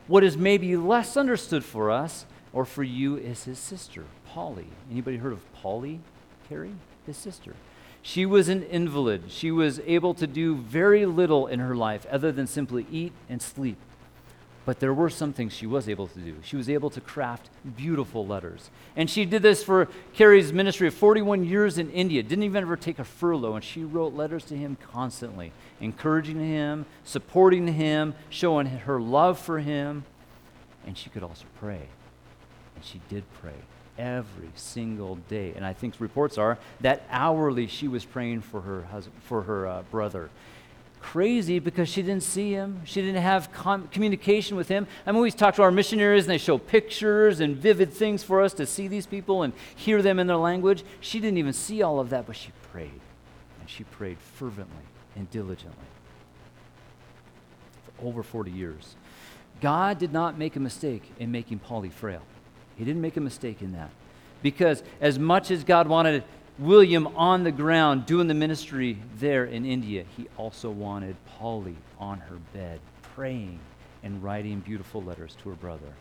What 0.07 0.25
is 0.25 0.37
maybe 0.37 0.77
less 0.77 1.17
understood 1.17 1.65
for 1.65 1.91
us 1.91 2.25
or 2.53 2.65
for 2.65 2.83
you 2.83 3.17
is 3.17 3.45
his 3.45 3.59
sister, 3.59 4.05
Polly. 4.29 4.69
Anybody 4.91 5.19
heard 5.19 5.33
of 5.33 5.53
Polly 5.55 6.01
Carey? 6.49 6.75
His 7.07 7.17
sister. 7.17 7.55
She 8.01 8.25
was 8.25 8.49
an 8.49 8.63
invalid. 8.63 9.25
She 9.29 9.51
was 9.51 9.81
able 9.81 10.15
to 10.15 10.27
do 10.27 10.57
very 10.57 11.05
little 11.05 11.47
in 11.47 11.59
her 11.61 11.75
life 11.75 12.07
other 12.11 12.33
than 12.33 12.47
simply 12.47 12.87
eat 12.91 13.13
and 13.29 13.43
sleep. 13.43 13.77
But 14.65 14.81
there 14.81 14.95
were 14.95 15.11
some 15.11 15.33
things 15.33 15.53
she 15.53 15.67
was 15.67 15.89
able 15.89 16.07
to 16.07 16.19
do. 16.19 16.37
She 16.43 16.57
was 16.57 16.71
able 16.71 16.89
to 16.91 17.01
craft 17.01 17.51
beautiful 17.77 18.27
letters. 18.27 18.71
And 18.97 19.11
she 19.11 19.27
did 19.27 19.43
this 19.43 19.63
for 19.63 19.89
Carey's 20.15 20.53
ministry 20.53 20.89
of 20.89 20.95
41 20.95 21.45
years 21.45 21.77
in 21.77 21.91
India. 21.91 22.23
Didn't 22.23 22.45
even 22.45 22.63
ever 22.63 22.77
take 22.77 22.99
a 22.99 23.05
furlough. 23.05 23.57
And 23.57 23.65
she 23.65 23.85
wrote 23.85 24.15
letters 24.15 24.45
to 24.47 24.57
him 24.57 24.79
constantly, 24.93 25.53
encouraging 25.81 26.41
him, 26.41 26.87
supporting 27.05 27.69
him, 27.69 28.15
showing 28.31 28.67
her 28.67 29.01
love 29.01 29.39
for 29.39 29.59
him. 29.59 30.05
And 30.87 30.97
she 30.97 31.11
could 31.11 31.23
also 31.23 31.45
pray. 31.61 31.89
And 32.75 32.85
she 32.85 33.03
did 33.11 33.25
pray 33.41 33.55
every 33.99 34.51
single 34.55 35.17
day. 35.29 35.53
And 35.55 35.65
I 35.65 35.73
think 35.73 35.95
reports 35.99 36.39
are 36.39 36.59
that 36.81 37.03
hourly 37.11 37.67
she 37.67 37.89
was 37.89 38.05
praying 38.05 38.41
for 38.41 38.63
her 38.63 38.83
husband, 38.85 39.23
for 39.23 39.43
her 39.43 39.67
uh, 39.67 39.83
brother. 39.91 40.31
Crazy 41.05 41.59
because 41.59 41.91
she 41.91 42.01
didn't 42.01 42.23
see 42.23 42.53
him. 42.53 42.81
She 42.87 43.03
didn't 43.03 43.21
have 43.21 43.53
com- 43.53 43.89
communication 43.89 44.57
with 44.57 44.69
him. 44.69 44.87
I 45.07 45.13
mean, 45.13 45.21
we 45.21 45.31
talk 45.31 45.55
to 45.57 45.63
our 45.63 45.71
missionaries 45.71 46.25
and 46.25 46.31
they 46.31 46.39
show 46.39 46.57
pictures 46.57 47.41
and 47.41 47.55
vivid 47.55 47.93
things 47.93 48.25
for 48.25 48.41
us 48.41 48.55
to 48.55 48.65
see 48.65 48.89
these 48.89 49.05
people 49.07 49.43
and 49.43 49.53
hear 49.77 50.01
them 50.01 50.19
in 50.19 50.27
their 50.27 50.39
language. 50.39 50.83
She 51.01 51.21
didn't 51.21 51.37
even 51.37 51.53
see 51.53 51.83
all 51.83 52.01
of 52.01 52.09
that, 52.09 52.27
but 52.27 52.37
she 52.37 52.53
prayed. 52.73 53.01
And 53.61 53.69
she 53.69 53.85
prayed 53.85 54.17
fervently 54.19 54.83
and 55.15 55.31
diligently 55.31 55.77
for 57.85 58.07
over 58.07 58.23
40 58.23 58.51
years. 58.51 58.97
God 59.61 59.99
did 59.99 60.13
not 60.13 60.39
make 60.39 60.57
a 60.57 60.61
mistake 60.61 61.13
in 61.19 61.31
making 61.31 61.59
Polly 61.59 61.91
frail. 61.91 62.23
He 62.77 62.85
didn't 62.85 63.03
make 63.03 63.19
a 63.19 63.21
mistake 63.21 63.61
in 63.61 63.73
that. 63.73 63.91
Because 64.43 64.83
as 65.03 65.19
much 65.19 65.51
as 65.51 65.65
God 65.65 65.87
wanted 65.87 66.25
William 66.59 67.09
on 67.17 67.43
the 67.43 67.53
ground 67.53 68.07
doing 68.07 68.29
the 68.29 68.35
ministry 68.35 68.99
there 69.19 69.45
in 69.45 69.67
India, 69.67 70.05
he 70.17 70.29
also 70.37 70.71
wanted 70.71 71.17
Polly 71.27 71.77
on 71.99 72.19
her 72.19 72.37
bed, 72.53 72.81
praying 73.15 73.59
and 74.03 74.23
writing 74.23 74.61
beautiful 74.61 75.03
letters 75.03 75.37
to 75.43 75.49
her 75.49 75.57
brother. 75.57 75.93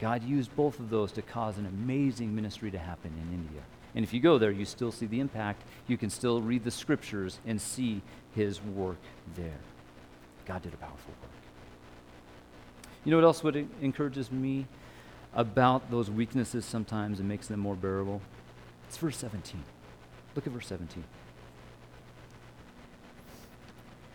God 0.00 0.22
used 0.22 0.54
both 0.54 0.78
of 0.78 0.90
those 0.90 1.10
to 1.12 1.22
cause 1.22 1.58
an 1.58 1.66
amazing 1.66 2.34
ministry 2.34 2.70
to 2.70 2.78
happen 2.78 3.12
in 3.20 3.34
India. 3.34 3.62
And 3.94 4.04
if 4.04 4.12
you 4.12 4.20
go 4.20 4.38
there, 4.38 4.50
you 4.50 4.64
still 4.64 4.92
see 4.92 5.06
the 5.06 5.20
impact. 5.20 5.62
You 5.88 5.96
can 5.96 6.10
still 6.10 6.40
read 6.40 6.64
the 6.64 6.70
scriptures 6.70 7.38
and 7.46 7.60
see 7.60 8.02
his 8.34 8.62
work 8.62 8.98
there. 9.34 9.58
God 10.44 10.62
did 10.62 10.74
a 10.74 10.76
powerful 10.76 11.14
work. 11.22 11.30
You 13.04 13.10
know 13.10 13.16
what 13.16 13.24
else 13.24 13.42
would 13.42 13.68
encourages 13.80 14.30
me? 14.30 14.66
about 15.36 15.90
those 15.90 16.10
weaknesses 16.10 16.64
sometimes 16.64 17.20
and 17.20 17.28
makes 17.28 17.46
them 17.46 17.60
more 17.60 17.76
bearable? 17.76 18.22
It's 18.88 18.96
verse 18.96 19.18
17. 19.18 19.62
Look 20.36 20.46
at 20.46 20.52
verse 20.52 20.66
17. 20.66 21.02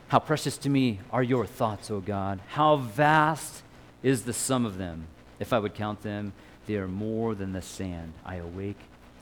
How 0.10 0.20
precious 0.20 0.58
to 0.60 0.70
me 0.70 1.00
are 1.12 1.24
your 1.24 1.46
thoughts, 1.46 1.90
O 1.90 2.00
God. 2.00 2.40
How 2.50 2.78
vast 2.78 3.64
is 4.04 4.24
the 4.24 4.34
sum 4.34 4.66
of 4.66 4.78
them. 4.78 5.08
If 5.40 5.52
I 5.52 5.60
would 5.60 5.74
count 5.74 6.04
them, 6.04 6.34
they 6.68 6.76
are 6.76 6.88
more 6.88 7.34
than 7.34 7.54
the 7.54 7.62
sand. 7.62 8.14
I 8.24 8.36
awake 8.36 8.78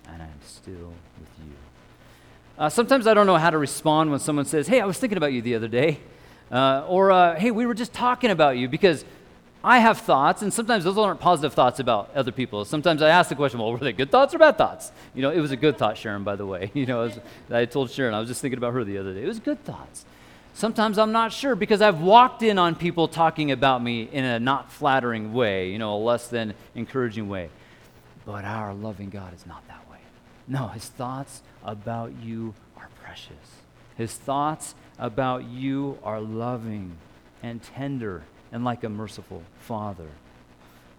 and 0.08 0.22
I 0.22 0.26
am 0.26 0.40
still 0.44 0.94
with 1.20 1.30
you. 1.40 1.54
Uh, 2.58 2.70
sometimes 2.70 3.08
I 3.08 3.14
don't 3.14 3.28
know 3.28 3.38
how 3.38 3.50
to 3.50 3.58
respond 3.58 4.12
when 4.12 4.20
someone 4.20 4.46
says, 4.46 4.68
Hey, 4.68 4.82
I 4.82 4.86
was 4.86 4.98
thinking 4.98 5.18
about 5.18 5.32
you 5.32 5.42
the 5.42 5.56
other 5.56 5.70
day. 5.70 6.00
Uh, 6.52 6.86
or, 6.88 7.12
uh, 7.12 7.36
Hey, 7.36 7.52
we 7.52 7.66
were 7.66 7.74
just 7.74 7.94
talking 7.94 8.32
about 8.32 8.58
you 8.58 8.68
because 8.68 9.06
I 9.64 9.80
have 9.80 9.98
thoughts, 9.98 10.42
and 10.42 10.54
sometimes 10.54 10.86
those 10.86 10.98
aren't 10.98 11.20
positive 11.20 11.54
thoughts 11.54 11.82
about 11.82 12.12
other 12.16 12.32
people. 12.32 12.64
Sometimes 12.64 13.02
I 13.02 13.10
ask 13.10 13.28
the 13.28 13.36
question, 13.36 13.60
well, 13.60 13.74
were 13.74 13.78
they 13.78 13.92
good 13.92 14.10
thoughts 14.10 14.34
or 14.34 14.38
bad 14.38 14.58
thoughts? 14.58 14.92
You 15.14 15.22
know, 15.22 15.32
it 15.32 15.42
was 15.42 15.52
a 15.52 15.58
good 15.58 15.78
thought, 15.78 15.98
Sharon, 15.98 16.24
by 16.24 16.36
the 16.36 16.46
way. 16.46 16.72
You 16.80 16.86
know, 16.86 17.00
was, 17.00 17.20
I 17.52 17.66
told 17.66 17.92
Sharon, 17.92 18.14
I 18.14 18.20
was 18.20 18.30
just 18.30 18.42
thinking 18.42 18.58
about 18.58 18.74
her 18.74 18.86
the 18.86 18.98
other 18.98 19.14
day. 19.14 19.24
It 19.24 19.28
was 19.28 19.40
good 19.40 19.62
thoughts. 19.66 20.06
Sometimes 20.54 20.98
I'm 20.98 21.12
not 21.12 21.34
sure 21.34 21.56
because 21.56 21.82
I've 21.82 22.00
walked 22.00 22.42
in 22.42 22.58
on 22.58 22.76
people 22.76 23.10
talking 23.10 23.52
about 23.52 23.84
me 23.84 24.04
in 24.04 24.24
a 24.24 24.40
not 24.40 24.72
flattering 24.72 25.34
way, 25.34 25.72
you 25.72 25.78
know, 25.78 25.94
a 25.96 26.00
less 26.00 26.30
than 26.30 26.54
encouraging 26.74 27.28
way. 27.28 27.50
But 28.26 28.46
our 28.46 28.74
loving 28.74 29.10
God 29.10 29.34
is 29.34 29.46
not 29.46 29.68
that 29.68 29.90
way. 29.92 29.98
No, 30.48 30.68
his 30.68 30.86
thoughts 30.86 31.42
about 31.66 32.14
you 32.24 32.54
are 32.78 32.88
precious. 33.04 33.36
His 33.98 34.14
thoughts 34.14 34.76
about 34.98 35.44
you 35.46 35.98
are 36.04 36.22
loving 36.22 36.96
and 37.44 37.62
tender 37.62 38.24
and 38.52 38.64
like 38.64 38.84
a 38.84 38.90
merciful 38.90 39.44
Father. 39.62 40.08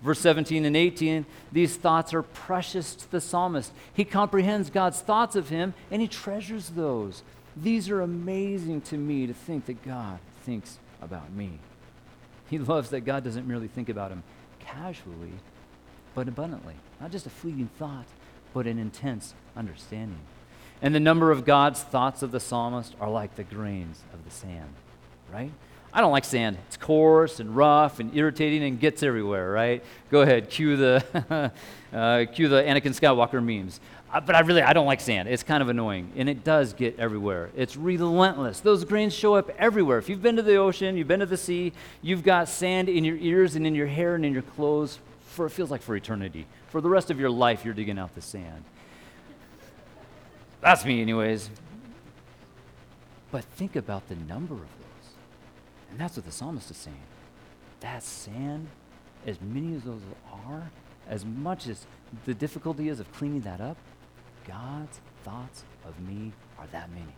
Verse 0.03 0.19
17 0.21 0.65
and 0.65 0.77
18, 0.77 1.27
these 1.53 1.77
thoughts 1.77 2.15
are 2.15 2.23
precious 2.23 2.95
to 2.95 3.11
the 3.11 3.21
psalmist. 3.21 3.73
He 3.93 4.05
comprehends 4.05 4.71
God's 4.71 5.01
thoughts 5.01 5.37
of 5.37 5.51
him 5.51 5.75
and 5.91 6.01
he 6.01 6.09
treasures 6.09 6.71
those. 6.71 7.23
These 7.57 7.91
are 7.91 8.01
amazing 8.01 8.81
to 8.83 8.97
me 8.97 9.27
to 9.27 9.35
think 9.35 9.67
that 9.67 9.83
God 9.85 10.19
thinks 10.43 10.79
about 11.03 11.33
me. 11.33 11.59
He 12.49 12.59
loves 12.59 12.91
that 12.91 13.03
God 13.03 13.25
doesn't 13.25 13.47
merely 13.47 13.69
think 13.69 13.89
about 13.89 14.11
him 14.11 14.23
casually, 14.59 15.33
but 16.15 16.29
abundantly. 16.29 16.75
Not 17.01 17.11
just 17.11 17.27
a 17.27 17.31
fleeting 17.31 17.69
thought, 17.79 18.07
but 18.55 18.67
an 18.67 18.79
intense 18.79 19.35
understanding. 19.55 20.19
And 20.83 20.95
the 20.95 21.01
number 21.01 21.31
of 21.31 21.45
God's 21.45 21.83
thoughts 21.83 22.23
of 22.23 22.31
the 22.31 22.41
psalmist 22.41 22.95
are 23.01 23.11
like 23.11 23.37
the 23.37 23.45
grains 23.45 24.01
of 24.15 24.25
the 24.25 24.31
sand, 24.31 24.73
right? 25.33 25.53
I 25.92 26.00
don't 26.00 26.12
like 26.12 26.24
sand. 26.24 26.57
It's 26.68 26.76
coarse 26.76 27.40
and 27.40 27.55
rough 27.55 27.98
and 27.98 28.16
irritating 28.16 28.62
and 28.62 28.79
gets 28.79 29.03
everywhere, 29.03 29.50
right? 29.50 29.83
Go 30.11 30.20
ahead, 30.20 30.48
cue 30.48 30.76
the, 30.76 31.53
uh, 31.92 32.24
cue 32.33 32.48
the 32.48 32.62
Anakin 32.62 32.94
Skywalker 32.94 33.42
memes. 33.42 33.81
Uh, 34.12 34.20
but 34.20 34.35
I 34.35 34.40
really, 34.40 34.62
I 34.62 34.72
don't 34.72 34.87
like 34.87 35.00
sand. 35.00 35.29
It's 35.29 35.42
kind 35.42 35.62
of 35.62 35.68
annoying, 35.68 36.12
and 36.16 36.29
it 36.29 36.42
does 36.42 36.72
get 36.72 36.98
everywhere. 36.98 37.50
It's 37.57 37.76
relentless. 37.76 38.61
Those 38.61 38.85
grains 38.85 39.14
show 39.14 39.35
up 39.35 39.50
everywhere. 39.59 39.98
If 39.98 40.09
you've 40.09 40.22
been 40.22 40.37
to 40.37 40.42
the 40.42 40.57
ocean, 40.57 40.96
you've 40.96 41.09
been 41.09 41.20
to 41.20 41.26
the 41.26 41.37
sea, 41.37 41.72
you've 42.03 42.24
got 42.24 42.48
sand 42.48 42.88
in 42.88 43.05
your 43.05 43.16
ears 43.16 43.55
and 43.57 43.66
in 43.66 43.74
your 43.74 43.87
hair 43.87 44.14
and 44.14 44.24
in 44.24 44.33
your 44.33 44.42
clothes 44.42 44.98
for, 45.26 45.46
it 45.46 45.50
feels 45.50 45.70
like 45.70 45.83
for 45.83 45.94
eternity. 45.94 46.46
For 46.68 46.81
the 46.81 46.88
rest 46.88 47.11
of 47.11 47.20
your 47.20 47.31
life, 47.31 47.64
you're 47.64 47.74
digging 47.74 47.98
out 47.98 48.14
the 48.14 48.20
sand. 48.20 48.64
That's 50.61 50.85
me, 50.85 51.00
anyways. 51.00 51.50
But 53.31 53.44
think 53.44 53.76
about 53.76 54.09
the 54.09 54.16
number 54.16 54.55
of. 54.55 54.80
And 55.90 55.98
that's 55.98 56.16
what 56.16 56.24
the 56.24 56.33
psalmist 56.33 56.70
is 56.70 56.76
saying. 56.76 56.96
That 57.81 58.03
sand, 58.03 58.68
as 59.26 59.40
many 59.40 59.74
as 59.74 59.83
those 59.83 60.03
are, 60.48 60.70
as 61.09 61.24
much 61.24 61.66
as 61.66 61.87
the 62.24 62.35
difficulty 62.35 62.88
is 62.88 63.00
of 63.00 63.12
cleaning 63.12 63.40
that 63.42 63.61
up, 63.61 63.76
God's 64.46 65.00
thoughts 65.24 65.64
of 65.85 65.98
me 66.00 66.33
are 66.59 66.66
that 66.72 66.90
many. 66.90 67.14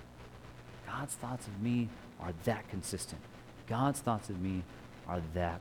God's 0.87 1.14
thoughts 1.14 1.46
of 1.46 1.62
me 1.62 1.88
are 2.20 2.32
that 2.44 2.68
consistent. 2.68 3.20
God's 3.66 4.00
thoughts 4.00 4.30
of 4.30 4.40
me 4.40 4.62
are 5.08 5.20
that 5.35 5.61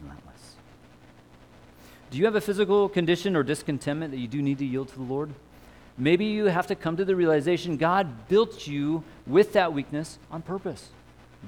relentless. 0.00 0.56
Do 2.10 2.18
you 2.18 2.24
have 2.24 2.36
a 2.36 2.40
physical 2.40 2.88
condition 2.88 3.34
or 3.34 3.42
discontentment 3.42 4.12
that 4.12 4.18
you 4.18 4.28
do 4.28 4.40
need 4.40 4.58
to 4.58 4.64
yield 4.64 4.88
to 4.88 4.96
the 4.96 5.02
Lord? 5.02 5.30
Maybe 5.98 6.26
you 6.26 6.44
have 6.44 6.66
to 6.68 6.74
come 6.74 6.96
to 6.98 7.04
the 7.04 7.16
realization 7.16 7.76
God 7.76 8.28
built 8.28 8.66
you 8.66 9.02
with 9.26 9.54
that 9.54 9.72
weakness 9.72 10.18
on 10.30 10.42
purpose. 10.42 10.90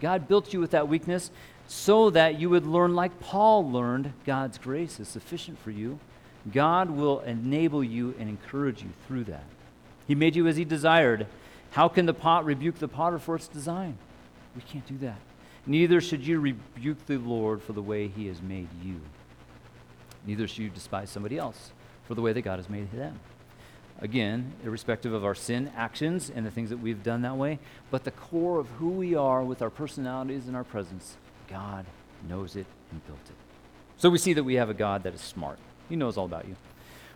God 0.01 0.29
built 0.29 0.53
you 0.53 0.61
with 0.61 0.71
that 0.73 0.89
weakness 0.89 1.31
so 1.67 2.11
that 2.11 2.41
you 2.41 2.51
would 2.51 2.67
learn 2.67 2.95
like 2.95 3.21
Paul 3.21 3.71
learned 3.71 4.13
God's 4.25 4.59
grace 4.59 4.99
is 5.01 5.09
sufficient 5.09 5.59
for 5.59 5.71
you. 5.71 5.99
God 6.53 6.91
will 6.91 7.21
enable 7.21 7.85
you 7.85 8.15
and 8.19 8.29
encourage 8.29 8.83
you 8.83 8.91
through 9.07 9.25
that. 9.25 9.45
He 10.07 10.15
made 10.15 10.35
you 10.35 10.47
as 10.47 10.57
he 10.57 10.65
desired. 10.65 11.27
How 11.73 11.89
can 11.89 12.07
the 12.07 12.15
pot 12.15 12.45
rebuke 12.45 12.79
the 12.79 12.89
potter 12.89 13.19
for 13.19 13.37
its 13.37 13.49
design? 13.49 13.99
We 14.57 14.63
can't 14.63 14.87
do 14.87 14.97
that. 14.99 15.19
Neither 15.67 16.01
should 16.01 16.27
you 16.27 16.41
rebuke 16.41 17.05
the 17.07 17.19
Lord 17.19 17.63
for 17.63 17.75
the 17.75 17.83
way 17.83 18.09
he 18.09 18.27
has 18.29 18.41
made 18.41 18.69
you. 18.83 19.01
Neither 20.27 20.49
should 20.49 20.61
you 20.61 20.71
despise 20.71 21.11
somebody 21.11 21.37
else 21.37 21.73
for 22.07 22.15
the 22.15 22.23
way 22.23 22.33
that 22.33 22.43
God 22.43 22.59
has 22.59 22.71
made 22.71 22.91
them. 22.91 23.21
Again, 24.01 24.53
irrespective 24.65 25.13
of 25.13 25.25
our 25.25 25.35
sin 25.35 25.73
actions 25.77 26.31
and 26.35 26.47
the 26.47 26.51
things 26.51 26.71
that 26.71 26.79
we've 26.79 27.03
done 27.03 27.23
that 27.23 27.37
way, 27.37 27.59
but 27.91 28.05
the 28.05 28.13
core 28.13 28.61
of 28.61 28.69
who 28.79 28.91
we 28.91 29.15
are 29.15 29.43
with 29.43 29.61
our 29.61 29.71
personalities 29.71 30.47
and 30.47 30.55
our 30.55 30.65
presence, 30.65 31.17
God 31.49 31.85
knows 32.29 32.55
it 32.55 32.67
and 32.93 33.05
built 33.07 33.19
it. 33.29 33.35
So 33.97 34.09
we 34.09 34.19
see 34.19 34.33
that 34.35 34.45
we 34.45 34.55
have 34.55 34.71
a 34.71 34.75
God 34.75 35.03
that 35.03 35.15
is 35.15 35.21
smart. 35.21 35.59
He 35.89 35.97
knows 35.97 36.17
all 36.17 36.27
about 36.27 36.47
you. 36.47 36.55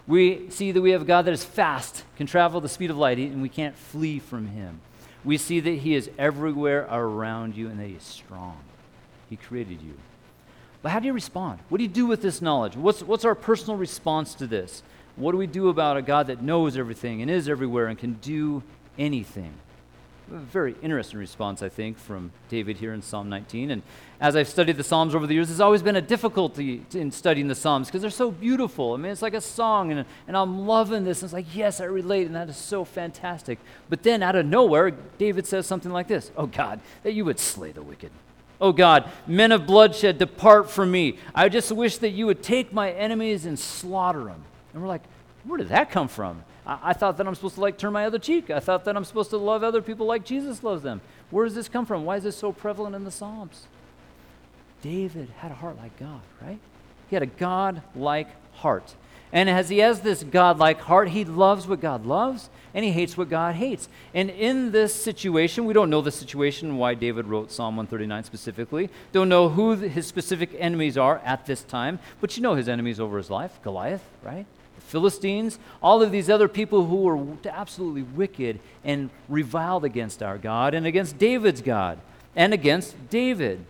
We 0.09 0.51
see 0.51 0.73
that 0.73 0.81
we 0.81 0.91
have 0.91 1.03
a 1.03 1.05
God 1.05 1.27
that 1.27 1.33
is 1.33 1.45
fast, 1.45 2.03
can 2.17 2.27
travel 2.27 2.61
the 2.61 2.69
speed 2.69 2.91
of 2.91 2.99
light, 2.99 3.19
and 3.19 3.41
we 3.41 3.49
can't 3.49 3.77
flee 3.77 4.19
from 4.19 4.49
him. 4.49 4.81
We 5.25 5.39
see 5.39 5.61
that 5.61 5.71
he 5.71 5.95
is 5.95 6.11
everywhere 6.19 6.89
around 6.91 7.57
you 7.57 7.69
and 7.69 7.79
that 7.79 7.87
he 7.87 7.95
is 7.95 8.03
strong. 8.03 8.59
He 9.31 9.37
created 9.37 9.81
you. 9.81 9.95
But 10.83 10.91
how 10.91 10.99
do 10.99 11.07
you 11.07 11.13
respond? 11.13 11.61
What 11.69 11.79
do 11.79 11.85
you 11.85 11.91
do 11.91 12.07
with 12.07 12.23
this 12.23 12.43
knowledge? 12.43 12.75
What's, 12.75 13.05
what's 13.05 13.25
our 13.25 13.37
personal 13.37 13.77
response 13.77 14.35
to 14.35 14.49
this? 14.49 14.83
What 15.17 15.33
do 15.33 15.39
we 15.39 15.47
do 15.47 15.69
about 15.69 15.97
a 15.97 16.03
God 16.03 16.29
that 16.29 16.43
knows 16.43 16.77
everything 16.77 17.21
and 17.23 17.31
is 17.31 17.49
everywhere 17.49 17.87
and 17.87 17.99
can 17.99 18.15
do 18.15 18.63
anything? 18.99 19.55
A 20.31 20.37
very 20.37 20.75
interesting 20.81 21.19
response, 21.19 21.63
I 21.63 21.69
think, 21.69 21.99
from 21.99 22.31
David 22.49 22.79
here 22.79 22.95
in 22.95 23.03
Psalm 23.03 23.29
19. 23.29 23.71
And 23.71 23.83
as 24.19 24.35
I've 24.35 24.49
studied 24.49 24.79
the 24.79 24.85
Psalms 24.85 25.15
over 25.15 25.27
the 25.27 25.35
years, 25.35 25.49
there's 25.49 25.61
always 25.61 25.83
been 25.83 25.97
a 25.97 26.01
difficulty 26.01 26.87
in 26.95 27.11
studying 27.11 27.49
the 27.49 27.55
Psalms 27.55 27.89
because 27.89 28.01
they're 28.01 28.11
so 28.11 28.31
beautiful. 28.31 28.95
I 28.95 28.97
mean, 28.97 29.13
it's 29.13 29.21
like 29.21 29.35
a 29.35 29.43
song, 29.43 29.91
and, 29.91 30.07
and 30.27 30.37
I'm 30.37 30.67
loving 30.67 31.05
this. 31.05 31.21
And 31.21 31.27
it's 31.27 31.35
like, 31.35 31.55
yes, 31.55 31.81
I 31.81 31.85
relate, 31.85 32.27
and 32.27 32.35
that 32.35 32.49
is 32.49 32.57
so 32.57 32.85
fantastic. 32.85 33.59
But 33.91 34.05
then 34.05 34.23
out 34.23 34.35
of 34.35 34.47
nowhere, 34.47 34.93
David 35.19 35.47
says 35.47 35.67
something 35.67 35.93
like 35.93 36.09
this 36.09 36.31
Oh, 36.37 36.47
God, 36.47 36.81
that 37.03 37.13
you 37.13 37.27
would 37.27 37.39
slay 37.39 37.73
the 37.73 37.83
wicked. 37.83 38.11
Oh 38.63 38.73
God, 38.73 39.11
men 39.27 39.51
of 39.51 39.67
bloodshed, 39.67 40.19
depart 40.19 40.71
from 40.71 40.93
me. 40.93 41.19
I 41.35 41.49
just 41.49 41.73
wish 41.73 41.99
that 41.99 42.11
you 42.11 42.27
would 42.27 42.45
take 42.45 42.73
my 42.73 42.93
enemies 42.93 43.45
and 43.45 43.59
slaughter 43.59 44.23
them. 44.23 44.45
And 44.73 44.83
we're 44.83 44.89
like, 44.89 45.03
where 45.45 45.59
did 45.59 45.69
that 45.69 45.91
come 45.91 46.09
from? 46.09 46.45
I, 46.67 46.79
I, 46.83 46.93
thought 46.93 47.17
that 47.17 47.27
I'm 47.27 47.35
supposed 47.35 47.57
to 47.57 47.61
like 47.61 47.79
turn 47.79 47.93
my 47.93 48.07
other 48.07 48.19
cheek. 48.19 48.51
I 48.51 48.61
thought 48.61 48.85
that 48.85 48.97
I'm 48.97 49.05
supposed 49.05 49.31
to 49.31 49.37
love 49.37 49.63
other 49.63 49.83
people 49.83 50.07
like 50.07 50.25
Jesus 50.25 50.63
loves 50.63 50.83
them. 50.83 51.01
Where 51.31 51.45
does 51.45 51.55
this 51.55 51.69
come 51.69 51.87
from? 51.87 52.05
Why 52.05 52.17
is 52.17 52.25
this 52.25 52.37
so 52.37 52.53
prevalent 52.53 52.95
in 52.95 53.05
the 53.05 53.11
Psalms? 53.11 53.67
David 54.83 55.29
had 55.39 55.51
a 55.51 55.55
heart 55.55 55.77
like 55.77 55.99
God, 55.99 56.21
right? 56.41 56.59
He 57.09 57.17
had 57.17 57.23
a 57.23 57.27
God 57.27 57.83
like 57.95 58.29
heart. 58.55 58.95
And 59.33 59.49
as 59.49 59.71
he 59.71 59.79
has 59.79 60.01
this 60.01 60.23
God 60.23 60.59
like 60.59 60.81
heart, 60.81 61.09
he 61.09 61.25
loves 61.25 61.67
what 61.67 61.81
God 61.81 62.05
loves 62.05 62.51
and 62.75 62.85
he 62.85 62.91
hates 62.91 63.17
what 63.17 63.31
God 63.31 63.55
hates. 63.55 63.89
And 64.13 64.29
in 64.29 64.73
this 64.73 64.95
situation, 64.95 65.65
we 65.65 65.73
don't 65.73 65.89
know 65.89 66.03
the 66.03 66.13
situation 66.13 66.77
why 66.77 66.95
David 66.95 67.27
wrote 67.27 67.51
Psalm 67.51 67.77
139 67.77 68.25
specifically. 68.25 68.91
Don't 69.13 69.31
know 69.31 69.49
who 69.49 69.73
his 69.77 70.07
specific 70.07 70.55
enemies 70.59 70.99
are 70.99 71.19
at 71.25 71.47
this 71.47 71.63
time, 71.63 71.99
but 72.21 72.37
you 72.37 72.43
know 72.43 72.55
his 72.55 72.69
enemies 72.69 73.01
over 73.01 73.17
his 73.17 73.31
life 73.31 73.59
Goliath, 73.63 74.05
right? 74.23 74.47
Philistines, 74.93 75.59
all 75.83 76.03
of 76.03 76.13
these 76.13 76.29
other 76.29 76.49
people 76.49 76.85
who 76.85 76.97
were 76.97 77.19
absolutely 77.47 78.03
wicked 78.03 78.61
and 78.85 79.09
reviled 79.27 79.85
against 79.85 80.23
our 80.23 80.37
God 80.37 80.75
and 80.75 80.87
against 80.87 81.17
David's 81.17 81.63
God 81.63 81.99
and 82.37 82.53
against 82.53 83.09
David. 83.09 83.65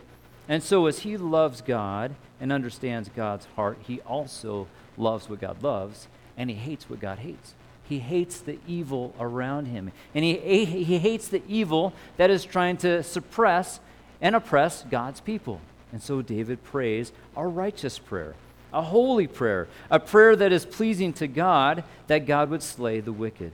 And 0.49 0.65
so, 0.65 0.87
as 0.87 0.99
he 1.01 1.17
loves 1.17 1.61
God 1.61 2.17
and 2.41 2.53
understands 2.53 3.09
God's 3.15 3.47
heart, 3.55 3.79
he 3.83 4.01
also 4.01 4.67
loves 4.99 5.31
what 5.31 5.41
God 5.41 5.63
loves, 5.63 6.09
and 6.37 6.51
he 6.51 6.57
hates 6.57 6.91
what 6.91 6.99
God 6.99 7.21
hates. 7.21 7.55
He 7.89 8.01
hates 8.01 8.41
the 8.41 8.59
evil 8.67 9.15
around 9.21 9.67
him. 9.67 9.93
And 10.15 10.25
he, 10.25 10.65
he 10.65 10.99
hates 10.99 11.29
the 11.29 11.43
evil 11.49 11.93
that 12.17 12.31
is 12.31 12.45
trying 12.45 12.79
to 12.79 13.03
suppress 13.05 13.79
and 14.21 14.35
oppress 14.35 14.85
God's 14.91 15.21
people. 15.21 15.61
And 15.93 16.03
so 16.03 16.21
David 16.21 16.65
prays 16.65 17.13
a 17.37 17.47
righteous 17.47 17.99
prayer, 17.99 18.35
a 18.73 18.83
holy 18.83 19.27
prayer, 19.27 19.69
a 19.91 20.01
prayer 20.01 20.35
that 20.37 20.53
is 20.53 20.65
pleasing 20.65 21.13
to 21.15 21.27
God, 21.27 21.85
that 22.07 22.27
God 22.27 22.51
would 22.51 22.63
slay 22.63 23.01
the 23.01 23.13
wicked, 23.13 23.53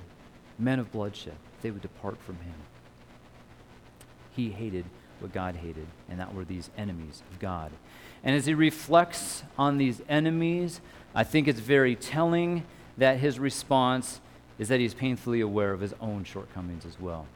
men 0.58 0.78
of 0.78 0.92
bloodshed, 0.92 1.36
they 1.62 1.70
would 1.70 1.82
depart 1.82 2.18
from 2.22 2.36
him. 2.36 2.54
He 4.34 4.50
hated 4.50 4.84
what 5.20 5.32
God 5.32 5.56
hated, 5.56 5.86
and 6.08 6.20
that 6.20 6.34
were 6.34 6.44
these 6.44 6.70
enemies 6.76 7.22
of 7.30 7.38
God. 7.38 7.72
And 8.22 8.36
as 8.36 8.46
he 8.46 8.54
reflects 8.54 9.42
on 9.58 9.78
these 9.78 10.00
enemies, 10.08 10.80
I 11.14 11.24
think 11.24 11.48
it's 11.48 11.60
very 11.60 11.96
telling 11.96 12.64
that 12.96 13.18
his 13.18 13.38
response 13.38 14.20
is 14.58 14.68
that 14.68 14.80
he's 14.80 14.94
painfully 14.94 15.40
aware 15.40 15.72
of 15.72 15.80
his 15.80 15.94
own 16.00 16.24
shortcomings 16.24 16.84
as 16.84 17.00
well. 17.00 17.26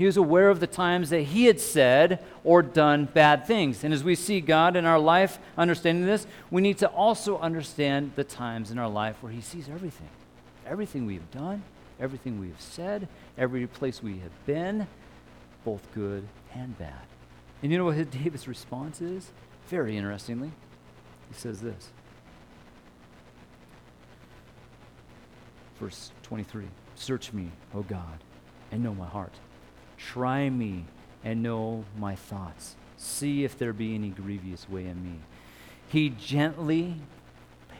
He 0.00 0.06
was 0.06 0.16
aware 0.16 0.48
of 0.48 0.60
the 0.60 0.66
times 0.66 1.10
that 1.10 1.24
he 1.24 1.44
had 1.44 1.60
said 1.60 2.24
or 2.42 2.62
done 2.62 3.04
bad 3.04 3.46
things. 3.46 3.84
And 3.84 3.92
as 3.92 4.02
we 4.02 4.14
see 4.14 4.40
God 4.40 4.74
in 4.74 4.86
our 4.86 4.98
life 4.98 5.38
understanding 5.58 6.06
this, 6.06 6.26
we 6.50 6.62
need 6.62 6.78
to 6.78 6.88
also 6.88 7.38
understand 7.38 8.12
the 8.16 8.24
times 8.24 8.70
in 8.70 8.78
our 8.78 8.88
life 8.88 9.22
where 9.22 9.30
he 9.30 9.42
sees 9.42 9.68
everything. 9.68 10.08
Everything 10.66 11.04
we 11.04 11.16
have 11.16 11.30
done, 11.30 11.62
everything 12.00 12.40
we 12.40 12.48
have 12.48 12.62
said, 12.62 13.08
every 13.36 13.66
place 13.66 14.02
we 14.02 14.20
have 14.20 14.46
been, 14.46 14.86
both 15.66 15.86
good 15.92 16.26
and 16.54 16.78
bad. 16.78 17.04
And 17.62 17.70
you 17.70 17.76
know 17.76 17.84
what 17.84 18.10
David's 18.10 18.48
response 18.48 19.02
is? 19.02 19.30
Very 19.68 19.98
interestingly, 19.98 20.50
he 21.28 21.34
says 21.34 21.60
this 21.60 21.90
Verse 25.78 26.10
23 26.22 26.68
Search 26.94 27.34
me, 27.34 27.50
O 27.74 27.82
God, 27.82 28.24
and 28.72 28.82
know 28.82 28.94
my 28.94 29.06
heart. 29.06 29.34
Try 30.06 30.48
me 30.50 30.86
and 31.22 31.42
know 31.42 31.84
my 31.98 32.14
thoughts. 32.14 32.76
See 32.96 33.44
if 33.44 33.58
there 33.58 33.72
be 33.72 33.94
any 33.94 34.08
grievous 34.08 34.68
way 34.68 34.86
in 34.86 35.02
me. 35.02 35.18
He 35.88 36.10
gently, 36.10 36.96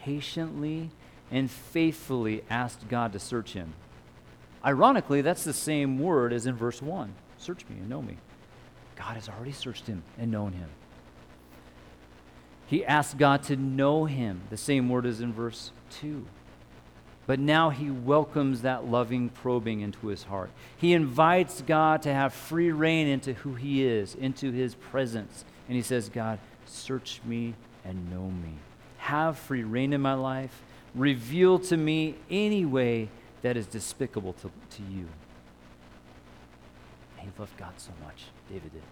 patiently, 0.05 0.91
and 1.31 1.51
faithfully 1.51 2.43
asked 2.51 2.89
God 2.89 3.13
to 3.13 3.19
search 3.19 3.53
him. 3.53 3.75
Ironically, 4.65 5.23
that's 5.23 5.45
the 5.45 5.53
same 5.53 5.99
word 5.99 6.33
as 6.33 6.47
in 6.47 6.55
verse 6.55 6.83
1 6.83 7.15
Search 7.39 7.65
me 7.71 7.77
and 7.79 7.89
know 7.89 8.03
me. 8.03 8.19
God 8.97 9.15
has 9.15 9.29
already 9.29 9.53
searched 9.53 9.87
him 9.87 10.03
and 10.19 10.31
known 10.31 10.53
him. 10.53 10.69
He 12.67 12.85
asked 12.85 13.17
God 13.17 13.43
to 13.45 13.57
know 13.57 14.05
him, 14.05 14.43
the 14.51 14.57
same 14.57 14.89
word 14.89 15.07
as 15.07 15.21
in 15.21 15.33
verse 15.33 15.73
2. 16.01 16.25
But 17.27 17.39
now 17.39 17.71
he 17.71 17.91
welcomes 17.91 18.63
that 18.63 18.87
loving 18.87 19.29
probing 19.29 19.81
into 19.83 20.09
his 20.09 20.25
heart. 20.25 20.51
He 20.77 20.95
invites 20.95 21.63
God 21.63 22.03
to 22.03 22.13
have 22.13 22.33
free 22.33 22.73
rein 22.73 23.07
into 23.07 23.35
who 23.35 23.55
he 23.55 23.85
is, 23.85 24.15
into 24.15 24.51
his 24.51 24.75
presence. 24.75 25.45
And 25.69 25.77
he 25.77 25.83
says, 25.83 26.09
God, 26.09 26.39
search 26.67 27.21
me 27.25 27.55
and 27.85 28.11
know 28.11 28.31
me. 28.31 28.55
Have 28.99 29.39
free 29.39 29.63
rein 29.63 29.93
in 29.93 30.01
my 30.01 30.15
life. 30.15 30.63
Reveal 30.95 31.61
to 31.61 31.77
me 31.77 32.17
any 32.31 32.65
way 32.65 33.09
that 33.43 33.57
is 33.57 33.67
despicable 33.67 34.33
to, 34.35 34.51
to 34.77 34.83
you. 34.91 35.07
he 37.19 37.29
loved 37.39 37.57
God 37.57 37.73
so 37.77 37.93
much, 38.05 38.25
David 38.49 38.73
did. 38.73 38.83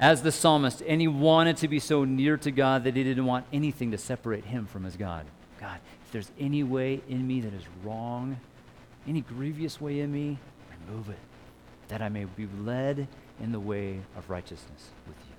as 0.00 0.22
the 0.22 0.32
psalmist, 0.32 0.82
and 0.86 1.00
he 1.00 1.08
wanted 1.08 1.58
to 1.58 1.68
be 1.68 1.78
so 1.78 2.04
near 2.04 2.36
to 2.38 2.50
God 2.50 2.84
that 2.84 2.96
he 2.96 3.04
didn't 3.04 3.26
want 3.26 3.44
anything 3.52 3.90
to 3.90 3.98
separate 3.98 4.46
him 4.46 4.66
from 4.66 4.84
his 4.84 4.96
God. 4.96 5.26
God, 5.60 5.78
if 6.10 6.12
there's 6.14 6.32
any 6.40 6.64
way 6.64 7.00
in 7.08 7.24
me 7.24 7.40
that 7.40 7.54
is 7.54 7.62
wrong, 7.84 8.36
any 9.06 9.20
grievous 9.20 9.80
way 9.80 10.00
in 10.00 10.10
me, 10.10 10.38
remove 10.88 11.08
it, 11.08 11.20
that 11.86 12.02
I 12.02 12.08
may 12.08 12.24
be 12.24 12.48
led 12.64 13.06
in 13.40 13.52
the 13.52 13.60
way 13.60 14.00
of 14.16 14.28
righteousness 14.28 14.88
with 15.06 15.16
you. 15.28 15.36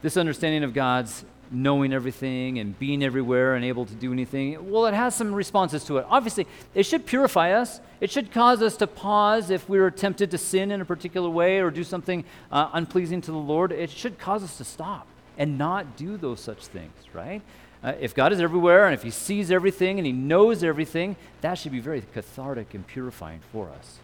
This 0.00 0.16
understanding 0.16 0.62
of 0.62 0.74
God's 0.74 1.24
knowing 1.50 1.92
everything 1.92 2.60
and 2.60 2.78
being 2.78 3.02
everywhere 3.02 3.56
and 3.56 3.64
able 3.64 3.84
to 3.84 3.94
do 3.94 4.12
anything, 4.12 4.70
well, 4.70 4.86
it 4.86 4.94
has 4.94 5.16
some 5.16 5.34
responses 5.34 5.82
to 5.86 5.98
it. 5.98 6.06
Obviously, 6.08 6.46
it 6.72 6.84
should 6.84 7.04
purify 7.04 7.50
us. 7.50 7.80
It 8.00 8.12
should 8.12 8.30
cause 8.30 8.62
us 8.62 8.76
to 8.76 8.86
pause 8.86 9.50
if 9.50 9.68
we 9.68 9.80
are 9.80 9.90
tempted 9.90 10.30
to 10.30 10.38
sin 10.38 10.70
in 10.70 10.80
a 10.80 10.84
particular 10.84 11.28
way 11.28 11.58
or 11.58 11.72
do 11.72 11.82
something 11.82 12.24
uh, 12.52 12.70
unpleasing 12.74 13.22
to 13.22 13.32
the 13.32 13.38
Lord. 13.38 13.72
It 13.72 13.90
should 13.90 14.20
cause 14.20 14.44
us 14.44 14.56
to 14.58 14.64
stop 14.64 15.08
and 15.36 15.58
not 15.58 15.96
do 15.96 16.16
those 16.16 16.38
such 16.38 16.68
things, 16.68 16.92
right? 17.12 17.42
Uh, 17.82 17.92
if 18.00 18.14
God 18.14 18.32
is 18.32 18.40
everywhere 18.40 18.86
and 18.86 18.94
if 18.94 19.02
He 19.02 19.10
sees 19.10 19.50
everything 19.50 19.98
and 19.98 20.06
He 20.06 20.12
knows 20.12 20.64
everything, 20.64 21.16
that 21.40 21.54
should 21.54 21.72
be 21.72 21.80
very 21.80 22.02
cathartic 22.12 22.74
and 22.74 22.86
purifying 22.86 23.40
for 23.52 23.68
us, 23.68 23.98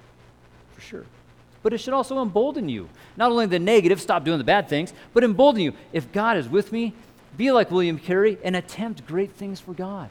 for 0.74 0.80
sure 0.80 1.04
but 1.62 1.72
it 1.72 1.78
should 1.78 1.94
also 1.94 2.20
embolden 2.20 2.68
you. 2.68 2.88
Not 3.16 3.30
only 3.30 3.46
the 3.46 3.58
negative, 3.58 4.00
stop 4.00 4.24
doing 4.24 4.38
the 4.38 4.44
bad 4.44 4.68
things, 4.68 4.92
but 5.14 5.24
embolden 5.24 5.62
you. 5.62 5.72
If 5.92 6.12
God 6.12 6.36
is 6.36 6.48
with 6.48 6.72
me, 6.72 6.92
be 7.36 7.52
like 7.52 7.70
William 7.70 7.98
Carey 7.98 8.38
and 8.42 8.56
attempt 8.56 9.06
great 9.06 9.32
things 9.32 9.60
for 9.60 9.72
God. 9.72 10.10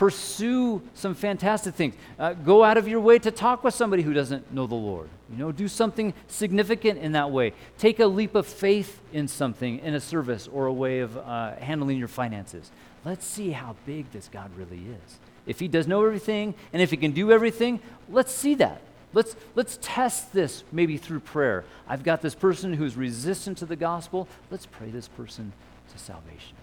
Pursue 0.00 0.80
some 0.94 1.14
fantastic 1.14 1.74
things. 1.74 1.94
Uh, 2.18 2.32
go 2.32 2.64
out 2.64 2.78
of 2.78 2.88
your 2.88 3.00
way 3.00 3.18
to 3.18 3.30
talk 3.30 3.62
with 3.62 3.74
somebody 3.74 4.02
who 4.02 4.14
doesn't 4.14 4.50
know 4.50 4.66
the 4.66 4.74
Lord. 4.74 5.10
You 5.30 5.36
know, 5.36 5.52
do 5.52 5.68
something 5.68 6.14
significant 6.26 7.00
in 7.00 7.12
that 7.12 7.30
way. 7.30 7.52
Take 7.76 8.00
a 8.00 8.06
leap 8.06 8.34
of 8.34 8.46
faith 8.46 8.98
in 9.12 9.28
something, 9.28 9.78
in 9.80 9.92
a 9.92 10.00
service 10.00 10.48
or 10.50 10.64
a 10.64 10.72
way 10.72 11.00
of 11.00 11.18
uh, 11.18 11.56
handling 11.56 11.98
your 11.98 12.08
finances. 12.08 12.70
Let's 13.04 13.26
see 13.26 13.50
how 13.50 13.76
big 13.84 14.10
this 14.10 14.30
God 14.32 14.50
really 14.56 14.78
is. 14.78 15.18
If 15.44 15.60
He 15.60 15.68
does 15.68 15.86
know 15.86 16.02
everything 16.02 16.54
and 16.72 16.80
if 16.80 16.90
He 16.90 16.96
can 16.96 17.12
do 17.12 17.30
everything, 17.30 17.78
let's 18.08 18.32
see 18.32 18.54
that. 18.54 18.80
Let's, 19.12 19.36
let's 19.54 19.78
test 19.82 20.32
this 20.32 20.64
maybe 20.72 20.96
through 20.96 21.20
prayer. 21.20 21.66
I've 21.86 22.04
got 22.04 22.22
this 22.22 22.34
person 22.34 22.72
who's 22.72 22.96
resistant 22.96 23.58
to 23.58 23.66
the 23.66 23.76
gospel. 23.76 24.28
Let's 24.50 24.64
pray 24.64 24.88
this 24.88 25.08
person 25.08 25.52
to 25.92 25.98
salvation. 25.98 26.56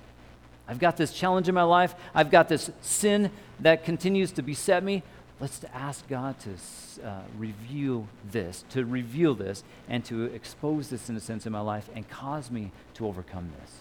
I've 0.68 0.80
got 0.80 0.98
this 0.98 1.14
challenge 1.14 1.48
in 1.48 1.56
my 1.56 1.64
life. 1.64 1.96
I've 2.14 2.30
got 2.30 2.50
this 2.50 2.70
sin 2.82 3.32
that 3.60 3.84
continues 3.84 4.32
to 4.34 4.42
beset 4.42 4.84
me. 4.84 5.04
Let's 5.40 5.64
ask 5.74 6.08
God 6.08 6.36
to 6.40 7.08
uh, 7.08 7.22
reveal 7.38 8.08
this, 8.32 8.66
to 8.72 8.86
reveal 8.86 9.36
this, 9.36 9.64
and 9.88 10.04
to 10.06 10.24
expose 10.26 10.90
this 10.90 11.10
in 11.10 11.16
a 11.16 11.20
sense 11.20 11.46
in 11.46 11.52
my 11.52 11.62
life 11.62 11.90
and 11.96 12.10
cause 12.10 12.50
me 12.50 12.72
to 12.96 13.06
overcome 13.06 13.52
this. 13.62 13.72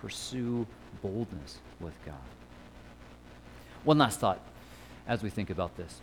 Pursue 0.00 0.66
boldness 1.02 1.58
with 1.80 1.94
God. 2.04 2.14
One 3.84 3.98
last 3.98 4.18
thought 4.18 4.40
as 5.06 5.22
we 5.22 5.30
think 5.30 5.50
about 5.50 5.76
this. 5.76 6.00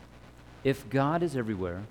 If 0.63 0.89
God 0.89 1.23
is 1.23 1.35
everywhere, 1.35 1.83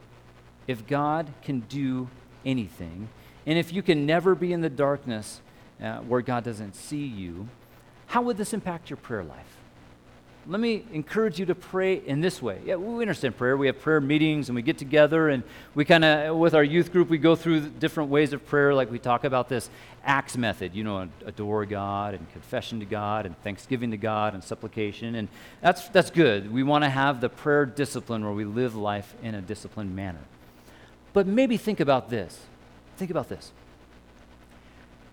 if 0.66 0.86
God 0.86 1.32
can 1.42 1.60
do 1.60 2.08
anything, 2.44 3.08
and 3.46 3.58
if 3.58 3.72
you 3.72 3.82
can 3.82 4.06
never 4.06 4.34
be 4.34 4.52
in 4.52 4.60
the 4.60 4.70
darkness 4.70 5.40
uh, 5.82 5.98
where 5.98 6.22
God 6.22 6.44
doesn't 6.44 6.74
see 6.74 7.04
you, 7.04 7.48
how 8.10 8.22
would 8.22 8.36
this 8.36 8.52
impact 8.52 8.90
your 8.90 8.96
prayer 8.96 9.22
life? 9.22 9.56
Let 10.48 10.58
me 10.58 10.84
encourage 10.92 11.38
you 11.38 11.46
to 11.46 11.54
pray 11.54 11.94
in 11.94 12.20
this 12.20 12.42
way. 12.42 12.60
Yeah, 12.64 12.74
we 12.74 13.02
understand 13.02 13.36
prayer. 13.36 13.56
We 13.56 13.68
have 13.68 13.78
prayer 13.80 14.00
meetings 14.00 14.48
and 14.48 14.56
we 14.56 14.62
get 14.62 14.78
together 14.78 15.28
and 15.28 15.44
we 15.76 15.84
kind 15.84 16.04
of, 16.04 16.36
with 16.36 16.54
our 16.54 16.64
youth 16.64 16.90
group, 16.90 17.08
we 17.08 17.18
go 17.18 17.36
through 17.36 17.68
different 17.68 18.10
ways 18.10 18.32
of 18.32 18.44
prayer. 18.46 18.74
Like 18.74 18.90
we 18.90 18.98
talk 18.98 19.22
about 19.22 19.48
this 19.48 19.70
acts 20.04 20.36
method, 20.36 20.74
you 20.74 20.82
know, 20.82 21.08
adore 21.24 21.64
God 21.66 22.14
and 22.14 22.28
confession 22.32 22.80
to 22.80 22.86
God 22.86 23.26
and 23.26 23.40
thanksgiving 23.42 23.92
to 23.92 23.96
God 23.96 24.34
and 24.34 24.42
supplication. 24.42 25.14
And 25.14 25.28
that's, 25.60 25.88
that's 25.90 26.10
good. 26.10 26.52
We 26.52 26.64
want 26.64 26.82
to 26.82 26.90
have 26.90 27.20
the 27.20 27.28
prayer 27.28 27.64
discipline 27.64 28.24
where 28.24 28.34
we 28.34 28.44
live 28.44 28.74
life 28.74 29.14
in 29.22 29.36
a 29.36 29.40
disciplined 29.40 29.94
manner. 29.94 30.24
But 31.12 31.28
maybe 31.28 31.56
think 31.56 31.78
about 31.78 32.10
this. 32.10 32.40
Think 32.96 33.12
about 33.12 33.28
this 33.28 33.52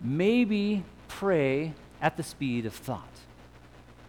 maybe 0.02 0.84
pray 1.08 1.74
at 2.02 2.18
the 2.18 2.24
speed 2.24 2.66
of 2.66 2.74
thought. 2.74 3.08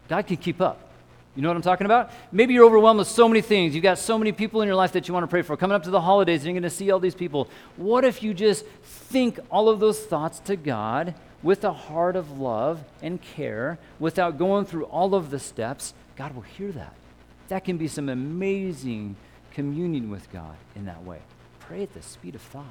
God 0.08 0.26
can 0.26 0.36
keep 0.36 0.60
up. 0.60 0.88
You 1.36 1.42
know 1.42 1.50
what 1.50 1.56
I'm 1.56 1.62
talking 1.62 1.84
about? 1.84 2.10
Maybe 2.32 2.54
you're 2.54 2.64
overwhelmed 2.64 2.98
with 2.98 3.08
so 3.08 3.28
many 3.28 3.42
things. 3.42 3.74
You've 3.74 3.84
got 3.84 3.98
so 3.98 4.18
many 4.18 4.32
people 4.32 4.60
in 4.60 4.66
your 4.66 4.74
life 4.74 4.92
that 4.92 5.06
you 5.06 5.14
want 5.14 5.22
to 5.22 5.28
pray 5.28 5.42
for. 5.42 5.56
Coming 5.56 5.76
up 5.76 5.84
to 5.84 5.90
the 5.90 6.00
holidays, 6.00 6.44
you're 6.44 6.52
going 6.52 6.62
to 6.64 6.70
see 6.70 6.90
all 6.90 6.98
these 6.98 7.14
people. 7.14 7.48
What 7.76 8.04
if 8.04 8.22
you 8.24 8.34
just 8.34 8.66
think 8.82 9.38
all 9.50 9.68
of 9.68 9.78
those 9.78 10.00
thoughts 10.00 10.40
to 10.40 10.56
God 10.56 11.14
with 11.42 11.62
a 11.62 11.72
heart 11.72 12.16
of 12.16 12.40
love 12.40 12.82
and 13.02 13.22
care 13.22 13.78
without 14.00 14.36
going 14.36 14.64
through 14.64 14.86
all 14.86 15.14
of 15.14 15.30
the 15.30 15.38
steps? 15.38 15.94
God 16.16 16.34
will 16.34 16.42
hear 16.42 16.72
that. 16.72 16.94
That 17.48 17.64
can 17.64 17.76
be 17.76 17.86
some 17.86 18.08
amazing 18.08 19.14
communion 19.52 20.10
with 20.10 20.32
God 20.32 20.56
in 20.74 20.86
that 20.86 21.04
way. 21.04 21.20
Pray 21.60 21.84
at 21.84 21.94
the 21.94 22.02
speed 22.02 22.34
of 22.34 22.42
thought. 22.42 22.64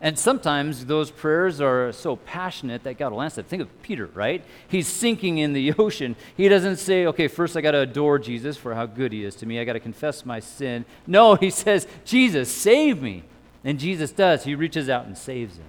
And 0.00 0.16
sometimes 0.16 0.86
those 0.86 1.10
prayers 1.10 1.60
are 1.60 1.90
so 1.90 2.14
passionate 2.14 2.84
that 2.84 2.98
God 2.98 3.10
will 3.10 3.20
answer. 3.20 3.42
Think 3.42 3.62
of 3.62 3.82
Peter, 3.82 4.06
right? 4.14 4.44
He's 4.68 4.86
sinking 4.86 5.38
in 5.38 5.54
the 5.54 5.72
ocean. 5.78 6.14
He 6.36 6.48
doesn't 6.48 6.76
say, 6.76 7.06
okay, 7.06 7.26
first 7.26 7.56
I 7.56 7.60
got 7.60 7.72
to 7.72 7.80
adore 7.80 8.18
Jesus 8.20 8.56
for 8.56 8.74
how 8.74 8.86
good 8.86 9.12
he 9.12 9.24
is 9.24 9.34
to 9.36 9.46
me. 9.46 9.58
I 9.58 9.64
got 9.64 9.72
to 9.72 9.80
confess 9.80 10.24
my 10.24 10.38
sin. 10.38 10.84
No, 11.06 11.34
he 11.36 11.50
says, 11.50 11.88
Jesus, 12.04 12.50
save 12.50 13.02
me. 13.02 13.24
And 13.64 13.80
Jesus 13.80 14.12
does. 14.12 14.44
He 14.44 14.54
reaches 14.54 14.88
out 14.88 15.06
and 15.06 15.18
saves 15.18 15.56
him. 15.56 15.64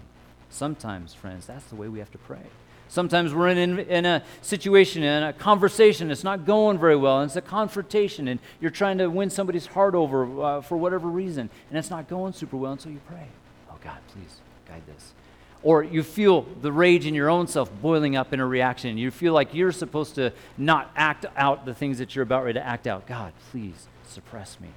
Sometimes, 0.50 1.14
friends, 1.14 1.48
that's 1.48 1.66
the 1.66 1.76
way 1.76 1.88
we 1.88 2.00
have 2.00 2.12
to 2.12 2.18
pray. 2.20 2.46
Sometimes 2.88 3.34
we're 3.34 3.50
in, 3.50 3.80
in 3.80 4.06
a 4.06 4.24
situation, 4.42 5.04
in 5.04 5.24
a 5.24 5.34
conversation, 5.34 6.10
it's 6.10 6.24
not 6.24 6.46
going 6.46 6.80
very 6.80 6.96
well, 6.96 7.22
and 7.22 7.30
it's 7.30 7.36
a 7.36 7.42
confrontation, 7.42 8.28
and 8.28 8.40
you're 8.60 8.72
trying 8.72 8.98
to 8.98 9.08
win 9.08 9.30
somebody's 9.30 9.68
heart 9.68 9.94
over 9.94 10.42
uh, 10.42 10.62
for 10.62 10.76
whatever 10.76 11.08
reason, 11.08 11.52
and 11.70 11.78
it's 11.78 11.92
not 11.92 12.10
going 12.10 12.34
super 12.34 12.58
well, 12.58 12.72
and 12.72 12.82
so 12.82 12.90
you 12.90 13.00
pray. 13.08 13.28
Oh, 13.70 13.78
God, 13.84 13.98
please 14.14 14.42
guide 14.68 14.84
this. 14.88 15.14
Or 15.62 15.84
you 15.84 16.04
feel 16.04 16.46
the 16.62 16.72
rage 16.72 17.06
in 17.06 17.14
your 17.14 17.30
own 17.30 17.48
self 17.48 17.70
boiling 17.82 18.16
up 18.16 18.32
in 18.32 18.40
a 18.40 18.46
reaction. 18.46 18.98
You 18.98 19.12
feel 19.12 19.34
like 19.34 19.54
you're 19.54 19.74
supposed 19.74 20.16
to 20.16 20.32
not 20.58 20.92
act 20.96 21.26
out 21.36 21.66
the 21.66 21.74
things 21.74 21.98
that 21.98 22.16
you're 22.16 22.24
about 22.24 22.46
ready 22.46 22.60
to 22.60 22.66
act 22.66 22.88
out. 22.88 23.08
God, 23.08 23.34
please 23.52 23.88
suppress 24.08 24.60
me. 24.60 24.70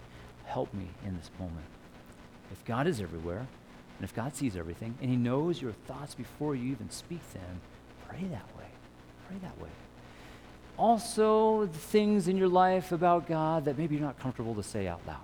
Help 0.45 0.75
me 0.75 0.89
in 1.07 1.17
this 1.17 1.31
moment. 1.39 1.67
If 2.51 2.65
God 2.65 2.87
is 2.87 3.01
everywhere, 3.01 3.39
and 3.39 4.05
if 4.05 4.15
God 4.15 4.35
sees 4.35 4.57
everything, 4.57 4.97
and 5.01 5.09
He 5.09 5.17
knows 5.17 5.63
your 5.63 5.73
thoughts 5.87 6.15
before 6.15 6.57
you 6.57 6.73
even 6.73 6.91
speak 6.91 7.21
them, 7.33 7.61
pray 8.09 8.25
that 8.25 8.47
way. 8.59 8.67
Pray 9.29 9.37
that 9.43 9.59
way. 9.63 9.71
Also, 10.77 11.67
the 11.67 11.79
things 11.79 12.27
in 12.27 12.37
your 12.37 12.49
life 12.49 12.91
about 12.91 13.29
God 13.29 13.67
that 13.67 13.79
maybe 13.79 13.95
you're 13.95 14.05
not 14.05 14.19
comfortable 14.19 14.55
to 14.57 14.63
say 14.63 14.89
out 14.89 15.01
loud. 15.07 15.21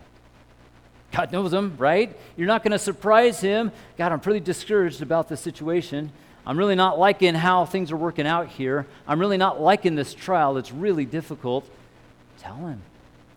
God 1.12 1.32
knows 1.32 1.52
him, 1.52 1.74
right? 1.78 2.16
You're 2.36 2.46
not 2.46 2.62
going 2.62 2.72
to 2.72 2.78
surprise 2.78 3.40
him. 3.40 3.72
God, 3.96 4.12
I'm 4.12 4.20
pretty 4.20 4.40
discouraged 4.40 5.02
about 5.02 5.28
this 5.28 5.40
situation. 5.40 6.12
I'm 6.46 6.58
really 6.58 6.74
not 6.74 6.98
liking 6.98 7.34
how 7.34 7.64
things 7.64 7.90
are 7.92 7.96
working 7.96 8.26
out 8.26 8.48
here. 8.48 8.86
I'm 9.06 9.18
really 9.18 9.36
not 9.36 9.60
liking 9.60 9.94
this 9.94 10.14
trial. 10.14 10.56
It's 10.56 10.72
really 10.72 11.04
difficult. 11.04 11.68
Tell 12.38 12.56
him. 12.56 12.82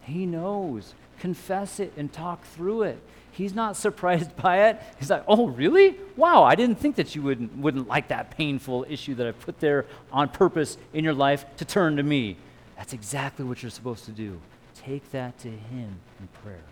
He 0.02 0.26
knows. 0.26 0.94
Confess 1.20 1.80
it 1.80 1.94
and 1.98 2.12
talk 2.12 2.44
through 2.46 2.84
it. 2.84 3.00
He's 3.32 3.54
not 3.54 3.78
surprised 3.78 4.36
by 4.36 4.70
it. 4.70 4.82
He's 5.00 5.10
like, 5.10 5.24
oh, 5.28 5.48
really? 5.48 5.98
Wow, 6.18 6.44
I 6.44 6.56
didn't 6.56 6.80
think 6.80 6.98
that 6.98 7.16
you 7.16 7.22
wouldn't, 7.22 7.58
wouldn't 7.58 7.88
like 7.88 8.10
that 8.10 8.32
painful 8.32 8.86
issue 8.90 9.16
that 9.16 9.28
I 9.28 9.32
put 9.32 9.60
there 9.60 9.86
on 10.12 10.30
purpose 10.30 10.78
in 10.94 11.04
your 11.04 11.14
life 11.14 11.46
to 11.58 11.66
turn 11.66 11.98
to 11.98 12.04
me. 12.04 12.38
That's 12.78 12.94
exactly 12.94 13.46
what 13.46 13.64
you're 13.64 13.70
supposed 13.70 14.06
to 14.06 14.12
do. 14.12 14.40
Take 14.76 15.12
that 15.12 15.38
to 15.40 15.50
Him 15.50 16.00
in 16.20 16.28
prayer 16.44 16.64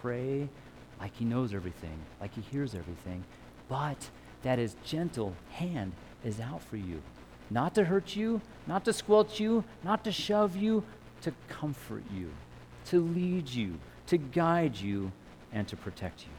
pray 0.00 0.48
like 1.00 1.16
he 1.16 1.24
knows 1.24 1.54
everything, 1.54 1.98
like 2.20 2.34
he 2.34 2.42
hears 2.42 2.74
everything, 2.74 3.24
but 3.68 4.10
that 4.42 4.58
his 4.58 4.76
gentle 4.84 5.34
hand 5.50 5.92
is 6.24 6.40
out 6.40 6.62
for 6.62 6.76
you. 6.76 7.02
Not 7.50 7.74
to 7.74 7.84
hurt 7.84 8.14
you, 8.14 8.40
not 8.66 8.84
to 8.84 8.92
squelch 8.92 9.40
you, 9.40 9.64
not 9.82 10.04
to 10.04 10.12
shove 10.12 10.56
you, 10.56 10.84
to 11.22 11.32
comfort 11.48 12.04
you, 12.14 12.30
to 12.86 13.00
lead 13.00 13.48
you, 13.48 13.78
to 14.06 14.18
guide 14.18 14.76
you, 14.76 15.10
and 15.52 15.66
to 15.68 15.76
protect 15.76 16.22
you. 16.22 16.32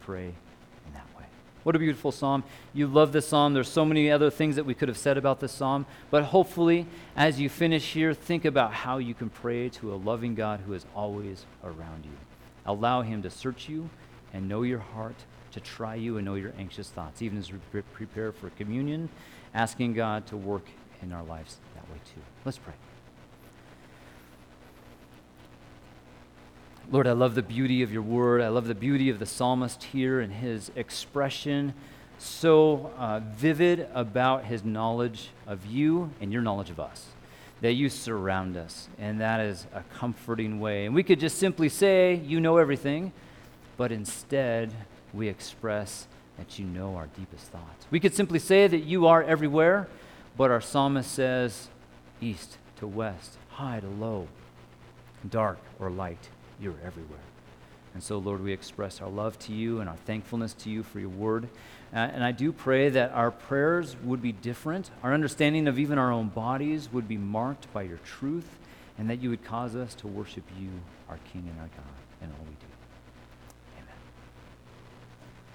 Pray 0.00 0.26
in 0.26 0.92
that 0.94 1.06
way. 1.18 1.24
What 1.64 1.74
a 1.74 1.78
beautiful 1.78 2.12
psalm. 2.12 2.44
You 2.72 2.86
love 2.86 3.12
this 3.12 3.26
psalm. 3.28 3.54
There's 3.54 3.68
so 3.68 3.84
many 3.84 4.10
other 4.10 4.30
things 4.30 4.56
that 4.56 4.64
we 4.64 4.74
could 4.74 4.88
have 4.88 4.98
said 4.98 5.18
about 5.18 5.40
this 5.40 5.52
psalm, 5.52 5.84
but 6.10 6.24
hopefully, 6.24 6.86
as 7.16 7.40
you 7.40 7.48
finish 7.48 7.92
here, 7.92 8.14
think 8.14 8.44
about 8.44 8.72
how 8.72 8.98
you 8.98 9.14
can 9.14 9.30
pray 9.30 9.68
to 9.70 9.92
a 9.92 9.96
loving 9.96 10.34
God 10.34 10.60
who 10.60 10.74
is 10.74 10.86
always 10.94 11.44
around 11.64 12.04
you. 12.04 12.29
Allow 12.66 13.02
Him 13.02 13.22
to 13.22 13.30
search 13.30 13.68
you 13.68 13.90
and 14.32 14.48
know 14.48 14.62
your 14.62 14.78
heart, 14.78 15.16
to 15.52 15.60
try 15.60 15.94
you 15.94 16.16
and 16.16 16.24
know 16.24 16.34
your 16.34 16.52
anxious 16.58 16.88
thoughts, 16.88 17.22
even 17.22 17.38
as 17.38 17.52
we 17.52 17.58
prepare 17.92 18.32
for 18.32 18.50
communion, 18.50 19.08
asking 19.54 19.94
God 19.94 20.26
to 20.28 20.36
work 20.36 20.66
in 21.02 21.12
our 21.12 21.24
lives 21.24 21.56
that 21.74 21.84
way 21.90 21.98
too. 22.14 22.20
Let's 22.44 22.58
pray. 22.58 22.74
Lord, 26.90 27.06
I 27.06 27.12
love 27.12 27.36
the 27.36 27.42
beauty 27.42 27.82
of 27.82 27.92
your 27.92 28.02
word. 28.02 28.40
I 28.40 28.48
love 28.48 28.66
the 28.66 28.74
beauty 28.74 29.10
of 29.10 29.20
the 29.20 29.26
psalmist 29.26 29.84
here 29.84 30.20
and 30.20 30.32
his 30.32 30.72
expression 30.74 31.74
so 32.18 32.92
uh, 32.98 33.20
vivid 33.20 33.88
about 33.94 34.44
his 34.44 34.64
knowledge 34.64 35.30
of 35.46 35.64
you 35.66 36.10
and 36.20 36.32
your 36.32 36.42
knowledge 36.42 36.68
of 36.68 36.80
us. 36.80 37.06
That 37.60 37.72
you 37.72 37.90
surround 37.90 38.56
us, 38.56 38.88
and 38.98 39.20
that 39.20 39.40
is 39.40 39.66
a 39.74 39.82
comforting 39.94 40.60
way. 40.60 40.86
And 40.86 40.94
we 40.94 41.02
could 41.02 41.20
just 41.20 41.38
simply 41.38 41.68
say, 41.68 42.14
You 42.14 42.40
know 42.40 42.56
everything, 42.56 43.12
but 43.76 43.92
instead 43.92 44.72
we 45.12 45.28
express 45.28 46.06
that 46.38 46.58
you 46.58 46.64
know 46.64 46.96
our 46.96 47.06
deepest 47.18 47.46
thoughts. 47.46 47.86
We 47.90 48.00
could 48.00 48.14
simply 48.14 48.38
say 48.38 48.66
that 48.66 48.84
you 48.84 49.06
are 49.06 49.22
everywhere, 49.22 49.88
but 50.38 50.50
our 50.50 50.60
psalmist 50.62 51.12
says, 51.12 51.68
East 52.20 52.56
to 52.78 52.86
west, 52.86 53.36
high 53.50 53.80
to 53.80 53.88
low, 53.88 54.26
dark 55.28 55.58
or 55.78 55.90
light, 55.90 56.30
you're 56.58 56.78
everywhere. 56.82 57.18
And 57.92 58.02
so, 58.02 58.18
Lord, 58.18 58.42
we 58.42 58.52
express 58.52 59.00
our 59.00 59.08
love 59.08 59.38
to 59.40 59.52
you 59.52 59.80
and 59.80 59.88
our 59.88 59.96
thankfulness 60.06 60.54
to 60.54 60.70
you 60.70 60.82
for 60.82 61.00
your 61.00 61.08
word. 61.08 61.48
Uh, 61.92 61.98
and 61.98 62.22
I 62.22 62.30
do 62.30 62.52
pray 62.52 62.88
that 62.90 63.10
our 63.12 63.30
prayers 63.30 63.96
would 64.04 64.22
be 64.22 64.32
different. 64.32 64.90
Our 65.02 65.12
understanding 65.12 65.66
of 65.66 65.78
even 65.78 65.98
our 65.98 66.12
own 66.12 66.28
bodies 66.28 66.88
would 66.92 67.08
be 67.08 67.16
marked 67.16 67.72
by 67.72 67.82
your 67.82 67.98
truth, 67.98 68.58
and 68.96 69.10
that 69.10 69.20
you 69.20 69.30
would 69.30 69.44
cause 69.44 69.74
us 69.74 69.94
to 69.96 70.06
worship 70.06 70.44
you, 70.58 70.70
our 71.08 71.18
King 71.32 71.48
and 71.50 71.58
our 71.60 71.68
God, 71.68 72.22
in 72.22 72.28
all 72.28 72.44
we 72.44 72.54
do. 72.54 72.69